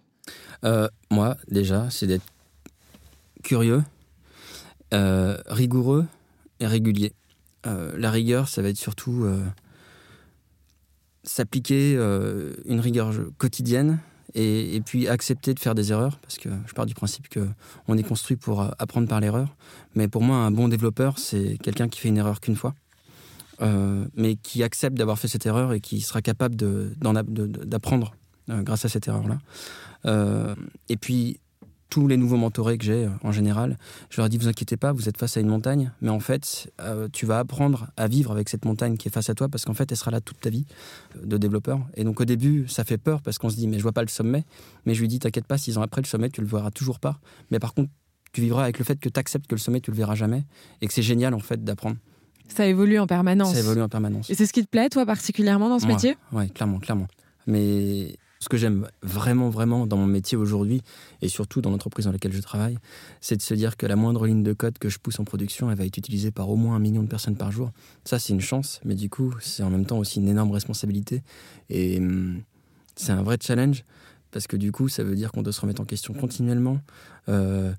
Euh, 0.64 0.88
moi, 1.10 1.38
déjà, 1.48 1.90
c'est 1.90 2.08
d'être 2.08 2.26
curieux, 3.42 3.84
euh, 4.94 5.38
rigoureux 5.48 6.06
et 6.60 6.68
régulier. 6.68 7.14
Euh, 7.66 7.94
la 7.98 8.12
rigueur, 8.12 8.48
ça 8.48 8.62
va 8.62 8.70
être 8.70 8.78
surtout 8.78 9.28
s'appliquer 11.24 11.94
une 12.66 12.80
rigueur 12.80 13.14
quotidienne 13.38 14.00
et, 14.34 14.76
et, 14.76 14.82
puis 14.82 15.08
accepter 15.08 15.54
de 15.54 15.60
faire 15.60 15.76
des 15.76 15.92
erreurs, 15.92 16.18
parce 16.20 16.38
que 16.38 16.50
je 16.66 16.74
pars 16.74 16.86
du 16.86 16.94
principe 16.94 17.28
qu'on 17.30 17.98
est 17.98 18.04
construit 18.04 18.38
pour 18.38 18.62
apprendre 18.80 19.08
par 19.08 19.20
l'erreur. 19.20 19.56
Mais 19.94 20.08
pour 20.08 20.24
moi, 20.24 20.38
un 20.38 20.52
bon 20.52 20.68
développeur, 20.68 21.20
c'est 21.20 21.58
quelqu'un 21.62 21.90
qui 21.90 22.00
fait 22.00 22.08
une 22.08 22.18
erreur 22.18 22.40
qu'une 22.40 22.56
fois. 22.56 22.74
mais 24.16 24.36
qui 24.36 24.64
accepte 24.64 24.98
d'avoir 24.98 25.20
fait 25.20 25.28
cette 25.28 25.46
erreur 25.46 25.74
et 25.74 25.82
qui 25.82 26.02
sera 26.02 26.22
capable 26.22 26.56
d'apprendre 26.56 28.16
grâce 28.48 28.86
à 28.86 28.90
cette 28.90 29.08
erreur-là. 29.08 29.38
Euh, 30.06 30.56
et 30.90 30.98
puis, 30.98 31.40
tous 31.92 32.08
les 32.08 32.18
nouveaux 32.18 32.38
mentorés 32.38 32.78
que 32.78 32.86
j'ai 32.86 33.06
euh, 33.06 33.10
en 33.22 33.32
général, 33.32 33.78
je 34.10 34.20
leur 34.20 34.30
dis 34.30 34.38
vous 34.38 34.48
inquiétez 34.48 34.78
pas, 34.78 34.94
vous 34.94 35.10
êtes 35.10 35.18
face 35.18 35.38
à 35.38 35.42
une 35.42 35.50
montagne, 35.50 35.92
mais 36.02 36.10
en 36.10 36.22
fait, 36.22 36.72
euh, 36.80 37.10
tu 37.12 37.26
vas 37.28 37.38
apprendre 37.38 37.88
à 37.98 38.08
vivre 38.08 38.32
avec 38.32 38.50
cette 38.50 38.66
montagne 38.66 38.96
qui 38.98 39.10
est 39.10 39.12
face 39.12 39.30
à 39.30 39.36
toi 39.36 39.50
parce 39.50 39.66
qu'en 39.66 39.74
fait, 39.74 39.92
elle 39.92 39.98
sera 39.98 40.10
là 40.10 40.22
toute 40.22 40.40
ta 40.40 40.50
vie 40.50 40.66
de 41.22 41.38
développeur. 41.38 41.82
Et 41.96 42.06
donc 42.06 42.22
au 42.22 42.26
début, 42.26 42.68
ça 42.70 42.86
fait 42.86 42.98
peur 42.98 43.22
parce 43.22 43.38
qu'on 43.38 43.50
se 43.50 43.58
dit 43.58 43.68
mais 43.68 43.78
je 43.78 43.84
vois 43.84 43.92
pas 43.92 44.02
le 44.02 44.08
sommet, 44.08 44.46
mais 44.86 44.96
je 44.96 45.02
lui 45.02 45.10
dis 45.10 45.20
t'inquiète 45.20 45.46
pas, 45.46 45.58
six 45.58 45.78
ans 45.78 45.82
après 45.82 46.02
le 46.02 46.08
sommet, 46.08 46.30
tu 46.30 46.40
le 46.42 46.48
verras 46.48 46.72
toujours 46.72 47.00
pas. 47.00 47.20
Mais 47.52 47.60
par 47.60 47.74
contre, 47.74 47.92
tu 48.32 48.40
vivras 48.40 48.64
avec 48.64 48.80
le 48.80 48.86
fait 48.86 48.98
que 48.98 49.10
tu 49.10 49.20
acceptes 49.20 49.48
que 49.48 49.56
le 49.56 49.60
sommet, 49.60 49.82
tu 49.82 49.92
le 49.92 49.98
verras 49.98 50.16
jamais 50.16 50.46
et 50.82 50.88
que 50.88 50.94
c'est 50.94 51.02
génial 51.02 51.34
en 51.34 51.40
fait 51.40 51.62
d'apprendre. 51.62 51.98
Ça 52.48 52.66
évolue 52.66 53.00
en 53.00 53.08
permanence. 53.08 53.54
Ça 53.54 53.60
évolue 53.60 53.82
en 53.82 53.90
permanence. 53.90 54.30
Et 54.30 54.36
c'est 54.36 54.46
ce 54.46 54.54
qui 54.54 54.64
te 54.64 54.70
plaît, 54.70 54.90
toi, 54.90 55.06
particulièrement 55.06 55.70
dans 55.70 55.80
ce 55.80 55.88
métier? 55.88 56.18
Oui, 56.32 56.50
clairement, 56.50 56.80
clairement. 56.80 57.08
Mais 57.48 58.16
ce 58.42 58.50
que 58.50 58.58
j'aime 58.58 58.88
vraiment, 59.04 59.50
vraiment 59.50 59.86
dans 59.86 59.98
mon 59.98 60.08
métier 60.08 60.36
aujourd'hui, 60.36 60.82
et 61.22 61.30
surtout 61.30 61.62
dans 61.62 61.70
l'entreprise 61.70 62.06
dans 62.06 62.12
laquelle 62.12 62.34
je 62.34 62.42
travaille, 62.42 62.78
c'est 63.22 63.38
de 63.38 63.42
se 63.42 63.54
dire 63.54 63.78
que 63.78 63.86
la 63.86 63.96
moindre 63.96 64.26
ligne 64.26 64.42
de 64.42 64.52
code 64.52 64.80
que 64.80 64.90
je 64.90 64.98
pousse 64.98 65.20
en 65.20 65.24
production, 65.24 65.70
elle 65.70 65.78
va 65.78 65.86
être 65.86 65.98
utilisée 65.98 66.32
par 66.32 66.50
au 66.50 66.56
moins 66.56 66.76
un 66.76 66.80
million 66.80 67.04
de 67.04 67.08
personnes 67.08 67.38
par 67.38 67.52
jour. 67.52 67.72
Ça, 68.04 68.18
c'est 68.18 68.34
une 68.34 68.42
chance, 68.42 68.82
mais 68.84 68.96
du 68.96 69.10
coup, 69.10 69.34
c'est 69.40 69.62
en 69.62 69.70
même 69.70 69.86
temps 69.86 70.00
aussi 70.00 70.20
une 70.20 70.28
énorme 70.28 70.52
responsabilité. 70.52 71.22
Et 71.70 72.00
hum, 72.00 72.42
c'est 72.96 73.12
un 73.12 73.22
vrai 73.22 73.38
challenge, 73.40 73.86
parce 74.32 74.48
que 74.48 74.58
du 74.58 74.72
coup, 74.72 74.90
ça 74.90 75.04
veut 75.04 75.16
dire 75.16 75.32
qu'on 75.32 75.44
doit 75.44 75.54
se 75.54 75.62
remettre 75.62 75.82
en 75.82 75.86
question 75.86 76.14
continuellement. 76.16 76.80
Euh, 77.30 77.72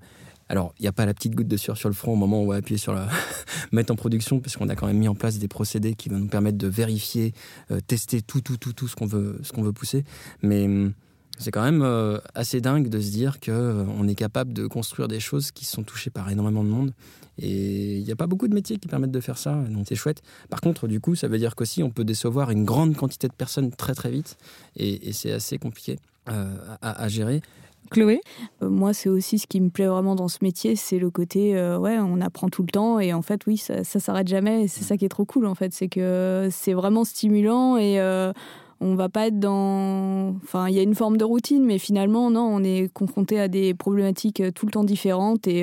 alors, 0.49 0.73
il 0.77 0.83
n'y 0.83 0.87
a 0.87 0.91
pas 0.91 1.05
la 1.05 1.13
petite 1.13 1.35
goutte 1.35 1.47
de 1.47 1.57
sueur 1.57 1.77
sur 1.77 1.89
le 1.89 1.95
front 1.95 2.13
au 2.13 2.15
moment 2.15 2.41
où 2.41 2.45
on 2.45 2.47
va 2.47 2.55
appuyer 2.55 2.77
sur 2.77 2.93
la 2.93 3.07
mettre 3.71 3.91
en 3.91 3.95
production, 3.95 4.39
parce 4.39 4.57
qu'on 4.57 4.69
a 4.69 4.75
quand 4.75 4.87
même 4.87 4.97
mis 4.97 5.07
en 5.07 5.15
place 5.15 5.39
des 5.39 5.47
procédés 5.47 5.95
qui 5.95 6.09
vont 6.09 6.19
nous 6.19 6.27
permettre 6.27 6.57
de 6.57 6.67
vérifier, 6.67 7.33
euh, 7.71 7.79
tester 7.79 8.21
tout, 8.21 8.41
tout, 8.41 8.57
tout, 8.57 8.73
tout 8.73 8.87
ce 8.87 8.95
qu'on 8.95 9.05
veut, 9.05 9.39
ce 9.41 9.59
veut 9.59 9.71
pousser. 9.71 10.03
Mais 10.41 10.65
hum, 10.65 10.93
c'est 11.39 11.51
quand 11.51 11.63
même 11.63 11.81
euh, 11.81 12.19
assez 12.35 12.61
dingue 12.61 12.89
de 12.89 12.99
se 12.99 13.09
dire 13.09 13.39
qu'on 13.39 13.51
euh, 13.51 14.07
est 14.07 14.15
capable 14.15 14.53
de 14.53 14.67
construire 14.67 15.07
des 15.07 15.19
choses 15.19 15.51
qui 15.51 15.65
sont 15.65 15.83
touchées 15.83 16.09
par 16.09 16.29
énormément 16.29 16.63
de 16.63 16.69
monde. 16.69 16.93
Et 17.39 17.97
il 17.97 18.03
n'y 18.03 18.11
a 18.11 18.15
pas 18.15 18.27
beaucoup 18.27 18.47
de 18.47 18.53
métiers 18.53 18.77
qui 18.77 18.87
permettent 18.87 19.11
de 19.11 19.19
faire 19.19 19.39
ça, 19.39 19.55
donc 19.55 19.85
c'est 19.89 19.95
chouette. 19.95 20.21
Par 20.49 20.61
contre, 20.61 20.87
du 20.87 20.99
coup, 20.99 21.15
ça 21.15 21.27
veut 21.27 21.39
dire 21.39 21.55
qu'aussi 21.55 21.81
on 21.81 21.89
peut 21.89 22.03
décevoir 22.03 22.51
une 22.51 22.63
grande 22.63 22.95
quantité 22.95 23.27
de 23.27 23.33
personnes 23.33 23.71
très 23.71 23.95
très 23.95 24.11
vite, 24.11 24.37
et, 24.75 25.11
c'est 25.13 25.31
assez 25.31 25.57
compliqué 25.57 25.97
à, 26.27 27.07
gérer. 27.07 27.41
Chloé 27.89 28.21
euh, 28.61 28.69
Moi, 28.69 28.93
c'est 28.93 29.09
aussi 29.09 29.39
ce 29.39 29.47
qui 29.47 29.61
me 29.61 29.69
plaît 29.69 29.87
vraiment 29.87 30.15
dans 30.15 30.27
ce 30.27 30.39
métier, 30.41 30.75
c'est 30.75 30.99
le 30.99 31.09
côté, 31.09 31.55
euh, 31.57 31.77
ouais, 31.77 31.97
on 31.99 32.21
apprend 32.21 32.49
tout 32.49 32.63
le 32.63 32.69
temps 32.69 32.99
et 32.99 33.13
en 33.13 33.21
fait, 33.21 33.45
oui, 33.47 33.57
ça, 33.57 33.83
ça 33.83 33.99
s'arrête 33.99 34.27
jamais. 34.27 34.67
C'est 34.67 34.83
ça 34.83 34.97
qui 34.97 35.05
est 35.05 35.09
trop 35.09 35.25
cool, 35.25 35.45
en 35.45 35.55
fait, 35.55 35.73
c'est 35.73 35.89
que 35.89 36.49
c'est 36.51 36.73
vraiment 36.73 37.03
stimulant 37.03 37.77
et 37.77 37.99
euh, 37.99 38.33
on 38.81 38.95
va 38.95 39.07
pas 39.07 39.27
être 39.27 39.39
dans. 39.39 40.35
Enfin, 40.43 40.67
il 40.67 40.75
y 40.75 40.79
a 40.79 40.83
une 40.83 40.95
forme 40.95 41.17
de 41.17 41.23
routine, 41.23 41.63
mais 41.63 41.77
finalement, 41.77 42.29
non, 42.29 42.41
on 42.41 42.63
est 42.63 42.91
confronté 42.91 43.39
à 43.39 43.47
des 43.47 43.73
problématiques 43.73 44.41
tout 44.53 44.65
le 44.65 44.71
temps 44.73 44.83
différentes 44.83 45.47
et, 45.47 45.59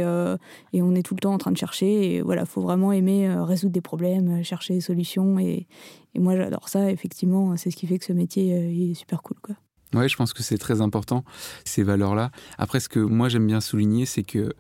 et 0.73 0.83
on 0.83 0.95
est 0.95 1.03
tout 1.03 1.15
le 1.15 1.21
temps 1.21 1.35
en 1.35 1.39
train 1.39 1.51
de 1.51 1.59
chercher. 1.59 2.15
Et 2.15 2.23
voilà, 2.23 2.47
faut 2.47 2.63
vraiment 2.63 2.93
aimer 2.93 3.29
résoudre 3.29 3.75
des 3.75 3.83
problèmes, 3.83 4.43
chercher 4.43 4.73
des 4.73 4.81
solutions. 4.81 5.39
Et, 5.39 5.67
et 6.15 6.19
moi, 6.19 6.35
j'adore 6.35 6.71
ça, 6.71 6.91
effectivement, 6.91 7.59
c'est 7.59 7.71
ce 7.71 7.77
qui 7.77 7.87
fait 7.87 7.99
que 7.99 8.07
ce 8.07 8.15
métier 8.15 8.91
est 8.91 8.95
super 8.95 9.21
cool, 9.21 9.37
quoi. 9.43 9.57
Oui, 9.95 10.09
je 10.09 10.17
pense 10.17 10.33
que 10.33 10.43
c'est 10.43 10.59
très 10.59 10.81
important, 10.81 11.25
ces 11.65 11.83
valeurs-là. 11.83 12.31
Après, 12.59 12.81
ce 12.81 12.89
que 12.89 13.01
moi 13.01 13.29
j'aime 13.29 13.47
bien 13.47 13.61
souligner, 13.61 14.07
c'est 14.07 14.23
que 14.23 14.53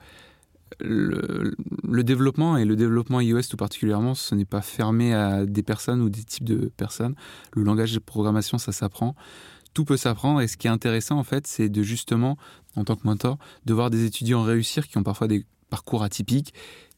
le, 0.80 2.02
développement, 2.02 2.56
et 2.56 2.64
le 2.64 2.76
développement 2.76 3.20
iOS 3.20 3.42
tout 3.42 3.56
particulièrement, 3.56 4.14
ce 4.14 4.34
n'est 4.34 4.44
pas 4.44 4.62
fermé 4.62 5.14
à 5.14 5.46
des 5.46 5.62
personnes 5.62 6.00
ou 6.00 6.08
des 6.08 6.22
types 6.22 6.44
de 6.44 6.70
personnes. 6.76 7.14
Le 7.52 7.62
langage 7.62 7.92
de 7.92 7.98
programmation, 7.98 8.58
ça 8.58 8.72
s'apprend. 8.72 9.14
Tout 9.74 9.84
peut 9.84 9.96
s'apprendre 9.96 10.40
et 10.40 10.48
ce 10.48 10.56
qui 10.56 10.66
est 10.66 10.70
intéressant 10.70 11.18
en 11.18 11.24
fait, 11.24 11.46
c'est 11.46 11.68
de 11.68 11.82
justement, 11.82 12.36
en 12.76 12.84
tant 12.84 12.96
que 12.96 13.06
mentor, 13.06 13.38
de 13.66 13.74
voir 13.74 13.90
des 13.90 14.04
étudiants 14.04 14.42
réussir 14.42 14.88
qui 14.88 14.98
ont 14.98 15.02
parfois 15.02 15.28
des 15.28 15.44
parcours 15.70 16.02
atypiques, 16.02 16.52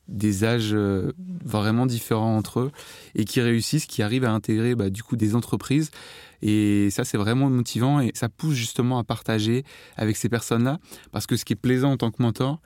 des 0.09 0.45
âges 0.45 0.73
euh, 0.73 1.13
vraiment 1.45 1.87
différents 1.87 2.37
entre 2.37 2.61
eux 2.61 2.73
et 3.15 3.25
qui 3.25 3.41
réussissent, 3.41 3.87
qui 3.87 4.03
arrivent 4.03 4.25
à 4.25 4.33
intégrer 4.33 4.75
bah, 4.75 4.91
du 4.91 5.03
coup 5.03 5.17
des 5.17 5.35
entreprises 5.35 5.91
et 6.43 6.91
ça, 6.91 7.05
c'est 7.05 7.17
vraiment 7.17 7.49
motivant 7.49 8.01
et 8.01 8.11
ça 8.15 8.29
pousse 8.29 8.55
justement 8.55 8.99
à 8.99 9.05
partager 9.05 9.65
avec 9.97 10.17
ces 10.17 10.29
personnes-là. 10.29 10.79
Parce 11.13 11.27
que 11.27 11.37
ce 11.37 11.45
qui 11.45 11.53
est 11.53 11.57
plaisant 11.57 11.93
en 11.93 11.97
tant 11.97 12.11
que 12.11 12.21
mentor, 12.21 12.61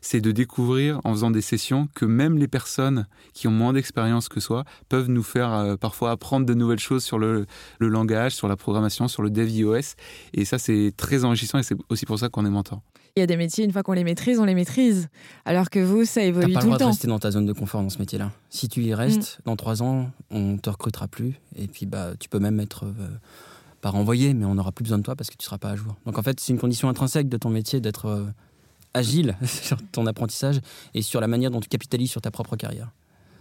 c'est 0.00 0.20
de 0.20 0.32
découvrir 0.32 1.00
en 1.04 1.12
faisant 1.12 1.30
des 1.30 1.40
sessions 1.40 1.88
que 1.94 2.04
même 2.04 2.38
les 2.38 2.48
personnes 2.48 3.06
qui 3.34 3.48
ont 3.48 3.52
moins 3.52 3.72
d'expérience 3.72 4.28
que 4.28 4.40
soi 4.40 4.64
peuvent 4.88 5.08
nous 5.08 5.22
faire 5.22 5.52
euh, 5.52 5.76
parfois 5.76 6.10
apprendre 6.10 6.46
de 6.46 6.54
nouvelles 6.54 6.78
choses 6.78 7.04
sur 7.04 7.18
le, 7.18 7.46
langage, 7.80 8.34
sur 8.34 8.48
la 8.48 8.56
programmation, 8.56 9.08
sur 9.08 9.22
le 9.22 9.30
dev 9.30 9.50
iOS. 9.50 9.94
Et 10.34 10.44
ça, 10.44 10.58
c'est 10.58 10.92
très 10.96 11.24
enrichissant 11.24 11.58
et 11.58 11.62
c'est 11.62 11.76
aussi 11.90 12.06
pour 12.06 12.18
ça 12.18 12.28
qu'on 12.28 12.46
est 12.46 12.50
mentor. 12.50 12.82
Il 13.16 13.20
y 13.20 13.22
a 13.22 13.26
des 13.26 13.36
métiers, 13.36 13.64
une 13.64 13.72
fois 13.72 13.82
qu'on 13.82 13.92
les 13.94 14.04
maîtrise, 14.04 14.38
on 14.38 14.44
les 14.44 14.54
maîtrise. 14.54 15.08
Alors 15.44 15.70
que 15.70 15.78
vous, 15.80 16.04
ça 16.04 16.20
T'as 16.20 16.26
évolue 16.26 16.52
pas 16.52 16.60
tout 16.60 16.66
le 16.66 16.72
le 16.72 16.76
droit 16.76 16.78
de 16.78 16.82
temps. 16.84 16.88
rester 16.90 17.08
dans 17.08 17.18
ta 17.18 17.30
zone 17.30 17.46
de 17.46 17.52
confort 17.52 17.82
dans 17.82 17.90
ce 17.90 17.98
métier-là. 17.98 18.30
Si 18.50 18.68
tu 18.68 18.82
y 18.84 18.94
restes, 18.94 19.38
Mm. 19.40 19.42
dans 19.46 19.56
trois 19.56 19.82
ans, 19.82 20.10
on 20.30 20.56
te 20.56 20.70
recrutera 20.70 21.08
plus. 21.08 21.34
Et 21.56 21.66
puis, 21.66 21.86
bah, 21.86 22.12
tu 22.20 22.28
peux 22.28 22.38
même 22.38 22.60
être 22.60 22.84
euh, 22.86 22.92
pas 23.80 23.90
renvoyé, 23.90 24.34
mais 24.34 24.44
on 24.44 24.54
n'aura 24.54 24.70
plus 24.72 24.84
besoin 24.84 24.98
de 24.98 25.02
toi 25.02 25.16
parce 25.16 25.30
que 25.30 25.36
tu 25.36 25.44
seras 25.44 25.58
pas 25.58 25.70
à 25.70 25.76
jour. 25.76 25.96
Donc, 26.06 26.18
en 26.18 26.22
fait, 26.22 26.38
c'est 26.40 26.52
une 26.52 26.58
condition 26.58 26.88
intrinsèque 26.88 27.28
de 27.28 27.36
ton 27.36 27.50
métier 27.50 27.80
d'être 27.80 28.06
euh, 28.06 28.26
agile 28.94 29.36
sur 29.44 29.78
ton 29.92 30.06
apprentissage 30.06 30.60
et 30.94 31.02
sur 31.02 31.20
la 31.20 31.26
manière 31.26 31.50
dont 31.50 31.60
tu 31.60 31.68
capitalises 31.68 32.10
sur 32.10 32.20
ta 32.20 32.30
propre 32.30 32.54
carrière. 32.56 32.90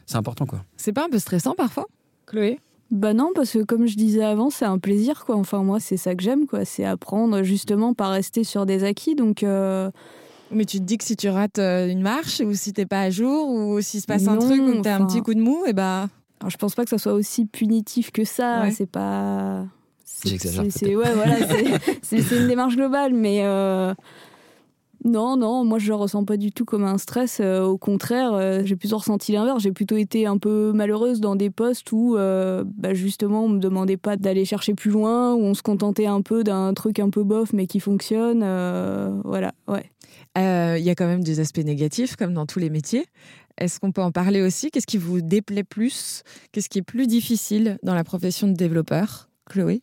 C'est 0.08 0.18
important, 0.18 0.46
quoi. 0.46 0.64
C'est 0.78 0.94
pas 0.94 1.06
un 1.06 1.10
peu 1.10 1.20
stressant 1.20 1.54
parfois, 1.54 1.86
Chloé? 2.26 2.60
Bah 2.92 3.14
non, 3.14 3.32
parce 3.36 3.52
que 3.52 3.64
comme 3.64 3.86
je 3.86 3.96
disais 3.98 4.24
avant, 4.24 4.50
c'est 4.50 4.66
un 4.66 4.78
plaisir, 4.80 5.26
quoi. 5.26 5.36
Enfin, 5.36 5.62
moi, 5.64 5.80
c'est 5.80 5.98
ça 5.98 6.16
que 6.16 6.24
j'aime, 6.24 6.48
quoi. 6.48 6.64
C'est 6.66 6.86
apprendre, 6.86 7.44
justement, 7.44 7.94
pas 7.94 8.10
rester 8.10 8.44
sur 8.44 8.66
des 8.66 8.84
acquis. 8.86 9.14
Donc, 9.16 9.44
euh, 9.44 9.92
Mais 10.52 10.64
tu 10.64 10.78
te 10.80 10.84
dis 10.84 10.98
que 10.98 11.04
si 11.04 11.18
tu 11.18 11.28
rates 11.28 11.60
euh, 11.60 11.88
une 11.90 12.02
marche 12.02 12.40
ou 12.40 12.54
si 12.54 12.72
t'es 12.72 12.86
pas 12.86 13.02
à 13.02 13.10
jour 13.10 13.50
ou 13.50 13.82
s'il 13.82 14.00
se 14.00 14.06
passe 14.06 14.28
un 14.30 14.38
truc 14.38 14.62
ou 14.62 14.72
que 14.78 14.82
t'as 14.84 14.96
un 14.96 15.06
petit 15.06 15.22
coup 15.22 15.34
de 15.34 15.42
mou, 15.42 15.64
et 15.68 15.74
bah 15.74 16.08
alors, 16.40 16.50
je 16.50 16.56
pense 16.58 16.76
pas 16.76 16.84
que 16.86 16.90
ça 16.90 16.98
soit 16.98 17.14
aussi 17.14 17.46
punitif 17.46 18.12
que 18.12 18.24
ça. 18.24 18.62
Ouais. 18.62 18.72
C'est 18.72 18.86
pas. 18.90 19.66
c'est- 20.06 20.30
J'exagère 20.30 20.64
c'est- 20.64 20.70
c'est- 20.80 20.86
peut-être. 20.86 20.98
Ouais, 21.00 21.14
voilà, 21.14 21.36
c'est- 21.46 22.00
c'est 22.04 22.22
c'est 22.22 22.38
une 22.38 22.48
démarche 22.48 22.76
globale, 22.78 23.14
mais. 23.14 23.40
euh, 23.44 23.94
Non, 25.06 25.38
non, 25.38 25.64
moi 25.64 25.80
je 25.80 25.88
le 25.88 25.96
ressens 25.96 26.26
pas 26.26 26.38
du 26.38 26.52
tout 26.52 26.66
comme 26.66 26.84
un 26.84 26.98
stress. 26.98 27.40
euh, 27.40 27.64
au 27.64 27.78
contraire, 27.78 28.34
euh, 28.34 28.62
j'ai 28.66 28.76
plutôt 28.76 28.98
ressenti 28.98 29.32
l'inverse. 29.32 29.62
J'ai 29.62 29.72
plutôt 29.72 29.96
été 29.96 30.26
un 30.26 30.38
peu 30.38 30.72
malheureuse 30.74 31.22
dans 31.22 31.36
des 31.36 31.50
postes 31.50 31.92
où, 31.92 32.18
euh, 32.18 32.64
bah, 32.66 32.94
justement, 32.94 33.46
on 33.46 33.50
me 33.50 33.60
demandait 33.60 33.98
pas 33.98 34.18
d'aller 34.18 34.46
chercher 34.46 34.74
plus 34.74 34.92
loin, 34.92 35.34
où 35.34 35.40
on 35.40 35.54
se 35.54 35.62
contentait 35.62 36.08
un 36.08 36.22
peu 36.22 36.44
d'un 36.44 36.74
truc 36.74 37.00
un 37.00 37.10
peu 37.10 37.24
bof 37.24 37.54
mais 37.54 37.68
qui 37.68 37.80
fonctionne. 37.80 38.40
voilà, 39.24 39.54
ouais. 39.68 39.92
il 40.36 40.84
y 40.84 40.90
a 40.90 40.96
quand 40.96 41.08
même 41.08 41.24
des 41.24 41.40
aspects 41.40 41.64
négatifs 41.64 42.16
comme 42.16 42.34
dans 42.34 42.46
tous 42.46 42.60
les 42.60 42.70
métiers. 42.70 43.06
Est-ce 43.58 43.80
qu'on 43.80 43.92
peut 43.92 44.02
en 44.02 44.12
parler 44.12 44.42
aussi? 44.42 44.70
Qu'est-ce 44.70 44.86
qui 44.86 44.98
vous 44.98 45.22
déplaît 45.22 45.64
plus? 45.64 46.24
Qu'est-ce 46.52 46.70
qui 46.70 46.80
est 46.80 46.84
plus 46.84 47.08
difficile 47.08 47.80
dans 47.82 47.96
la 47.96 48.04
profession 48.04 48.48
de 48.48 48.54
développeur 48.54 49.30
Chloé? 49.50 49.82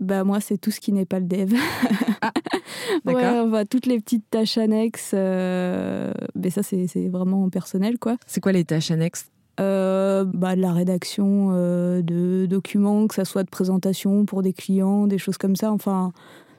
Bah 0.00 0.24
moi, 0.24 0.40
c'est 0.40 0.58
tout 0.58 0.70
ce 0.70 0.80
qui 0.80 0.92
n'est 0.92 1.06
pas 1.06 1.20
le 1.20 1.26
dev. 1.26 1.54
D'accord. 3.04 3.22
Ouais, 3.22 3.40
enfin, 3.40 3.64
toutes 3.64 3.86
les 3.86 3.98
petites 3.98 4.28
tâches 4.30 4.58
annexes. 4.58 5.12
euh, 5.14 6.12
Mais 6.34 6.50
ça, 6.50 6.62
c'est 6.62 6.86
c'est 6.86 7.08
vraiment 7.08 7.48
personnel, 7.48 7.98
quoi. 7.98 8.16
C'est 8.26 8.40
quoi 8.40 8.52
les 8.52 8.64
tâches 8.64 8.90
annexes? 8.90 9.30
Euh, 9.58 10.24
bah, 10.24 10.54
de 10.54 10.60
la 10.60 10.72
rédaction 10.72 11.50
euh, 11.52 12.02
de 12.02 12.46
documents, 12.46 13.06
que 13.06 13.14
ça 13.14 13.24
soit 13.24 13.42
de 13.42 13.48
présentation 13.48 14.26
pour 14.26 14.42
des 14.42 14.52
clients, 14.52 15.06
des 15.06 15.18
choses 15.18 15.38
comme 15.38 15.56
ça. 15.56 15.72
Enfin, 15.72 16.12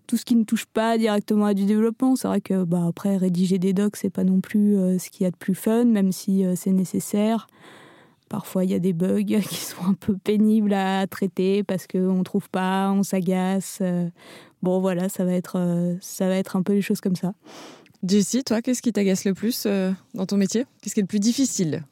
tout 0.07 0.17
ce 0.17 0.25
qui 0.25 0.35
ne 0.35 0.43
touche 0.43 0.65
pas 0.65 0.97
directement 0.97 1.45
à 1.45 1.53
du 1.53 1.65
développement. 1.65 2.15
C'est 2.15 2.27
vrai 2.27 2.41
que 2.41 2.63
bah, 2.63 2.85
après, 2.87 3.17
rédiger 3.17 3.59
des 3.59 3.73
docs, 3.73 3.97
c'est 3.97 4.09
pas 4.09 4.23
non 4.23 4.41
plus 4.41 4.77
euh, 4.77 4.97
ce 4.97 5.09
qu'il 5.11 5.25
y 5.25 5.27
a 5.27 5.31
de 5.31 5.35
plus 5.35 5.53
fun, 5.55 5.85
même 5.85 6.11
si 6.11 6.43
c'est 6.55 6.71
nécessaire. 6.71 7.47
Parfois, 8.29 8.65
il 8.65 8.71
y 8.71 8.73
a 8.73 8.79
des 8.79 8.93
bugs 8.93 9.23
qui 9.23 9.55
sont 9.55 9.85
un 9.85 9.93
peu 9.93 10.17
pénibles 10.17 10.73
à 10.73 11.07
traiter 11.07 11.63
parce 11.63 11.87
qu'on 11.87 12.17
ne 12.19 12.23
trouve 12.23 12.49
pas, 12.49 12.91
on 12.91 13.03
s'agace. 13.03 13.79
euh. 13.81 14.09
Bon, 14.63 14.79
voilà, 14.79 15.07
ça 15.07 15.23
va, 15.23 15.33
être, 15.33 15.57
euh, 15.59 15.95
ça 16.01 16.27
va 16.27 16.35
être 16.35 16.55
un 16.55 16.63
peu 16.63 16.73
les 16.73 16.81
choses 16.81 16.99
comme 16.99 17.15
ça. 17.15 17.33
Jessie, 18.07 18.43
toi, 18.43 18.61
qu'est-ce 18.61 18.81
qui 18.81 18.91
t'agace 18.93 19.25
le 19.25 19.33
plus 19.33 19.63
euh, 19.65 19.91
dans 20.13 20.25
ton 20.25 20.37
métier? 20.37 20.65
Qu'est-ce 20.81 20.93
qui 20.93 20.99
est 20.99 21.03
le 21.03 21.07
plus 21.07 21.19
difficile? 21.19 21.83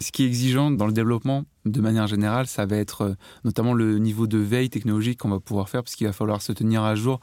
Ce 0.00 0.10
qui 0.10 0.24
est 0.24 0.26
exigeant 0.26 0.70
dans 0.70 0.86
le 0.86 0.92
développement, 0.92 1.44
de 1.64 1.80
manière 1.80 2.06
générale, 2.06 2.46
ça 2.46 2.66
va 2.66 2.76
être 2.76 3.16
notamment 3.44 3.72
le 3.72 3.98
niveau 3.98 4.26
de 4.26 4.38
veille 4.38 4.70
technologique 4.70 5.20
qu'on 5.20 5.28
va 5.28 5.40
pouvoir 5.40 5.68
faire, 5.68 5.82
parce 5.82 5.94
qu'il 5.94 6.06
va 6.06 6.12
falloir 6.12 6.42
se 6.42 6.52
tenir 6.52 6.82
à 6.82 6.94
jour 6.94 7.20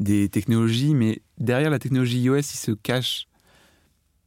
des 0.00 0.28
technologies. 0.28 0.94
Mais 0.94 1.22
derrière 1.38 1.70
la 1.70 1.78
technologie 1.78 2.20
iOS, 2.20 2.38
il 2.38 2.44
se 2.44 2.70
cache 2.72 3.26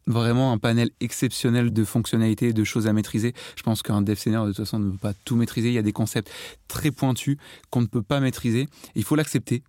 vraiment 0.07 0.51
un 0.51 0.57
panel 0.57 0.89
exceptionnel 0.99 1.71
de 1.71 1.83
fonctionnalités, 1.83 2.53
de 2.53 2.63
choses 2.63 2.87
à 2.87 2.93
maîtriser. 2.93 3.33
Je 3.55 3.63
pense 3.63 3.83
qu'un 3.83 4.01
dev 4.01 4.15
senior, 4.15 4.45
de 4.45 4.51
toute 4.51 4.65
façon, 4.65 4.79
ne 4.79 4.89
peut 4.91 4.97
pas 4.97 5.13
tout 5.25 5.35
maîtriser. 5.35 5.67
Il 5.67 5.73
y 5.73 5.77
a 5.77 5.81
des 5.83 5.93
concepts 5.93 6.31
très 6.67 6.91
pointus 6.91 7.37
qu'on 7.69 7.81
ne 7.81 7.87
peut 7.87 8.01
pas 8.01 8.19
maîtriser. 8.19 8.67
Il 8.95 9.03
faut 9.03 9.15
l'accepter. 9.15 9.63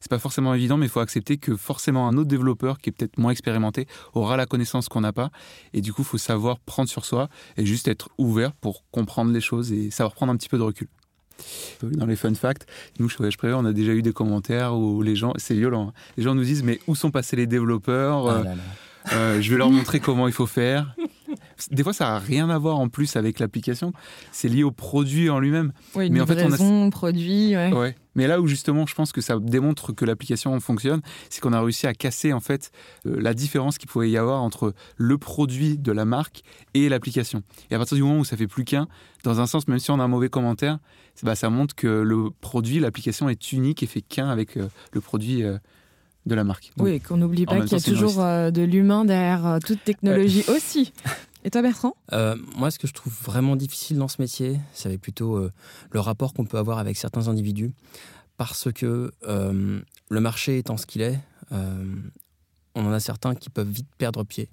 C'est 0.00 0.10
pas 0.10 0.18
forcément 0.18 0.52
évident, 0.54 0.76
mais 0.76 0.86
il 0.86 0.90
faut 0.90 1.00
accepter 1.00 1.38
que 1.38 1.56
forcément 1.56 2.08
un 2.08 2.16
autre 2.18 2.28
développeur 2.28 2.78
qui 2.78 2.90
est 2.90 2.92
peut-être 2.92 3.16
moins 3.18 3.30
expérimenté 3.30 3.86
aura 4.12 4.36
la 4.36 4.44
connaissance 4.44 4.88
qu'on 4.88 5.00
n'a 5.00 5.12
pas. 5.12 5.30
Et 5.72 5.80
du 5.80 5.92
coup, 5.92 6.02
il 6.02 6.06
faut 6.06 6.18
savoir 6.18 6.58
prendre 6.60 6.88
sur 6.88 7.04
soi 7.04 7.28
et 7.56 7.64
juste 7.64 7.88
être 7.88 8.10
ouvert 8.18 8.52
pour 8.52 8.84
comprendre 8.90 9.32
les 9.32 9.40
choses 9.40 9.72
et 9.72 9.90
savoir 9.90 10.14
prendre 10.14 10.32
un 10.32 10.36
petit 10.36 10.48
peu 10.48 10.58
de 10.58 10.62
recul. 10.62 10.88
Dans 11.82 12.06
les 12.06 12.16
fun 12.16 12.34
facts, 12.34 12.66
nous, 12.98 13.08
chez 13.08 13.16
Voyage 13.18 13.36
Privé, 13.38 13.54
on 13.54 13.64
a 13.64 13.72
déjà 13.72 13.92
eu 13.92 14.02
des 14.02 14.12
commentaires 14.12 14.74
où 14.76 15.00
les 15.02 15.14
gens, 15.14 15.32
c'est 15.36 15.54
violent, 15.54 15.88
hein. 15.88 15.92
les 16.16 16.24
gens 16.24 16.34
nous 16.34 16.42
disent 16.42 16.64
Mais 16.64 16.80
où 16.88 16.96
sont 16.96 17.12
passés 17.12 17.36
les 17.36 17.46
développeurs 17.46 18.26
Ah 18.28 18.32
Euh, 18.40 18.42
là 18.44 18.54
là. 18.56 18.62
Euh, 19.12 19.40
Je 19.40 19.50
vais 19.50 19.56
leur 19.58 19.70
montrer 19.70 20.00
comment 20.00 20.26
il 20.26 20.32
faut 20.34 20.46
faire. 20.46 20.94
Des 21.70 21.82
fois, 21.82 21.92
ça 21.92 22.04
n'a 22.04 22.18
rien 22.18 22.48
à 22.50 22.58
voir 22.58 22.78
en 22.78 22.88
plus 22.88 23.16
avec 23.16 23.38
l'application. 23.38 23.92
C'est 24.32 24.48
lié 24.48 24.62
au 24.62 24.70
produit 24.70 25.28
en 25.28 25.40
lui-même. 25.40 25.72
Oui, 25.94 26.08
Mais 26.10 26.20
en 26.20 26.26
fait, 26.26 26.42
on 26.44 26.52
a- 26.86 26.90
produit, 26.90 27.54
ouais. 27.56 27.72
Ouais. 27.72 27.96
Mais 28.14 28.26
là 28.26 28.40
où 28.40 28.46
justement, 28.46 28.86
je 28.86 28.94
pense 28.94 29.12
que 29.12 29.20
ça 29.20 29.38
démontre 29.38 29.92
que 29.92 30.04
l'application 30.04 30.58
fonctionne, 30.60 31.00
c'est 31.30 31.40
qu'on 31.40 31.52
a 31.52 31.60
réussi 31.60 31.86
à 31.86 31.94
casser 31.94 32.32
en 32.32 32.40
fait 32.40 32.70
euh, 33.06 33.20
la 33.20 33.34
différence 33.34 33.78
qu'il 33.78 33.88
pouvait 33.88 34.10
y 34.10 34.16
avoir 34.16 34.42
entre 34.42 34.72
le 34.96 35.18
produit 35.18 35.78
de 35.78 35.92
la 35.92 36.04
marque 36.04 36.42
et 36.74 36.88
l'application. 36.88 37.42
Et 37.70 37.74
à 37.74 37.78
partir 37.78 37.96
du 37.96 38.02
moment 38.02 38.20
où 38.20 38.24
ça 38.24 38.36
fait 38.36 38.48
plus 38.48 38.64
qu'un, 38.64 38.88
dans 39.22 39.40
un 39.40 39.46
sens, 39.46 39.68
même 39.68 39.78
si 39.78 39.90
on 39.90 40.00
a 40.00 40.04
un 40.04 40.08
mauvais 40.08 40.28
commentaire, 40.30 40.78
bah, 41.22 41.34
ça 41.34 41.50
montre 41.50 41.74
que 41.74 41.86
le 41.88 42.30
produit, 42.40 42.78
l'application 42.80 43.28
est 43.28 43.52
unique 43.52 43.82
et 43.82 43.86
fait 43.86 44.00
qu'un 44.02 44.28
avec 44.28 44.56
euh, 44.56 44.68
le 44.92 45.00
produit 45.00 45.42
de 46.26 46.34
la 46.34 46.44
marque. 46.44 46.72
Donc, 46.76 46.86
Oui, 46.86 46.92
et 46.94 47.00
qu'on 47.00 47.16
n'oublie 47.16 47.46
pas 47.46 47.60
qu'il 47.60 47.72
y 47.72 47.80
a 47.80 47.80
toujours 47.80 48.20
euh, 48.20 48.50
de 48.50 48.62
l'humain 48.62 49.04
derrière 49.04 49.46
euh, 49.46 49.58
toute 49.64 49.82
technologie 49.84 50.44
aussi. 50.48 50.92
Et 51.44 51.50
toi, 51.50 51.62
Bertrand? 51.62 51.94
Euh, 52.12 52.36
moi, 52.56 52.70
ce 52.70 52.78
que 52.78 52.86
je 52.86 52.92
trouve 52.92 53.14
vraiment 53.22 53.56
difficile 53.56 53.96
dans 53.98 54.08
ce 54.08 54.20
métier, 54.20 54.58
c'est 54.72 54.98
plutôt 54.98 55.36
euh, 55.36 55.52
le 55.92 56.00
rapport 56.00 56.34
qu'on 56.34 56.44
peut 56.44 56.58
avoir 56.58 56.78
avec 56.78 56.96
certains 56.96 57.28
individus. 57.28 57.72
Parce 58.36 58.72
que 58.72 59.12
euh, 59.26 59.80
le 60.10 60.20
marché 60.20 60.58
étant 60.58 60.76
ce 60.76 60.86
qu'il 60.86 61.00
est, 61.02 61.18
euh, 61.52 61.94
on 62.74 62.86
en 62.86 62.92
a 62.92 63.00
certains 63.00 63.34
qui 63.34 63.50
peuvent 63.50 63.68
vite 63.68 63.88
perdre 63.98 64.24
pied 64.24 64.50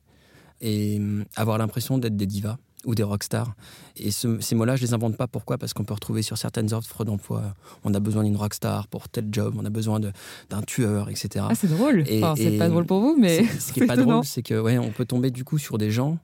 et 0.62 0.98
euh, 1.00 1.24
avoir 1.36 1.58
l'impression 1.58 1.98
d'être 1.98 2.16
des 2.16 2.26
divas 2.26 2.58
ou 2.86 2.96
des 2.96 3.04
rockstars. 3.04 3.54
Et 3.98 4.12
ce- 4.12 4.40
ces 4.40 4.56
mots-là, 4.56 4.76
je 4.76 4.82
les 4.84 4.94
invente 4.94 5.18
pas. 5.18 5.28
Pourquoi? 5.28 5.58
Parce 5.58 5.74
qu'on 5.74 5.84
peut 5.84 5.94
retrouver 5.94 6.22
sur 6.22 6.38
certaines 6.38 6.74
offres 6.74 7.04
d'emploi, 7.06 7.54
on 7.84 7.94
a 7.94 8.00
besoin 8.00 8.24
d'une 8.24 8.36
rockstar 8.38 8.88
pour 8.88 9.10
tel 9.10 9.28
job, 9.32 9.56
on 9.58 9.66
a 9.66 9.70
besoin 9.70 10.00
d'un 10.00 10.62
tueur, 10.62 11.10
etc. 11.10 11.46
Ah, 11.50 11.56
c'est 11.56 11.68
drôle. 11.68 12.04
Enfin, 12.18 12.36
c'est 12.38 12.58
pas 12.58 12.70
drôle 12.70 12.86
pour 12.86 13.00
vous, 13.02 13.16
mais 13.20 13.46
ce 13.60 13.74
qui 13.74 13.82
est 13.82 13.86
pas 13.88 13.96
drôle, 13.96 14.24
c'est 14.26 14.44
que 14.44 14.60
ouais, 14.60 14.78
on 14.78 14.92
peut 14.92 15.06
tomber 15.06 15.32
du 15.32 15.44
coup 15.44 15.58
sur 15.58 15.78
des 15.78 15.92
gens 15.92 16.18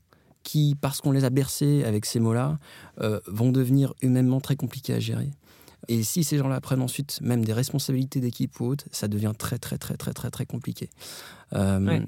qui, 0.44 0.76
parce 0.80 1.02
qu'on 1.02 1.12
les 1.12 1.24
a 1.24 1.30
bercés 1.30 1.84
avec 1.84 2.06
ces 2.06 2.20
mots-là, 2.20 2.58
euh, 3.02 3.20
vont 3.28 3.52
devenir 3.52 3.94
humainement 4.02 4.40
très 4.42 4.56
compliqués 4.56 4.94
à 4.94 5.00
gérer. 5.00 5.30
Et 5.88 6.04
si 6.04 6.24
ces 6.24 6.38
gens-là 6.38 6.62
prennent 6.62 6.82
ensuite 6.82 7.20
même 7.22 7.44
des 7.44 7.54
responsabilités 7.54 8.20
d'équipe 8.20 8.60
ou 8.60 8.66
autre, 8.66 8.86
ça 8.92 9.08
devient 9.08 9.34
très 9.38 9.58
très 9.58 9.78
très 9.80 9.98
très 9.98 10.14
très 10.14 10.30
très 10.30 10.46
compliqué. 10.46 10.90
Euh, 11.54 11.80
Ouais. 11.80 12.06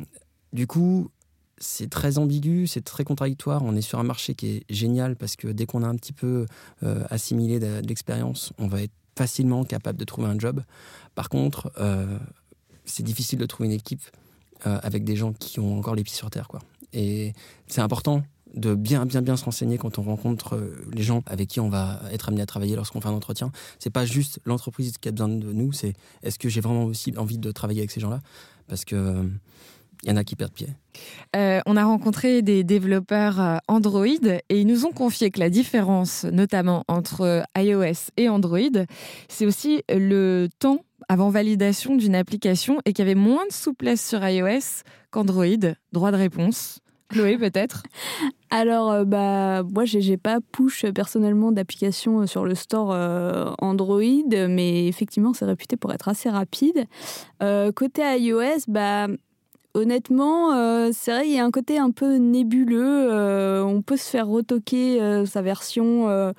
Du 0.51 0.67
coup, 0.67 1.09
c'est 1.57 1.89
très 1.89 2.17
ambigu, 2.17 2.67
c'est 2.67 2.81
très 2.81 3.03
contradictoire. 3.03 3.63
On 3.63 3.75
est 3.75 3.81
sur 3.81 3.99
un 3.99 4.03
marché 4.03 4.35
qui 4.35 4.47
est 4.47 4.63
génial 4.69 5.15
parce 5.15 5.35
que 5.35 5.47
dès 5.47 5.65
qu'on 5.65 5.83
a 5.83 5.87
un 5.87 5.95
petit 5.95 6.13
peu 6.13 6.45
euh, 6.83 7.03
assimilé 7.09 7.59
de, 7.59 7.81
l'expérience, 7.87 8.53
on 8.57 8.67
va 8.67 8.81
être 8.81 8.93
facilement 9.15 9.63
capable 9.63 9.97
de 9.97 10.05
trouver 10.05 10.27
un 10.27 10.37
job. 10.37 10.63
Par 11.15 11.29
contre, 11.29 11.71
euh, 11.79 12.17
c'est 12.85 13.03
difficile 13.03 13.39
de 13.39 13.45
trouver 13.45 13.67
une 13.67 13.75
équipe 13.75 14.03
euh, 14.65 14.79
avec 14.81 15.03
des 15.03 15.15
gens 15.15 15.33
qui 15.33 15.59
ont 15.59 15.77
encore 15.77 15.95
les 15.95 16.03
pieds 16.03 16.15
sur 16.15 16.29
terre. 16.29 16.47
Quoi. 16.47 16.59
Et 16.91 17.33
c'est 17.67 17.81
important 17.81 18.23
de 18.55 18.75
bien, 18.75 19.05
bien, 19.05 19.21
bien 19.21 19.35
se 19.35 19.45
renseigner 19.45 19.79
quand 19.79 19.97
on 19.97 20.03
rencontre 20.03 20.61
les 20.91 21.01
gens 21.01 21.23
avec 21.25 21.49
qui 21.49 21.59
on 21.59 21.69
va 21.69 22.01
être 22.11 22.29
amené 22.29 22.43
à 22.43 22.45
travailler 22.45 22.75
lorsqu'on 22.75 23.01
fait 23.01 23.07
un 23.07 23.13
entretien. 23.13 23.51
C'est 23.79 23.89
pas 23.89 24.05
juste 24.05 24.39
l'entreprise 24.45 24.97
qui 24.99 25.09
a 25.09 25.11
besoin 25.11 25.29
de 25.29 25.51
nous, 25.51 25.71
c'est 25.71 25.93
est-ce 26.21 26.37
que 26.37 26.49
j'ai 26.49 26.61
vraiment 26.61 26.83
aussi 26.85 27.13
envie 27.17 27.39
de 27.39 27.51
travailler 27.51 27.79
avec 27.79 27.89
ces 27.89 27.99
gens-là? 27.99 28.21
Parce 28.67 28.85
que 28.85 29.27
il 30.03 30.09
y 30.09 30.11
en 30.11 30.17
a 30.17 30.23
qui 30.23 30.35
perdent 30.35 30.53
pied. 30.53 30.67
Euh, 31.35 31.59
on 31.65 31.77
a 31.77 31.83
rencontré 31.83 32.41
des 32.41 32.63
développeurs 32.63 33.39
euh, 33.39 33.57
Android 33.67 34.05
et 34.05 34.59
ils 34.59 34.67
nous 34.67 34.85
ont 34.85 34.91
confié 34.91 35.31
que 35.31 35.39
la 35.39 35.49
différence, 35.49 36.25
notamment 36.25 36.83
entre 36.87 37.43
iOS 37.57 38.11
et 38.17 38.29
Android, 38.29 38.59
c'est 39.29 39.45
aussi 39.45 39.83
le 39.89 40.47
temps 40.59 40.79
avant 41.09 41.29
validation 41.29 41.95
d'une 41.95 42.15
application 42.15 42.79
et 42.85 42.93
qu'il 42.93 43.05
y 43.05 43.09
avait 43.09 43.19
moins 43.19 43.45
de 43.47 43.53
souplesse 43.53 44.07
sur 44.07 44.25
iOS 44.27 44.83
qu'Android. 45.11 45.45
Droit 45.91 46.11
de 46.11 46.17
réponse. 46.17 46.79
Chloé, 47.09 47.37
peut-être? 47.37 47.83
Alors, 48.49 48.91
euh, 48.91 49.05
bah, 49.05 49.63
moi, 49.63 49.85
j'ai 49.85 50.17
pas 50.17 50.39
push 50.51 50.85
euh, 50.85 50.91
personnellement 50.91 51.51
d'application 51.51 52.21
euh, 52.21 52.27
sur 52.27 52.45
le 52.45 52.55
store 52.55 52.91
euh, 52.91 53.51
Android, 53.59 54.01
mais 54.31 54.87
effectivement, 54.87 55.33
c'est 55.33 55.45
réputé 55.45 55.77
pour 55.77 55.93
être 55.93 56.07
assez 56.07 56.29
rapide. 56.29 56.85
Euh, 57.41 57.71
côté 57.71 58.01
iOS, 58.19 58.65
bah, 58.67 59.07
honnêtement, 59.73 60.53
euh, 60.53 60.91
c'est 60.93 61.11
vrai, 61.11 61.27
il 61.27 61.35
y 61.35 61.39
a 61.39 61.45
un 61.45 61.51
côté 61.51 61.77
un 61.77 61.91
peu 61.91 62.15
nébuleux. 62.15 63.11
euh, 63.11 63.63
on 63.63 63.81
peut 63.81 63.97
se 63.97 64.09
faire 64.09 64.27
retoquer 64.27 65.01
euh, 65.01 65.25
sa 65.25 65.41
version. 65.41 66.33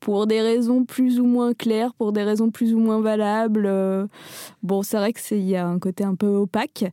pour 0.00 0.28
des 0.28 0.40
raisons 0.40 0.84
plus 0.84 1.18
ou 1.18 1.26
moins 1.26 1.54
claires, 1.54 1.92
pour 1.92 2.12
des 2.12 2.22
raisons 2.22 2.50
plus 2.50 2.72
ou 2.72 2.78
moins 2.78 3.00
valables. 3.00 3.68
Bon, 4.62 4.82
c'est 4.82 4.96
vrai 4.96 5.12
qu'il 5.12 5.42
y 5.42 5.56
a 5.56 5.66
un 5.66 5.80
côté 5.80 6.04
un 6.04 6.14
peu 6.14 6.28
opaque. 6.28 6.84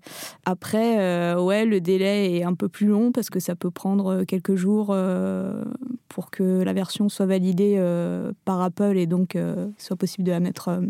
Après, 0.43 1.35
ouais, 1.35 1.65
le 1.65 1.81
délai 1.81 2.35
est 2.37 2.43
un 2.43 2.55
peu 2.55 2.67
plus 2.67 2.87
long 2.87 3.11
parce 3.11 3.29
que 3.29 3.39
ça 3.39 3.55
peut 3.55 3.69
prendre 3.69 4.23
quelques 4.23 4.55
jours 4.55 4.87
pour 6.09 6.31
que 6.31 6.63
la 6.63 6.73
version 6.73 7.07
soit 7.07 7.27
validée 7.27 7.79
par 8.43 8.61
Apple 8.61 8.97
et 8.97 9.05
donc 9.05 9.37
soit 9.77 9.95
possible 9.95 10.23
de 10.23 10.31
la 10.31 10.39
mettre 10.39 10.81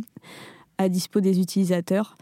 à 0.78 0.88
dispo 0.88 1.20
des 1.20 1.42
utilisateurs. 1.42 2.18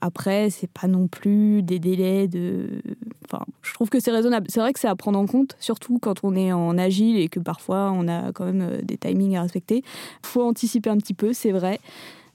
Après, 0.00 0.48
c'est 0.48 0.70
pas 0.70 0.88
non 0.88 1.08
plus 1.08 1.62
des 1.62 1.78
délais 1.78 2.26
de. 2.26 2.82
Enfin, 3.26 3.44
je 3.62 3.74
trouve 3.74 3.90
que 3.90 4.00
c'est 4.00 4.10
raisonnable. 4.10 4.46
C'est 4.48 4.60
vrai 4.60 4.72
que 4.72 4.80
c'est 4.80 4.88
à 4.88 4.96
prendre 4.96 5.18
en 5.18 5.26
compte, 5.26 5.56
surtout 5.60 5.98
quand 5.98 6.20
on 6.22 6.34
est 6.34 6.52
en 6.52 6.78
agile 6.78 7.18
et 7.18 7.28
que 7.28 7.38
parfois 7.38 7.92
on 7.92 8.08
a 8.08 8.32
quand 8.32 8.46
même 8.46 8.62
euh, 8.62 8.82
des 8.82 8.96
timings 8.96 9.36
à 9.36 9.42
respecter. 9.42 9.82
Faut 10.22 10.42
anticiper 10.42 10.88
un 10.88 10.96
petit 10.96 11.14
peu, 11.14 11.32
c'est 11.32 11.52
vrai. 11.52 11.80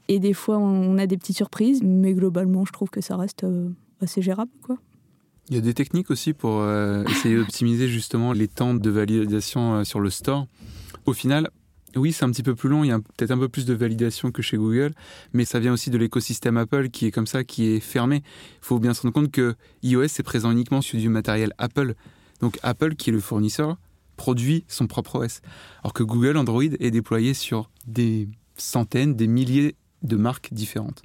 Et 0.08 0.20
des 0.20 0.34
fois, 0.34 0.60
on 0.60 1.00
a 1.00 1.08
des 1.08 1.18
petites 1.18 1.38
surprises, 1.38 1.82
mais 1.84 2.14
globalement, 2.14 2.66
je 2.66 2.72
trouve 2.72 2.90
que 2.90 3.02
ça 3.02 3.18
reste 3.18 3.44
euh, 3.44 3.70
assez 4.02 4.22
gérable, 4.22 4.52
quoi. 4.62 4.78
Il 5.50 5.56
y 5.56 5.60
a 5.60 5.62
des 5.62 5.76
techniques 5.76 6.10
aussi 6.10 6.34
pour 6.34 6.62
euh, 6.62 7.04
essayer 7.04 7.36
d'optimiser 7.36 7.88
justement 7.88 8.34
les 8.34 8.48
temps 8.48 8.74
de 8.74 8.90
validation 8.90 9.84
sur 9.84 10.00
le 10.00 10.10
store. 10.10 10.48
Au 11.06 11.14
final, 11.14 11.52
oui, 11.96 12.12
c'est 12.12 12.26
un 12.26 12.32
petit 12.32 12.44
peu 12.44 12.56
plus 12.56 12.70
long, 12.70 12.84
il 12.84 12.88
y 12.88 12.92
a 12.92 13.00
peut-être 13.00 13.32
un 13.32 13.38
peu 13.38 13.50
plus 13.50 13.66
de 13.66 13.74
validation 13.74 14.32
que 14.32 14.42
chez 14.42 14.58
Google, 14.58 14.94
mais 15.34 15.46
ça 15.46 15.60
vient 15.60 15.74
aussi 15.74 15.90
de 15.90 15.98
l'écosystème 15.98 16.58
Apple 16.58 16.90
qui 16.90 17.06
est 17.06 17.12
comme 17.12 17.28
ça, 17.28 17.44
qui 17.44 17.68
est 17.68 17.80
fermé. 17.80 18.18
Il 18.18 18.66
faut 18.66 18.80
bien 18.80 18.94
se 18.94 19.02
rendre 19.02 19.14
compte 19.14 19.32
que 19.32 19.56
iOS 19.84 20.04
est 20.04 20.24
présent 20.24 20.52
uniquement 20.52 20.82
sur 20.82 21.00
du 21.00 21.10
matériel 21.10 21.54
Apple. 21.58 21.96
Donc 22.42 22.60
Apple, 22.64 22.96
qui 22.96 23.10
est 23.10 23.14
le 23.14 23.20
fournisseur, 23.20 23.78
produit 24.18 24.66
son 24.68 24.88
propre 24.88 25.24
OS. 25.24 25.42
Alors 25.84 25.94
que 25.94 26.04
Google 26.04 26.38
Android 26.38 26.64
est 26.64 26.92
déployé 26.92 27.34
sur 27.34 27.70
des 27.88 28.30
centaines, 28.58 29.16
des 29.16 29.28
milliers 29.28 29.76
de 30.04 30.16
marques 30.16 30.50
différentes. 30.54 31.02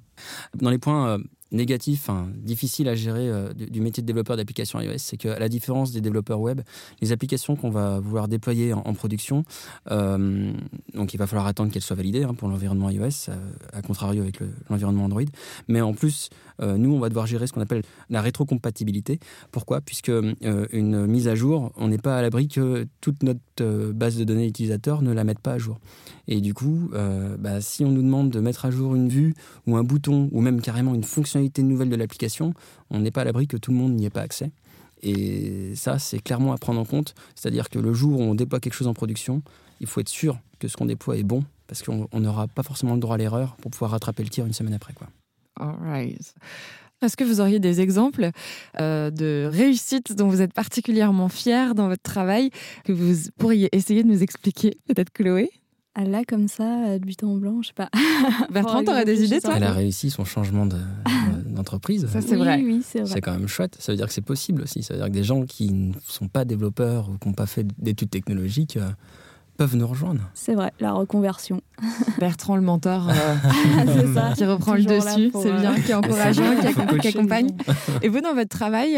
Dans 0.54 0.70
les 0.70 0.78
points 0.78 1.08
euh, 1.08 1.18
négatif, 1.52 2.08
difficile 2.36 2.88
à 2.88 2.94
gérer 2.94 3.28
euh, 3.28 3.52
du, 3.52 3.80
métier 3.80 4.02
de 4.02 4.06
développeur 4.06 4.36
d'applications 4.36 4.80
iOS, 4.80 4.98
c'est 4.98 5.16
qu'à 5.16 5.38
la 5.38 5.48
différence 5.48 5.92
des 5.92 6.00
développeurs 6.00 6.40
web, 6.40 6.60
les 7.00 7.12
applications 7.12 7.56
qu'on 7.56 7.70
va 7.70 7.98
vouloir 8.00 8.28
déployer 8.28 8.72
en, 8.72 8.94
production, 8.94 9.44
euh, 9.90 10.52
donc 10.94 11.14
il 11.14 11.16
va 11.16 11.26
falloir 11.26 11.46
attendre 11.46 11.72
qu'elles 11.72 11.82
soient 11.82 11.96
validées 11.96 12.24
hein, 12.24 12.34
pour 12.34 12.48
l'environnement 12.48 12.90
iOS, 12.90 13.30
euh, 13.30 13.36
à 13.72 13.82
contrario 13.82 14.22
avec 14.22 14.38
l'environnement 14.68 15.04
Android. 15.04 15.22
Mais 15.68 15.80
en 15.80 15.94
plus, 15.94 16.30
nous, 16.62 16.92
on 16.92 16.98
va 16.98 17.08
devoir 17.08 17.26
gérer 17.26 17.46
ce 17.46 17.54
qu'on 17.54 17.62
appelle 17.62 17.82
la 18.10 18.20
rétrocompatibilité. 18.20 19.18
Pourquoi? 19.50 19.80
Puisque 19.80 20.12
une 20.72 21.06
mise 21.06 21.26
à 21.26 21.34
jour, 21.34 21.72
on 21.76 21.88
n'est 21.88 21.96
pas 21.96 22.18
à 22.18 22.22
l'abri 22.22 22.48
que 22.48 22.86
toute 23.00 23.22
notre 23.22 23.92
base 23.92 24.18
de 24.18 24.24
données 24.24 24.46
utilisateur 24.46 25.00
ne 25.00 25.10
la 25.12 25.24
mette 25.24 25.38
pas 25.38 25.52
à 25.52 25.58
jour. 25.58 25.78
Et 26.28 26.42
du 26.42 26.52
coup, 26.52 26.90
bah, 27.38 27.62
si 27.62 27.82
on 27.82 27.90
nous 27.90 28.02
demande 28.02 28.28
de 28.28 28.40
mettre 28.40 28.66
à 28.66 28.70
jour 28.70 28.94
une 28.94 29.08
vue 29.08 29.32
ou 29.66 29.78
un 29.78 29.84
bouton 29.84 30.28
ou 30.32 30.42
même 30.42 30.60
carrément 30.60 30.94
une 30.94 31.04
fonction 31.04 31.39
nouvelle 31.58 31.88
de 31.88 31.96
l'application, 31.96 32.54
on 32.90 33.00
n'est 33.00 33.10
pas 33.10 33.22
à 33.22 33.24
l'abri 33.24 33.46
que 33.46 33.56
tout 33.56 33.70
le 33.70 33.76
monde 33.76 33.94
n'y 33.94 34.06
ait 34.06 34.10
pas 34.10 34.22
accès. 34.22 34.50
Et 35.02 35.74
ça, 35.76 35.98
c'est 35.98 36.20
clairement 36.20 36.52
à 36.52 36.58
prendre 36.58 36.80
en 36.80 36.84
compte. 36.84 37.14
C'est-à-dire 37.34 37.68
que 37.70 37.78
le 37.78 37.92
jour 37.94 38.20
où 38.20 38.22
on 38.22 38.34
déploie 38.34 38.60
quelque 38.60 38.74
chose 38.74 38.88
en 38.88 38.94
production, 38.94 39.42
il 39.80 39.86
faut 39.86 40.00
être 40.00 40.08
sûr 40.08 40.38
que 40.58 40.68
ce 40.68 40.76
qu'on 40.76 40.86
déploie 40.86 41.16
est 41.16 41.22
bon, 41.22 41.42
parce 41.66 41.82
qu'on 41.82 42.08
n'aura 42.12 42.48
pas 42.48 42.62
forcément 42.62 42.94
le 42.94 43.00
droit 43.00 43.14
à 43.14 43.18
l'erreur 43.18 43.56
pour 43.56 43.70
pouvoir 43.70 43.92
rattraper 43.92 44.22
le 44.22 44.28
tir 44.28 44.46
une 44.46 44.52
semaine 44.52 44.74
après. 44.74 44.92
Quoi. 44.92 45.08
Est-ce 47.02 47.16
que 47.16 47.24
vous 47.24 47.40
auriez 47.40 47.60
des 47.60 47.80
exemples 47.80 48.30
euh, 48.78 49.10
de 49.10 49.48
réussites 49.50 50.14
dont 50.14 50.28
vous 50.28 50.42
êtes 50.42 50.52
particulièrement 50.52 51.30
fier 51.30 51.74
dans 51.74 51.88
votre 51.88 52.02
travail, 52.02 52.50
que 52.84 52.92
vous 52.92 53.30
pourriez 53.38 53.74
essayer 53.74 54.02
de 54.02 54.08
nous 54.08 54.22
expliquer 54.22 54.76
Peut-être 54.86 55.10
Chloé? 55.10 55.50
Là, 55.96 56.22
comme 56.26 56.48
ça, 56.48 56.98
du 56.98 57.16
temps 57.16 57.34
blanc, 57.36 57.62
je 57.62 57.68
sais 57.68 57.74
pas. 57.74 57.90
Bertrand, 58.50 58.84
t'aurais 58.84 59.04
des 59.04 59.24
idées, 59.24 59.40
toi 59.40 59.54
Elle 59.56 59.64
a 59.64 59.72
réussi 59.72 60.10
son 60.10 60.24
changement 60.24 60.66
d'entreprise. 61.46 62.06
ça, 62.08 62.20
c'est 62.20 62.36
vrai. 62.36 62.60
Oui, 62.62 62.82
c'est 62.84 63.06
C'est 63.06 63.20
quand 63.20 63.32
même 63.32 63.48
chouette. 63.48 63.76
Ça 63.78 63.92
veut 63.92 63.96
dire 63.96 64.06
que 64.06 64.12
c'est 64.12 64.20
possible 64.20 64.62
aussi. 64.62 64.82
Ça 64.82 64.94
veut 64.94 65.00
dire 65.00 65.08
que 65.08 65.12
des 65.12 65.24
gens 65.24 65.44
qui 65.44 65.72
ne 65.72 65.92
sont 66.06 66.28
pas 66.28 66.44
développeurs 66.44 67.08
ou 67.08 67.18
qui 67.18 67.28
n'ont 67.28 67.34
pas 67.34 67.46
fait 67.46 67.66
d'études 67.78 68.10
technologiques 68.10 68.76
euh, 68.76 68.90
peuvent 69.56 69.76
nous 69.76 69.86
rejoindre. 69.86 70.22
C'est 70.32 70.54
vrai, 70.54 70.72
la 70.80 70.92
reconversion. 70.92 71.60
Bertrand, 72.18 72.56
le 72.56 72.62
mentor, 72.62 73.08
euh, 73.10 74.14
ça. 74.14 74.32
qui 74.34 74.44
reprend 74.44 74.74
le 74.74 74.84
dessus. 74.84 75.30
C'est 75.34 75.52
bien, 75.52 75.72
euh, 75.72 75.80
qui 75.80 75.90
est 75.90 75.94
encourageant, 75.94 76.54
qui, 77.00 77.08
accompagne. 77.08 77.50
Et 78.02 78.08
vous, 78.08 78.20
dans 78.20 78.34
votre 78.34 78.48
travail, 78.48 78.94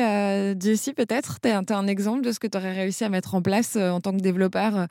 Jessie, 0.60 0.92
peut-être, 0.92 1.40
tu 1.40 1.48
as 1.48 1.78
un 1.78 1.86
exemple 1.86 2.22
de 2.22 2.32
ce 2.32 2.38
que 2.38 2.46
tu 2.46 2.58
aurais 2.58 2.72
réussi 2.72 3.04
à 3.04 3.08
mettre 3.08 3.34
en 3.34 3.42
place 3.42 3.76
en 3.76 4.00
tant 4.00 4.12
que 4.12 4.20
développeur 4.20 4.86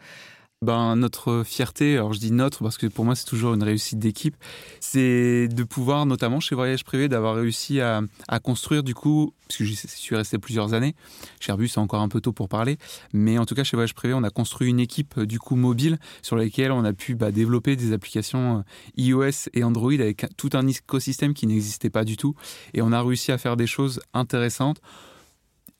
ben, 0.63 0.95
notre 0.95 1.41
fierté, 1.43 1.95
alors 1.95 2.13
je 2.13 2.19
dis 2.19 2.31
notre 2.31 2.61
parce 2.61 2.77
que 2.77 2.85
pour 2.85 3.03
moi 3.03 3.15
c'est 3.15 3.25
toujours 3.25 3.55
une 3.55 3.63
réussite 3.63 3.97
d'équipe, 3.97 4.35
c'est 4.79 5.47
de 5.47 5.63
pouvoir, 5.63 6.05
notamment 6.05 6.39
chez 6.39 6.53
Voyage 6.53 6.83
Privé, 6.83 7.09
d'avoir 7.09 7.33
réussi 7.33 7.81
à, 7.81 8.01
à, 8.27 8.39
construire 8.39 8.83
du 8.83 8.93
coup, 8.93 9.33
puisque 9.47 9.63
je 9.63 9.87
suis 9.87 10.15
resté 10.15 10.37
plusieurs 10.37 10.75
années, 10.75 10.93
chez 11.39 11.49
Airbus 11.49 11.69
c'est 11.69 11.79
encore 11.79 12.01
un 12.01 12.09
peu 12.09 12.21
tôt 12.21 12.31
pour 12.31 12.47
parler, 12.47 12.77
mais 13.11 13.39
en 13.39 13.45
tout 13.45 13.55
cas 13.55 13.63
chez 13.63 13.75
Voyage 13.75 13.95
Privé 13.95 14.13
on 14.13 14.21
a 14.21 14.29
construit 14.29 14.69
une 14.69 14.79
équipe 14.79 15.19
du 15.21 15.39
coup 15.39 15.55
mobile 15.55 15.97
sur 16.21 16.35
laquelle 16.35 16.71
on 16.71 16.85
a 16.85 16.93
pu 16.93 17.15
bah, 17.15 17.31
développer 17.31 17.75
des 17.75 17.91
applications 17.91 18.59
euh, 18.59 18.61
iOS 18.97 19.49
et 19.55 19.63
Android 19.63 19.93
avec 19.93 20.27
tout 20.37 20.51
un 20.53 20.67
écosystème 20.67 21.33
qui 21.33 21.47
n'existait 21.47 21.89
pas 21.89 22.03
du 22.03 22.17
tout, 22.17 22.35
et 22.75 22.83
on 22.83 22.91
a 22.91 23.01
réussi 23.01 23.31
à 23.31 23.39
faire 23.39 23.57
des 23.57 23.65
choses 23.65 23.99
intéressantes 24.13 24.79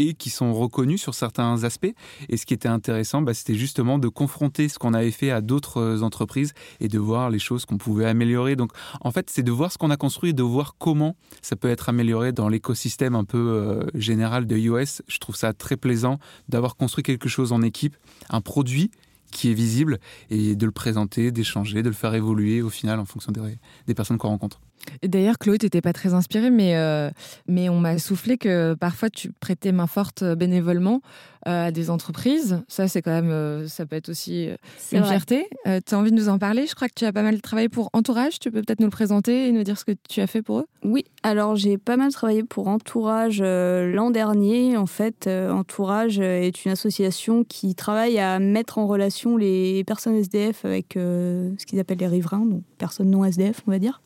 et 0.01 0.13
qui 0.13 0.29
sont 0.29 0.53
reconnus 0.53 1.01
sur 1.01 1.13
certains 1.13 1.63
aspects. 1.63 1.93
Et 2.29 2.37
ce 2.37 2.45
qui 2.45 2.53
était 2.53 2.67
intéressant, 2.67 3.21
bah, 3.21 3.33
c'était 3.33 3.55
justement 3.55 3.99
de 3.99 4.07
confronter 4.07 4.69
ce 4.69 4.79
qu'on 4.79 4.93
avait 4.93 5.11
fait 5.11 5.31
à 5.31 5.41
d'autres 5.41 5.77
euh, 5.77 6.01
entreprises 6.01 6.53
et 6.79 6.87
de 6.87 6.99
voir 6.99 7.29
les 7.29 7.39
choses 7.39 7.65
qu'on 7.65 7.77
pouvait 7.77 8.05
améliorer. 8.05 8.55
Donc, 8.55 8.71
en 9.01 9.11
fait, 9.11 9.29
c'est 9.29 9.43
de 9.43 9.51
voir 9.51 9.71
ce 9.71 9.77
qu'on 9.77 9.89
a 9.89 9.97
construit 9.97 10.31
et 10.31 10.33
de 10.33 10.43
voir 10.43 10.75
comment 10.77 11.15
ça 11.41 11.55
peut 11.55 11.69
être 11.69 11.89
amélioré 11.89 12.31
dans 12.31 12.49
l'écosystème 12.49 13.15
un 13.15 13.23
peu 13.23 13.37
euh, 13.37 13.83
général 13.93 14.47
de 14.47 14.57
iOS. 14.57 15.01
Je 15.07 15.17
trouve 15.19 15.35
ça 15.35 15.53
très 15.53 15.77
plaisant 15.77 16.19
d'avoir 16.49 16.75
construit 16.75 17.03
quelque 17.03 17.29
chose 17.29 17.51
en 17.51 17.61
équipe, 17.61 17.95
un 18.29 18.41
produit 18.41 18.91
qui 19.31 19.49
est 19.49 19.53
visible 19.53 19.99
et 20.29 20.55
de 20.55 20.65
le 20.65 20.71
présenter, 20.71 21.31
d'échanger, 21.31 21.83
de 21.83 21.89
le 21.89 21.95
faire 21.95 22.13
évoluer 22.13 22.61
au 22.61 22.69
final 22.69 22.99
en 22.99 23.05
fonction 23.05 23.31
des, 23.31 23.41
des 23.87 23.93
personnes 23.95 24.17
qu'on 24.17 24.27
rencontre. 24.27 24.59
D'ailleurs, 25.03 25.37
Claude, 25.37 25.63
n'étais 25.63 25.81
pas 25.81 25.93
très 25.93 26.13
inspirée, 26.13 26.49
mais, 26.49 26.75
euh, 26.75 27.09
mais 27.47 27.69
on 27.69 27.79
m'a 27.79 27.97
soufflé 27.97 28.37
que 28.37 28.73
parfois 28.75 29.09
tu 29.09 29.31
prêtais 29.31 29.71
main 29.71 29.87
forte 29.87 30.23
euh, 30.23 30.35
bénévolement 30.35 31.01
euh, 31.47 31.67
à 31.67 31.71
des 31.71 31.89
entreprises. 31.89 32.61
Ça, 32.67 32.87
c'est 32.87 33.01
quand 33.01 33.11
même, 33.11 33.67
ça 33.67 33.85
peut 33.85 33.95
être 33.95 34.09
aussi 34.09 34.49
une 34.91 35.03
fierté. 35.03 35.47
tu 35.65 35.95
as 35.95 35.97
envie 35.97 36.11
de 36.11 36.15
nous 36.15 36.29
en 36.29 36.37
parler? 36.37 36.67
Je 36.67 36.75
crois 36.75 36.87
que 36.87 36.93
tu 36.95 37.05
as 37.05 37.11
pas 37.11 37.23
mal 37.23 37.41
travaillé 37.41 37.67
pour 37.67 37.89
Entourage. 37.93 38.39
Tu 38.39 38.51
peux 38.51 38.61
peut-être 38.61 38.79
nous 38.79 38.87
le 38.87 38.91
présenter 38.91 39.47
et 39.47 39.51
nous 39.51 39.63
dire 39.63 39.77
ce 39.77 39.85
que 39.85 39.93
tu 40.07 40.21
as 40.21 40.27
fait 40.27 40.43
pour 40.43 40.59
eux? 40.59 40.67
Oui, 40.83 41.05
alors 41.23 41.55
j'ai 41.55 41.77
pas 41.79 41.97
mal 41.97 42.11
travaillé 42.11 42.43
pour 42.43 42.67
Entourage 42.67 43.41
l'an 43.41 44.11
dernier. 44.11 44.77
En 44.77 44.85
fait, 44.85 45.27
Entourage 45.27 46.19
est 46.19 46.63
une 46.63 46.71
association 46.71 47.43
qui 47.43 47.73
travaille 47.73 48.19
à 48.19 48.37
mettre 48.37 48.77
en 48.77 48.85
relation 48.85 49.35
les 49.35 49.83
personnes 49.83 50.15
SDF 50.15 50.63
avec 50.63 50.93
ce 50.93 51.65
qu'ils 51.65 51.79
appellent 51.79 51.97
les 51.97 52.07
riverains, 52.07 52.45
donc 52.45 52.61
personnes 52.77 53.09
non 53.09 53.25
SDF, 53.25 53.61
on 53.65 53.71
va 53.71 53.79
dire. 53.79 54.01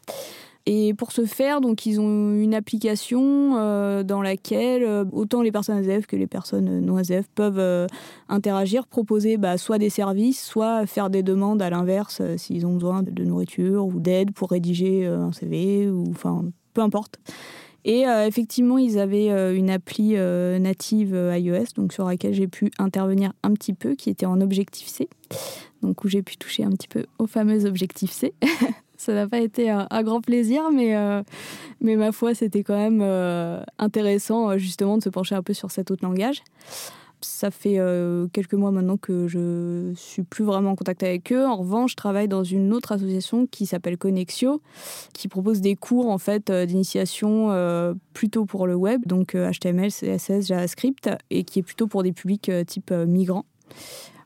Et 0.68 0.96
pour 0.96 1.12
ce 1.12 1.26
faire, 1.26 1.62
donc 1.62 1.86
ils 1.86 2.02
ont 2.02 2.34
une 2.34 2.56
application 2.56 3.56
euh, 3.58 4.02
dans 4.02 4.24
laquelle 4.24 4.84
euh, 4.84 5.06
autant 5.12 5.44
les 5.44 5.52
personnes 5.52 5.78
ASF 5.78 6.08
que 6.08 6.16
les 6.16 6.26
personnes 6.26 6.80
non 6.80 6.98
ASF 6.98 7.28
peuvent 7.36 7.60
euh, 7.60 7.86
interagir, 8.30 8.88
proposer 8.88 9.38
bah, 9.38 9.60
soit 9.60 9.78
des 9.78 9.92
services, 9.92 10.44
soit 10.44 10.88
faire 10.88 11.12
des 11.12 11.22
demandes 11.22 11.62
à 11.62 11.70
l'inverse 11.70 12.22
s'ils 12.38 12.66
ont 12.66 12.74
besoin 12.74 13.04
de, 13.04 13.24
nourriture 13.24 13.86
ou 13.86 14.00
d'aide 14.00 14.32
pour 14.32 14.50
rédiger 14.50 15.06
un 15.06 15.32
CV 15.32 15.88
ou 15.88 16.06
enfin 16.10 16.46
peu 16.74 16.82
importe. 16.82 17.20
Et 17.88 18.06
effectivement, 18.26 18.80
ils 18.80 18.98
avaient 18.98 19.56
une 19.56 19.70
appli 19.70 20.16
native 20.16 21.16
iOS, 21.38 21.74
donc 21.76 21.94
sur 21.94 22.06
laquelle 22.06 22.34
j'ai 22.34 22.48
pu 22.48 22.72
intervenir 22.80 23.34
un 23.44 23.54
petit 23.54 23.74
peu, 23.74 23.94
qui 23.94 24.10
était 24.10 24.26
en 24.26 24.42
Objectif 24.42 24.88
C, 24.88 25.08
donc 25.84 26.04
où 26.04 26.08
j'ai 26.08 26.24
pu 26.24 26.36
toucher 26.38 26.64
un 26.64 26.72
petit 26.72 26.88
peu 26.88 27.06
au 27.20 27.28
fameux 27.28 27.66
Objectif 27.66 28.12
C. 28.12 28.34
Ça 28.98 29.14
n'a 29.14 29.28
pas 29.28 29.40
été 29.40 29.70
un, 29.70 30.04
grand 30.04 30.22
plaisir, 30.22 30.72
mais, 30.72 30.96
euh, 30.96 31.22
mais 31.82 31.96
ma 31.96 32.12
foi, 32.12 32.34
c'était 32.34 32.64
quand 32.64 32.78
même 32.78 33.02
euh, 33.02 33.62
intéressant 33.78 34.52
euh, 34.52 34.58
justement 34.58 34.98
de 34.98 35.04
se 35.04 35.10
pencher 35.10 35.36
un 35.36 35.44
peu 35.44 35.54
sur 35.54 35.72
cet 35.72 35.92
autre 35.92 36.04
langage. 36.04 36.42
Ça 37.22 37.50
fait 37.50 37.80
quelques 38.34 38.54
mois 38.54 38.70
maintenant 38.70 38.98
que 38.98 39.28
je 39.28 39.94
suis 39.96 40.22
plus 40.22 40.44
vraiment 40.44 40.72
en 40.72 40.76
contact 40.76 41.02
avec 41.02 41.34
eux. 41.34 41.44
En 41.44 41.56
revanche, 41.56 41.92
je 41.92 41.96
travaille 41.96 42.28
dans 42.28 42.44
une 42.44 42.72
autre 42.72 42.92
association 42.92 43.48
qui 43.48 43.66
s'appelle 43.66 43.98
Connexio, 43.98 44.62
qui 45.12 45.28
propose 45.28 45.60
des 45.60 45.76
cours 45.76 46.10
en 46.10 46.20
fait 46.20 46.52
d'initiation 46.52 47.50
plutôt 48.14 48.46
pour 48.46 48.68
le 48.68 48.76
web, 48.76 49.02
donc 49.08 49.36
HTML, 49.36 49.90
CSS, 49.90 50.46
JavaScript, 50.48 51.10
et 51.32 51.46
qui 51.46 51.60
est 51.60 51.64
plutôt 51.64 51.88
pour 51.88 52.04
des 52.04 52.12
publics 52.12 52.52
type 52.68 52.92
migrants. 52.92 53.46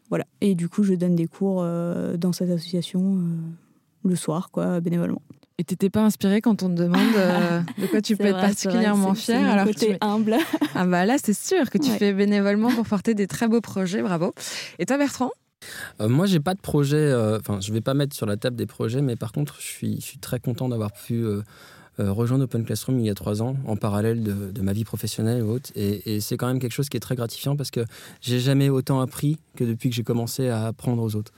Voilà. 0.09 0.26
Et 0.41 0.53
du 0.53 0.67
coup, 0.67 0.84
je 0.84 0.93
donne 0.95 1.15
des 1.15 1.28
cours 1.28 1.63
dans 1.63 2.34
cette 2.34 2.49
association 2.49 3.22
le 4.06 4.16
soir, 4.16 4.50
quoi, 4.52 4.80
bénévolement. 4.80 5.22
Et 5.58 5.64
t'étais 5.66 5.89
pas 5.89 6.02
inspirée 6.06 6.39
quand 6.39 6.64
on 6.64 6.70
te 6.70 6.82
demande 6.82 7.16
euh, 7.18 7.60
de 7.82 7.88
quoi 7.88 8.02
tu 8.02 8.16
peux 8.16 8.26
être 8.26 8.39
particulièrement 8.39 9.14
fière 9.14 9.50
alors 9.52 9.66
côté 9.66 9.97
humble. 10.00 10.38
Ah 10.76 10.86
bah 10.86 11.06
là, 11.06 11.18
c'est 11.22 11.34
sûr 11.34 11.70
que 11.70 11.78
tu 11.78 11.89
fais 11.91 12.14
bénévolement 12.14 12.70
pour 12.72 12.86
porter 12.86 13.14
des 13.14 13.28
très 13.28 13.47
beaux 13.50 13.60
projets, 13.60 14.02
bravo. 14.02 14.34
Et 14.78 14.86
toi, 14.86 14.97
Bertrand? 14.97 15.32
Euh, 16.00 16.08
moi, 16.08 16.26
j'ai 16.28 16.39
pas 16.39 16.54
de 16.54 16.62
projet. 16.62 16.95
euh, 16.95 17.38
Enfin, 17.39 17.60
je 17.60 17.74
vais 17.74 17.82
pas 17.82 17.93
mettre 17.93 18.16
sur 18.16 18.26
la 18.26 18.38
table 18.38 18.56
des 18.56 18.68
projets, 18.68 19.02
mais 19.02 19.18
par 19.18 19.34
contre, 19.34 19.58
je 19.60 19.66
suis, 19.66 19.95
je 20.00 20.06
suis 20.06 20.18
très 20.20 20.39
content 20.39 20.70
d'avoir 20.70 20.93
pu 20.93 21.16
euh, 21.26 21.41
euh, 22.00 22.14
rejoindre 22.14 22.45
Open 22.45 22.64
Classroom 22.64 22.97
il 23.02 23.06
y 23.08 23.10
a 23.10 23.14
trois 23.16 23.41
ans, 23.41 23.58
en 23.66 23.76
parallèle 23.76 24.24
de, 24.24 24.52
de 24.52 24.62
ma 24.62 24.72
vie 24.72 24.86
professionnelle 24.86 25.43
ou 25.43 25.50
autre. 25.52 25.72
Et, 25.76 26.16
et 26.16 26.22
c'est 26.22 26.38
quand 26.38 26.47
même 26.47 26.60
quelque 26.60 26.72
chose 26.72 26.88
qui 26.88 26.95
est 26.95 27.02
très 27.02 27.18
gratifiant 27.18 27.58
parce 27.58 27.72
que 27.72 27.82
j'ai 28.22 28.39
jamais 28.39 28.70
autant 28.70 29.02
appris 29.02 29.38
que 29.58 29.66
depuis 29.66 29.89
que 29.89 29.95
j'ai 29.97 30.04
commencé 30.06 30.47
à 30.47 30.68
apprendre 30.68 31.04
aux 31.04 31.16
autres. 31.18 31.34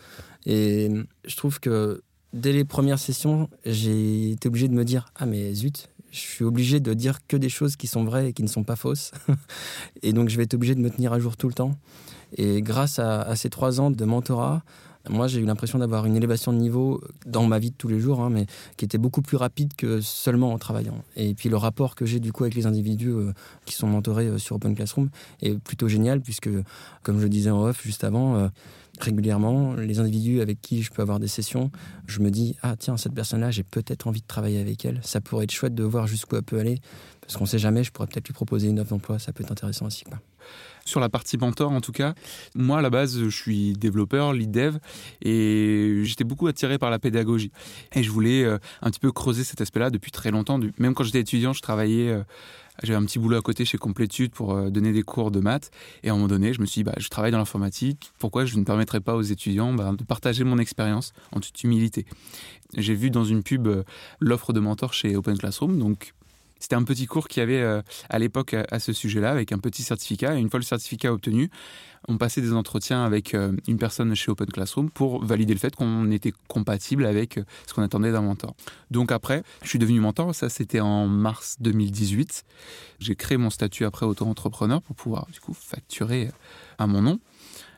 Et 0.45 0.91
je 1.25 1.35
trouve 1.35 1.59
que 1.59 2.03
dès 2.33 2.53
les 2.53 2.65
premières 2.65 2.99
sessions, 2.99 3.49
j'ai 3.65 4.31
été 4.31 4.47
obligé 4.47 4.67
de 4.67 4.73
me 4.73 4.85
dire 4.85 5.11
ah 5.15 5.25
mais 5.25 5.53
zut. 5.53 5.89
Je 6.11 6.19
suis 6.19 6.43
obligé 6.43 6.81
de 6.81 6.93
dire 6.93 7.25
que 7.25 7.37
des 7.37 7.47
choses 7.47 7.77
qui 7.77 7.87
sont 7.87 8.03
vraies 8.03 8.29
et 8.29 8.33
qui 8.33 8.43
ne 8.43 8.49
sont 8.49 8.65
pas 8.65 8.75
fausses. 8.75 9.11
et 10.03 10.11
donc, 10.11 10.27
je 10.27 10.35
vais 10.35 10.43
être 10.43 10.53
obligé 10.53 10.75
de 10.75 10.81
me 10.81 10.89
tenir 10.89 11.13
à 11.13 11.19
jour 11.19 11.37
tout 11.37 11.47
le 11.47 11.53
temps. 11.53 11.71
Et 12.35 12.61
grâce 12.61 12.99
à, 12.99 13.33
ces 13.37 13.49
trois 13.49 13.79
ans 13.79 13.91
de 13.91 14.05
mentorat, 14.05 14.61
moi, 15.09 15.27
j'ai 15.27 15.39
eu 15.39 15.45
l'impression 15.45 15.79
d'avoir 15.79 16.05
une 16.05 16.15
élévation 16.15 16.53
de 16.53 16.57
niveau 16.57 17.01
dans 17.25 17.47
ma 17.47 17.59
vie 17.59 17.71
de 17.71 17.75
tous 17.75 17.87
les 17.87 17.99
jours, 17.99 18.21
hein, 18.21 18.29
mais 18.29 18.45
qui 18.77 18.85
était 18.85 18.99
beaucoup 18.99 19.21
plus 19.21 19.37
rapide 19.37 19.73
que 19.75 19.99
seulement 19.99 20.53
en 20.53 20.59
travaillant. 20.59 21.03
Et 21.15 21.33
puis 21.33 21.49
le 21.49 21.57
rapport 21.57 21.95
que 21.95 22.05
j'ai 22.05 22.19
du 22.19 22.31
coup 22.31 22.43
avec 22.43 22.55
les 22.55 22.67
individus 22.67 23.09
euh, 23.09 23.33
qui 23.65 23.73
sont 23.73 23.87
mentorés 23.87 24.27
euh, 24.27 24.37
sur 24.37 24.57
Open 24.57 24.75
Classroom 24.75 25.09
est 25.41 25.57
plutôt 25.57 25.87
génial, 25.87 26.21
puisque, 26.21 26.49
comme 27.03 27.19
je 27.19 27.27
disais 27.27 27.49
en 27.49 27.63
off 27.63 27.81
juste 27.83 28.03
avant, 28.03 28.35
euh, 28.35 28.49
régulièrement, 28.99 29.75
les 29.75 29.99
individus 29.99 30.41
avec 30.41 30.61
qui 30.61 30.83
je 30.83 30.91
peux 30.91 31.01
avoir 31.01 31.19
des 31.19 31.27
sessions, 31.27 31.71
je 32.07 32.19
me 32.19 32.29
dis 32.29 32.55
ah 32.61 32.75
tiens 32.77 32.97
cette 32.97 33.13
personne-là, 33.13 33.51
j'ai 33.51 33.63
peut-être 33.63 34.07
envie 34.07 34.21
de 34.21 34.27
travailler 34.27 34.59
avec 34.59 34.85
elle. 34.85 34.99
Ça 35.03 35.21
pourrait 35.21 35.45
être 35.45 35.51
chouette 35.51 35.75
de 35.75 35.83
voir 35.83 36.07
jusqu'où 36.07 36.35
elle 36.35 36.43
peut 36.43 36.59
aller, 36.59 36.79
parce 37.21 37.37
qu'on 37.37 37.45
sait 37.45 37.59
jamais. 37.59 37.83
Je 37.83 37.91
pourrais 37.91 38.07
peut-être 38.07 38.27
lui 38.27 38.33
proposer 38.33 38.67
une 38.67 38.79
offre 38.79 38.89
d'emploi. 38.89 39.19
Ça 39.19 39.33
peut 39.33 39.43
être 39.43 39.51
intéressant 39.51 39.85
aussi. 39.85 40.03
Quoi. 40.03 40.19
Sur 40.85 40.99
la 40.99 41.09
partie 41.09 41.37
mentor, 41.37 41.71
en 41.71 41.81
tout 41.81 41.91
cas, 41.91 42.15
moi 42.55 42.79
à 42.79 42.81
la 42.81 42.89
base, 42.89 43.19
je 43.19 43.29
suis 43.29 43.73
développeur, 43.73 44.33
lead 44.33 44.51
dev, 44.51 44.77
et 45.21 46.01
j'étais 46.03 46.23
beaucoup 46.23 46.47
attiré 46.47 46.79
par 46.79 46.89
la 46.89 46.97
pédagogie. 46.97 47.51
Et 47.93 48.03
je 48.03 48.09
voulais 48.09 48.43
euh, 48.43 48.57
un 48.81 48.89
petit 48.89 48.99
peu 48.99 49.11
creuser 49.11 49.43
cet 49.43 49.61
aspect-là 49.61 49.91
depuis 49.91 50.11
très 50.11 50.31
longtemps. 50.31 50.59
Même 50.79 50.95
quand 50.95 51.03
j'étais 51.03 51.19
étudiant, 51.19 51.53
je 51.53 51.61
travaillais, 51.61 52.09
euh, 52.09 52.23
j'avais 52.83 52.97
un 52.97 53.05
petit 53.05 53.19
boulot 53.19 53.37
à 53.37 53.41
côté 53.41 53.65
chez 53.65 53.77
Complétude 53.77 54.31
pour 54.31 54.53
euh, 54.53 54.69
donner 54.69 54.91
des 54.91 55.03
cours 55.03 55.31
de 55.31 55.39
maths. 55.39 55.71
Et 56.03 56.09
à 56.09 56.11
un 56.11 56.15
moment 56.15 56.27
donné, 56.27 56.53
je 56.53 56.61
me 56.61 56.65
suis 56.65 56.79
dit, 56.79 56.83
bah, 56.83 56.95
je 56.97 57.09
travaille 57.09 57.31
dans 57.31 57.37
l'informatique, 57.37 58.11
pourquoi 58.19 58.45
je 58.45 58.57
ne 58.57 58.63
permettrais 58.63 59.01
pas 59.01 59.15
aux 59.15 59.21
étudiants 59.21 59.73
bah, 59.73 59.93
de 59.97 60.03
partager 60.03 60.43
mon 60.43 60.57
expérience 60.57 61.13
en 61.31 61.39
toute 61.39 61.63
humilité? 61.63 62.05
J'ai 62.77 62.95
vu 62.95 63.09
dans 63.09 63.25
une 63.25 63.43
pub 63.43 63.67
euh, 63.67 63.83
l'offre 64.19 64.53
de 64.53 64.59
mentor 64.59 64.93
chez 64.93 65.15
Open 65.15 65.37
Classroom, 65.37 65.77
donc 65.77 66.13
c'était 66.61 66.75
un 66.75 66.83
petit 66.83 67.07
cours 67.07 67.27
qu'il 67.27 67.41
y 67.41 67.43
avait 67.43 67.61
euh, 67.61 67.81
à 68.09 68.19
l'époque 68.19 68.53
à, 68.53 68.79
ce 68.79 68.93
sujet-là, 68.93 69.31
avec 69.31 69.51
un 69.51 69.57
petit 69.57 69.81
certificat. 69.81 70.35
Et 70.37 70.39
une 70.39 70.49
fois 70.49 70.59
le 70.59 70.63
certificat 70.63 71.11
obtenu, 71.11 71.49
on 72.07 72.17
passait 72.17 72.39
des 72.39 72.53
entretiens 72.53 73.03
avec 73.03 73.33
euh, 73.33 73.51
une 73.67 73.77
personne 73.77 74.13
chez 74.13 74.31
Open 74.31 74.47
Classroom 74.47 74.91
pour 74.91 75.25
valider 75.25 75.53
le 75.53 75.59
fait 75.59 75.75
qu'on 75.75 76.11
était 76.11 76.33
compatible 76.47 77.07
avec 77.07 77.39
euh, 77.39 77.43
ce 77.67 77.73
qu'on 77.73 77.81
attendait 77.81 78.11
d'un 78.11 78.21
mentor. 78.21 78.55
Donc 78.91 79.11
après, 79.11 79.41
je 79.63 79.69
suis 79.69 79.79
devenu 79.79 79.99
mentor. 79.99 80.35
Ça, 80.35 80.49
c'était 80.49 80.81
en 80.81 81.07
mars 81.07 81.57
2018. 81.61 82.45
J'ai 82.99 83.15
créé 83.15 83.37
mon 83.37 83.49
statut 83.49 83.85
après 83.85 84.05
auto-entrepreneur 84.05 84.83
pour 84.83 84.95
pouvoir 84.95 85.25
du 85.33 85.39
coup 85.39 85.55
facturer 85.55 86.29
à 86.77 86.85
mon 86.85 87.01
nom. 87.01 87.19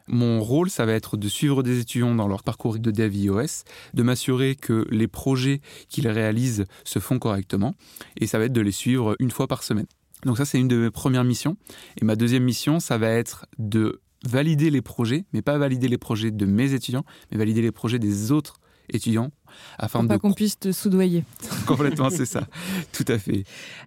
Mon 0.07 0.41
rôle, 0.41 0.69
ça 0.69 0.85
va 0.85 0.93
être 0.93 1.17
de 1.17 1.27
suivre 1.27 1.63
des 1.63 1.79
étudiants 1.79 2.15
dans 2.15 2.27
leur 2.27 2.43
parcours 2.43 2.77
de 2.77 2.91
dev 2.91 3.15
iOS, 3.15 3.63
de 3.93 4.03
m'assurer 4.03 4.55
que 4.55 4.85
les 4.89 5.07
projets 5.07 5.61
qu'ils 5.89 6.07
réalisent 6.07 6.65
se 6.83 6.99
font 6.99 7.19
correctement, 7.19 7.73
et 8.17 8.27
ça 8.27 8.37
va 8.37 8.45
être 8.45 8.53
de 8.53 8.61
les 8.61 8.71
suivre 8.71 9.15
une 9.19 9.31
fois 9.31 9.47
par 9.47 9.63
semaine. 9.63 9.87
Donc 10.25 10.37
ça, 10.37 10.45
c'est 10.45 10.59
une 10.59 10.67
de 10.67 10.77
mes 10.77 10.91
premières 10.91 11.23
missions. 11.23 11.57
Et 12.01 12.05
ma 12.05 12.15
deuxième 12.15 12.43
mission, 12.43 12.79
ça 12.79 12.97
va 12.97 13.09
être 13.09 13.45
de 13.57 14.01
valider 14.25 14.69
les 14.69 14.81
projets, 14.81 15.25
mais 15.33 15.41
pas 15.41 15.57
valider 15.57 15.87
les 15.87 15.97
projets 15.97 16.31
de 16.31 16.45
mes 16.45 16.73
étudiants, 16.73 17.03
mais 17.31 17.37
valider 17.37 17.61
les 17.61 17.71
projets 17.71 17.99
des 17.99 18.31
autres 18.31 18.59
étudiants, 18.89 19.31
afin 19.77 19.99
Pour 19.99 20.03
de 20.03 20.13
pas 20.13 20.19
qu'on 20.19 20.33
puisse 20.33 20.59
te 20.59 20.71
soudoyer. 20.71 21.23
complètement, 21.67 22.09
c'est 22.09 22.25
ça, 22.25 22.47
tout 22.91 23.05
à 23.07 23.17
fait. 23.17 23.43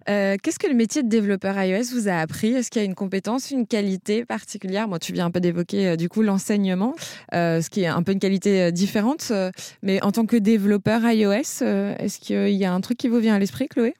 Euh, 0.09 0.35
Qu'est-ce 0.41 0.59
que 0.59 0.67
le 0.67 0.73
métier 0.73 1.03
de 1.03 1.09
développeur 1.09 1.61
iOS 1.61 1.93
vous 1.93 2.07
a 2.07 2.13
appris? 2.15 2.49
Est-ce 2.53 2.71
qu'il 2.71 2.81
y 2.81 2.85
a 2.85 2.85
une 2.85 2.95
compétence, 2.95 3.51
une 3.51 3.67
qualité 3.67 4.25
particulière? 4.25 4.87
Moi, 4.87 4.99
tu 4.99 5.13
viens 5.13 5.25
un 5.25 5.31
peu 5.31 5.39
d'évoquer 5.39 5.87
euh, 5.89 5.95
du 5.95 6.09
coup 6.09 6.21
l'enseignement, 6.21 6.95
euh, 7.33 7.61
ce 7.61 7.69
qui 7.69 7.81
est 7.83 7.87
un 7.87 8.03
peu 8.03 8.11
une 8.11 8.19
qualité 8.19 8.63
euh, 8.63 8.71
différente. 8.71 9.27
euh, 9.31 9.51
mais 9.83 10.01
en 10.03 10.11
tant 10.11 10.25
que 10.25 10.37
développeur 10.37 11.01
iOS, 11.03 11.61
euh, 11.61 11.95
est-ce 11.97 12.19
qu'il 12.19 12.49
y 12.55 12.65
a 12.65 12.73
un 12.73 12.81
truc 12.81 12.97
qui 12.97 13.07
vous 13.07 13.19
vient 13.19 13.35
à 13.35 13.39
l'esprit, 13.39 13.67
Chloé? 13.67 13.95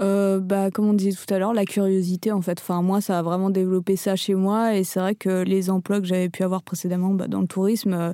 Euh, 0.00 0.40
bah, 0.40 0.70
comme 0.72 0.88
on 0.88 0.92
disait 0.92 1.12
tout 1.12 1.32
à 1.32 1.38
l'heure, 1.38 1.54
la 1.54 1.64
curiosité 1.64 2.32
en 2.32 2.40
fait. 2.40 2.58
Enfin, 2.60 2.82
moi, 2.82 3.00
ça 3.00 3.18
a 3.18 3.22
vraiment 3.22 3.48
développé 3.50 3.94
ça 3.94 4.16
chez 4.16 4.34
moi 4.34 4.74
et 4.76 4.82
c'est 4.82 4.98
vrai 4.98 5.14
que 5.14 5.42
les 5.42 5.70
emplois 5.70 6.00
que 6.00 6.06
j'avais 6.06 6.28
pu 6.28 6.42
avoir 6.42 6.62
précédemment 6.62 7.14
bah, 7.14 7.28
dans 7.28 7.40
le 7.40 7.46
tourisme, 7.46 7.92
euh, 7.92 8.12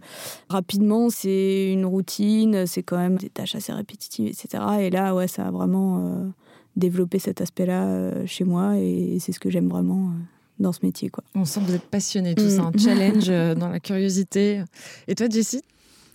rapidement, 0.50 1.08
c'est 1.08 1.72
une 1.72 1.86
routine, 1.86 2.66
c'est 2.66 2.82
quand 2.82 2.98
même 2.98 3.16
des 3.16 3.30
tâches 3.30 3.54
assez 3.54 3.72
répétitives, 3.72 4.26
etc. 4.28 4.62
Et 4.80 4.90
là, 4.90 5.14
ouais, 5.14 5.26
ça 5.28 5.46
a 5.46 5.50
vraiment 5.50 6.04
euh, 6.06 6.26
développé 6.76 7.18
cet 7.18 7.40
aspect-là 7.40 8.26
chez 8.26 8.44
moi 8.44 8.76
et 8.76 9.16
c'est 9.20 9.32
ce 9.32 9.40
que 9.40 9.48
j'aime 9.50 9.68
vraiment 9.68 10.10
dans 10.58 10.72
ce 10.72 10.80
métier, 10.84 11.08
quoi. 11.08 11.24
On 11.34 11.46
sent 11.46 11.60
que 11.60 11.64
vous 11.66 11.74
êtes 11.74 11.88
passionnés 11.88 12.34
tous, 12.34 12.58
Mm. 12.58 12.60
un 12.60 12.72
challenge 12.78 13.28
dans 13.58 13.68
la 13.70 13.80
curiosité. 13.80 14.62
Et 15.08 15.14
toi, 15.14 15.28
Jessie? 15.30 15.62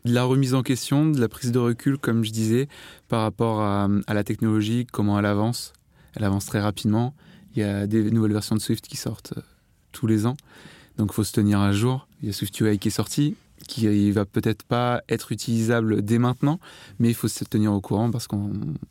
De 0.06 0.14
la 0.14 0.24
remise 0.24 0.53
en 0.53 0.62
question, 0.62 1.10
de 1.10 1.20
la 1.20 1.28
prise 1.28 1.51
de 1.51 1.60
recul, 1.60 1.97
comme 1.97 2.24
je 2.24 2.32
disais, 2.32 2.68
par 3.08 3.22
rapport 3.22 3.62
à, 3.62 3.89
la 4.08 4.24
technologie, 4.24 4.86
comment 4.86 5.18
elle 5.20 5.26
avance. 5.26 5.74
Elle 6.16 6.24
avance 6.24 6.45
très 6.45 6.62
rapidement. 6.62 7.16
Il 7.56 7.62
y 7.62 7.64
a 7.64 7.88
des 7.88 8.12
nouvelles 8.12 8.34
versions 8.34 8.56
de 8.56 8.62
Swift 8.62 8.88
qui 8.88 8.97
sortent 8.97 9.34
euh, 9.36 9.41
tous 9.91 10.08
les 10.08 10.26
ans. 10.26 10.38
Donc 10.97 11.10
il 11.12 11.16
faut 11.16 11.24
se 11.24 11.32
tenir 11.32 11.60
à 11.60 11.72
jour. 11.72 12.08
Il 12.22 12.28
y 12.28 12.30
a 12.30 12.34
Swift 12.34 12.60
UI 12.60 12.78
qui 12.78 12.89
est 12.89 12.91
sorti, 12.91 13.36
qui 13.68 14.12
va 14.12 14.26
peut-être 14.26 14.64
pas 14.64 15.01
être 15.10 15.32
utilisable 15.32 16.03
dès 16.03 16.20
maintenant, 16.20 16.60
mais 16.99 17.10
il 17.10 17.16
faut 17.16 17.28
se 17.28 17.43
tenir 17.43 17.74
au 17.74 17.82
courant 17.82 18.12
parce 18.12 18.28
que 18.28 18.36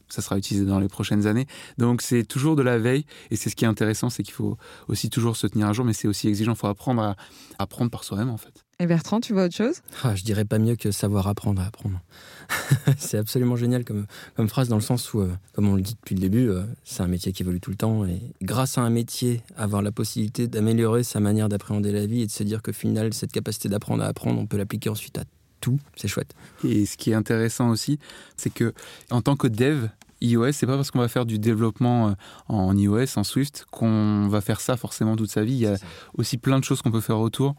ça 0.08 0.20
sera 0.20 0.36
utilisé 0.36 0.66
dans 0.66 0.80
les 0.80 0.88
prochaines 0.88 1.26
années. 1.26 1.46
Donc 1.78 2.02
c'est 2.02 2.24
toujours 2.24 2.56
de 2.56 2.62
la 2.62 2.78
veille 2.78 3.06
et 3.30 3.36
c'est 3.36 3.50
ce 3.50 3.56
qui 3.56 3.64
est 3.64 3.68
intéressant, 3.68 4.10
c'est 4.10 4.22
qu'il 4.22 4.34
faut 4.34 4.58
aussi 4.88 5.10
toujours 5.10 5.36
se 5.36 5.46
tenir 5.46 5.68
à 5.68 5.72
jour, 5.72 5.84
mais 5.84 5.92
c'est 5.92 6.08
aussi 6.08 6.28
exigeant. 6.28 6.52
Il 6.52 6.58
faut 6.58 6.66
apprendre 6.66 7.02
à 7.02 7.16
apprendre 7.58 7.90
par 7.90 8.04
soi-même 8.04 8.30
en 8.30 8.38
fait. 8.38 8.63
Et 8.80 8.86
Bertrand, 8.86 9.20
tu 9.20 9.32
vois 9.32 9.44
autre 9.44 9.54
chose? 9.54 9.76
Ah, 10.02 10.16
je 10.16 10.24
dirais 10.24 10.44
pas 10.44 10.58
mieux 10.58 10.74
que 10.74 10.90
savoir 10.90 11.28
apprendre 11.28 11.62
à 11.62 11.66
apprendre. 11.66 12.00
c'est 12.98 13.18
absolument 13.18 13.54
génial 13.54 13.84
comme, 13.84 14.06
comme 14.34 14.48
phrase 14.48 14.68
dans 14.68 14.76
le 14.76 14.82
sens 14.82 15.14
où, 15.14 15.20
euh, 15.20 15.30
comme 15.52 15.68
on 15.68 15.76
le 15.76 15.82
dit 15.82 15.94
depuis 15.94 16.16
le 16.16 16.20
début, 16.20 16.48
euh, 16.48 16.64
c'est 16.82 17.02
un 17.02 17.06
métier 17.06 17.32
qui 17.32 17.42
évolue 17.42 17.60
tout 17.60 17.70
le 17.70 17.76
temps. 17.76 18.04
Et 18.04 18.20
grâce 18.42 18.76
à 18.76 18.82
un 18.82 18.90
métier, 18.90 19.42
avoir 19.56 19.80
la 19.80 19.92
possibilité 19.92 20.48
d'améliorer 20.48 21.04
sa 21.04 21.20
manière 21.20 21.48
d'appréhender 21.48 21.92
la 21.92 22.06
vie 22.06 22.22
et 22.22 22.26
de 22.26 22.32
se 22.32 22.42
dire 22.42 22.62
que 22.62 22.72
final, 22.72 23.14
cette 23.14 23.32
capacité 23.32 23.68
d'apprendre 23.68 24.02
à 24.02 24.06
apprendre, 24.06 24.40
on 24.40 24.46
peut 24.46 24.56
l'appliquer 24.56 24.90
ensuite 24.90 25.18
à 25.18 25.24
tout, 25.60 25.78
c'est 25.96 26.08
chouette. 26.08 26.34
Et 26.64 26.84
ce 26.84 26.96
qui 26.96 27.12
est 27.12 27.14
intéressant 27.14 27.70
aussi, 27.70 27.98
c'est 28.36 28.52
que 28.52 28.74
en 29.10 29.22
tant 29.22 29.36
que 29.36 29.46
dev, 29.46 29.86
iOS, 30.24 30.52
c'est 30.52 30.66
pas 30.66 30.76
parce 30.76 30.90
qu'on 30.90 30.98
va 30.98 31.08
faire 31.08 31.26
du 31.26 31.38
développement 31.38 32.08
euh, 32.08 32.12
en 32.48 32.76
iOS, 32.76 33.16
en 33.16 33.24
Swift, 33.24 33.66
qu'on 33.70 34.28
va 34.28 34.40
faire 34.40 34.60
ça 34.60 34.76
forcément 34.76 35.16
toute 35.16 35.30
sa 35.30 35.44
vie. 35.44 35.54
Il 35.54 35.60
y 35.60 35.66
a 35.66 35.76
aussi 36.16 36.38
plein 36.38 36.58
de 36.58 36.64
choses 36.64 36.82
qu'on 36.82 36.90
peut 36.90 37.00
faire 37.00 37.20
autour. 37.20 37.54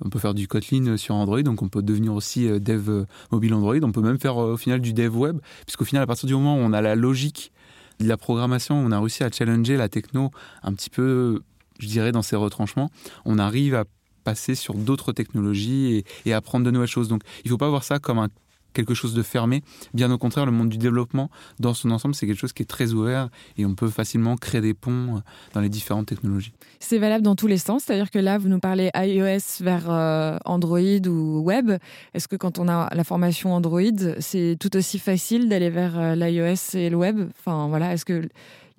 On 0.00 0.10
peut 0.10 0.18
faire 0.18 0.34
du 0.34 0.46
Kotlin 0.46 0.96
sur 0.96 1.14
Android, 1.14 1.42
donc 1.42 1.62
on 1.62 1.68
peut 1.68 1.82
devenir 1.82 2.14
aussi 2.14 2.46
euh, 2.46 2.60
dev 2.60 2.88
euh, 2.88 3.06
mobile 3.32 3.54
Android. 3.54 3.78
On 3.82 3.92
peut 3.92 4.00
même 4.00 4.18
faire 4.18 4.38
euh, 4.38 4.54
au 4.54 4.56
final 4.56 4.80
du 4.80 4.92
dev 4.92 5.16
web, 5.16 5.38
puisqu'au 5.66 5.84
final, 5.84 6.02
à 6.02 6.06
partir 6.06 6.26
du 6.26 6.34
moment 6.34 6.56
où 6.56 6.60
on 6.60 6.72
a 6.72 6.80
la 6.80 6.94
logique 6.94 7.52
de 8.00 8.06
la 8.06 8.16
programmation, 8.16 8.76
on 8.76 8.92
a 8.92 9.00
réussi 9.00 9.24
à 9.24 9.30
challenger 9.30 9.76
la 9.76 9.88
techno 9.88 10.30
un 10.62 10.72
petit 10.72 10.90
peu, 10.90 11.42
je 11.80 11.86
dirais, 11.88 12.12
dans 12.12 12.22
ses 12.22 12.36
retranchements, 12.36 12.90
on 13.24 13.38
arrive 13.38 13.74
à 13.74 13.84
passer 14.22 14.54
sur 14.54 14.74
d'autres 14.74 15.12
technologies 15.12 15.94
et, 15.94 16.04
et 16.26 16.32
apprendre 16.32 16.64
de 16.64 16.70
nouvelles 16.70 16.88
choses. 16.88 17.08
Donc 17.08 17.22
il 17.44 17.48
ne 17.48 17.50
faut 17.50 17.58
pas 17.58 17.70
voir 17.70 17.82
ça 17.82 17.98
comme 17.98 18.18
un 18.18 18.28
quelque 18.72 18.94
chose 18.94 19.14
de 19.14 19.22
fermé. 19.22 19.62
Bien 19.94 20.10
au 20.10 20.18
contraire, 20.18 20.46
le 20.46 20.52
monde 20.52 20.68
du 20.68 20.78
développement, 20.78 21.30
dans 21.58 21.74
son 21.74 21.90
ensemble, 21.90 22.14
c'est 22.14 22.26
quelque 22.26 22.38
chose 22.38 22.52
qui 22.52 22.62
est 22.62 22.66
très 22.66 22.92
ouvert 22.92 23.28
et 23.56 23.66
on 23.66 23.74
peut 23.74 23.88
facilement 23.88 24.36
créer 24.36 24.60
des 24.60 24.74
ponts 24.74 25.16
euh, 25.16 25.20
dans 25.54 25.60
les 25.60 25.68
différentes 25.68 26.06
technologies. 26.06 26.52
C'est 26.80 26.98
valable 26.98 27.24
dans 27.24 27.36
tous 27.36 27.46
les 27.46 27.58
sens, 27.58 27.84
c'est-à-dire 27.84 28.10
que 28.10 28.18
là, 28.18 28.38
vous 28.38 28.48
nous 28.48 28.60
parlez 28.60 28.90
iOS 28.94 29.62
vers 29.62 29.90
euh, 29.90 30.38
Android 30.44 31.06
ou 31.06 31.40
web. 31.40 31.72
Est-ce 32.14 32.28
que 32.28 32.36
quand 32.36 32.58
on 32.58 32.68
a 32.68 32.88
la 32.94 33.04
formation 33.04 33.52
Android, 33.52 33.82
c'est 34.20 34.56
tout 34.58 34.76
aussi 34.76 34.98
facile 34.98 35.48
d'aller 35.48 35.70
vers 35.70 35.98
euh, 35.98 36.14
l'iOS 36.14 36.74
et 36.76 36.90
le 36.90 36.96
web? 36.96 37.28
Enfin 37.38 37.68
voilà, 37.68 37.92
est-ce 37.92 38.04
que 38.04 38.28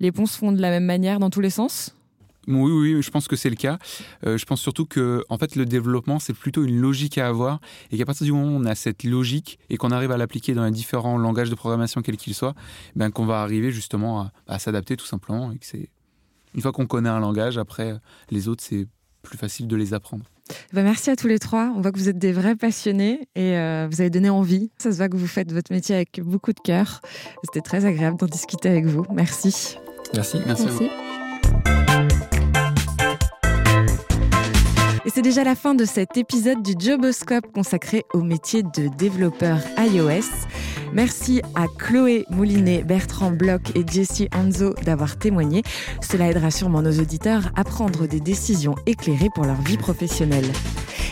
les 0.00 0.12
ponts 0.12 0.26
se 0.26 0.38
font 0.38 0.52
de 0.52 0.60
la 0.60 0.70
même 0.70 0.84
manière 0.84 1.18
dans 1.18 1.30
tous 1.30 1.40
les 1.40 1.50
sens? 1.50 1.94
Oui, 2.50 2.72
oui, 2.94 3.02
je 3.02 3.10
pense 3.10 3.28
que 3.28 3.36
c'est 3.36 3.50
le 3.50 3.56
cas. 3.56 3.78
Euh, 4.26 4.36
je 4.36 4.44
pense 4.44 4.60
surtout 4.60 4.86
que, 4.86 5.24
en 5.28 5.38
fait, 5.38 5.56
le 5.56 5.66
développement, 5.66 6.18
c'est 6.18 6.32
plutôt 6.32 6.64
une 6.64 6.80
logique 6.80 7.18
à 7.18 7.28
avoir 7.28 7.60
et 7.90 7.98
qu'à 7.98 8.04
partir 8.04 8.24
du 8.24 8.32
moment 8.32 8.48
où 8.48 8.60
on 8.60 8.64
a 8.64 8.74
cette 8.74 9.04
logique 9.04 9.58
et 9.68 9.76
qu'on 9.76 9.90
arrive 9.90 10.10
à 10.10 10.16
l'appliquer 10.16 10.54
dans 10.54 10.64
les 10.64 10.70
différents 10.70 11.18
langages 11.18 11.50
de 11.50 11.54
programmation, 11.54 12.02
quels 12.02 12.16
qu'ils 12.16 12.34
soient, 12.34 12.54
ben, 12.96 13.10
qu'on 13.10 13.26
va 13.26 13.40
arriver 13.40 13.70
justement 13.70 14.22
à, 14.22 14.32
à 14.48 14.58
s'adapter 14.58 14.96
tout 14.96 15.06
simplement 15.06 15.52
et 15.52 15.58
que 15.58 15.66
c'est 15.66 15.88
une 16.54 16.62
fois 16.62 16.72
qu'on 16.72 16.86
connaît 16.86 17.08
un 17.08 17.20
langage, 17.20 17.58
après 17.58 17.94
les 18.30 18.48
autres, 18.48 18.64
c'est 18.66 18.86
plus 19.22 19.38
facile 19.38 19.68
de 19.68 19.76
les 19.76 19.94
apprendre. 19.94 20.24
Ben, 20.72 20.82
merci 20.82 21.10
à 21.10 21.16
tous 21.16 21.28
les 21.28 21.38
trois. 21.38 21.72
On 21.76 21.80
voit 21.80 21.92
que 21.92 21.98
vous 21.98 22.08
êtes 22.08 22.18
des 22.18 22.32
vrais 22.32 22.56
passionnés 22.56 23.28
et 23.36 23.56
euh, 23.56 23.86
vous 23.90 24.00
avez 24.00 24.10
donné 24.10 24.30
envie. 24.30 24.70
Ça 24.78 24.90
se 24.90 24.96
voit 24.96 25.08
que 25.08 25.16
vous 25.16 25.26
faites 25.26 25.52
votre 25.52 25.72
métier 25.72 25.94
avec 25.94 26.20
beaucoup 26.20 26.52
de 26.52 26.60
cœur. 26.60 27.00
C'était 27.44 27.60
très 27.60 27.84
agréable 27.84 28.16
d'en 28.16 28.26
discuter 28.26 28.68
avec 28.68 28.86
vous. 28.86 29.06
Merci. 29.12 29.76
Merci. 30.14 30.38
Merci, 30.46 30.64
à 30.64 30.70
vous. 30.70 31.79
Et 35.06 35.10
c'est 35.10 35.22
déjà 35.22 35.44
la 35.44 35.54
fin 35.54 35.74
de 35.74 35.86
cet 35.86 36.18
épisode 36.18 36.62
du 36.62 36.74
Joboscope 36.78 37.50
consacré 37.54 38.04
au 38.12 38.20
métier 38.20 38.62
de 38.62 38.88
développeur 38.98 39.58
iOS. 39.78 40.28
Merci 40.92 41.40
à 41.54 41.66
Chloé 41.78 42.26
Moulinet, 42.28 42.82
Bertrand 42.82 43.30
Bloch 43.30 43.74
et 43.74 43.84
Jessie 43.90 44.28
Anzo 44.34 44.74
d'avoir 44.84 45.18
témoigné. 45.18 45.62
Cela 46.02 46.28
aidera 46.28 46.50
sûrement 46.50 46.82
nos 46.82 46.98
auditeurs 46.98 47.50
à 47.56 47.64
prendre 47.64 48.06
des 48.06 48.20
décisions 48.20 48.74
éclairées 48.86 49.30
pour 49.34 49.46
leur 49.46 49.60
vie 49.62 49.78
professionnelle. 49.78 50.50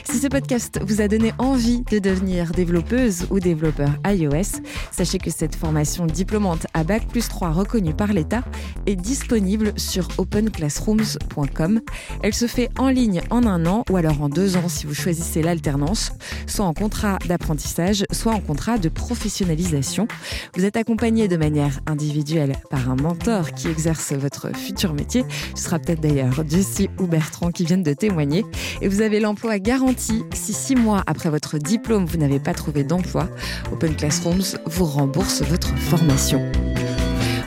Si 0.05 0.19
ce 0.19 0.27
podcast 0.27 0.81
vous 0.87 1.01
a 1.01 1.09
donné 1.09 1.33
envie 1.39 1.83
de 1.91 1.99
devenir 1.99 2.53
développeuse 2.53 3.27
ou 3.31 3.41
développeur 3.41 3.91
iOS, 4.07 4.63
sachez 4.91 5.19
que 5.19 5.31
cette 5.31 5.55
formation 5.55 6.07
diplômante 6.07 6.67
à 6.75 6.85
Bac 6.85 7.07
plus 7.09 7.29
3 7.29 7.51
reconnue 7.51 7.95
par 7.95 8.13
l'État 8.13 8.43
est 8.87 8.97
disponible 8.97 9.73
sur 9.77 10.09
openclassrooms.com. 10.19 11.81
Elle 12.23 12.35
se 12.35 12.47
fait 12.47 12.71
en 12.79 12.89
ligne 12.89 13.23
en 13.31 13.47
un 13.47 13.67
an 13.67 13.85
ou 13.91 13.97
alors 13.97 14.23
en 14.23 14.29
deux 14.29 14.57
ans 14.57 14.69
si 14.69 14.87
vous 14.87 14.95
choisissez 14.95 15.43
l'alternance, 15.43 16.13
soit 16.47 16.65
en 16.65 16.75
contrat 16.75 17.19
d'apprentissage, 17.27 18.05
soit 18.13 18.33
en 18.33 18.41
contrat 18.41 18.79
de 18.79 18.89
professionnalisation. 18.89 20.09
Vous 20.57 20.65
êtes 20.65 20.77
accompagné 20.77 21.29
de 21.29 21.37
manière 21.37 21.81
individuelle 21.87 22.57
par 22.71 22.91
un 22.91 22.97
mentor 22.97 23.53
qui 23.53 23.69
exerce 23.69 24.13
votre 24.13 24.57
futur 24.57 24.95
métier. 24.95 25.25
Ce 25.55 25.65
sera 25.65 25.79
peut-être 25.79 26.01
d'ailleurs 26.01 26.45
Jessie 26.49 26.89
ou 26.99 27.07
Bertrand 27.07 27.51
qui 27.51 27.65
viennent 27.65 27.83
de 27.83 27.93
témoigner. 27.93 28.45
Et 28.81 28.89
vous 28.89 29.03
avez 29.03 29.21
l'emploi 29.21 29.59
garanti 29.59 29.88
si 29.97 30.25
six 30.35 30.75
mois 30.75 31.03
après 31.07 31.31
votre 31.31 31.59
diplôme 31.59 32.05
vous 32.05 32.19
n'avez 32.19 32.39
pas 32.39 32.55
trouvé 32.55 32.85
d'emploi. 32.85 33.29
Open 33.73 33.95
Classrooms 33.97 34.59
vous 34.67 34.85
rembourse 34.85 35.43
votre 35.43 35.77
formation. 35.79 36.41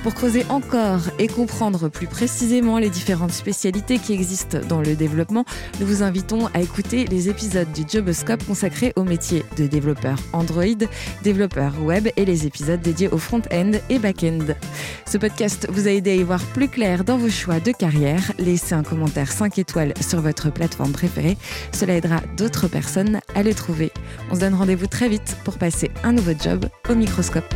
Pour 0.03 0.15
creuser 0.15 0.45
encore 0.49 1.01
et 1.19 1.27
comprendre 1.27 1.87
plus 1.87 2.07
précisément 2.07 2.79
les 2.79 2.89
différentes 2.89 3.33
spécialités 3.33 3.99
qui 3.99 4.13
existent 4.13 4.57
dans 4.67 4.81
le 4.81 4.95
développement, 4.95 5.45
nous 5.79 5.85
vous 5.85 6.01
invitons 6.01 6.47
à 6.55 6.61
écouter 6.61 7.05
les 7.05 7.29
épisodes 7.29 7.71
du 7.71 7.83
Joboscope 7.87 8.43
consacrés 8.43 8.93
au 8.95 9.03
métier 9.03 9.45
de 9.57 9.67
développeur 9.67 10.17
Android, 10.33 10.65
développeur 11.21 11.73
web 11.83 12.07
et 12.17 12.25
les 12.25 12.47
épisodes 12.47 12.81
dédiés 12.81 13.09
au 13.09 13.19
front-end 13.19 13.73
et 13.91 13.99
back-end. 13.99 14.55
Ce 15.05 15.19
podcast 15.19 15.67
vous 15.69 15.87
a 15.87 15.91
aidé 15.91 16.11
à 16.11 16.15
y 16.15 16.23
voir 16.23 16.41
plus 16.45 16.67
clair 16.67 17.03
dans 17.03 17.17
vos 17.17 17.29
choix 17.29 17.59
de 17.59 17.71
carrière. 17.71 18.31
Laissez 18.39 18.73
un 18.73 18.83
commentaire 18.83 19.31
5 19.31 19.59
étoiles 19.59 19.93
sur 20.01 20.19
votre 20.19 20.51
plateforme 20.51 20.93
préférée. 20.93 21.37
Cela 21.73 21.95
aidera 21.95 22.21
d'autres 22.37 22.67
personnes 22.67 23.19
à 23.35 23.43
le 23.43 23.53
trouver. 23.53 23.91
On 24.31 24.35
se 24.35 24.39
donne 24.39 24.55
rendez-vous 24.55 24.87
très 24.87 25.09
vite 25.09 25.37
pour 25.43 25.59
passer 25.59 25.91
un 26.03 26.13
nouveau 26.13 26.33
job 26.41 26.65
au 26.89 26.95
microscope. 26.95 27.53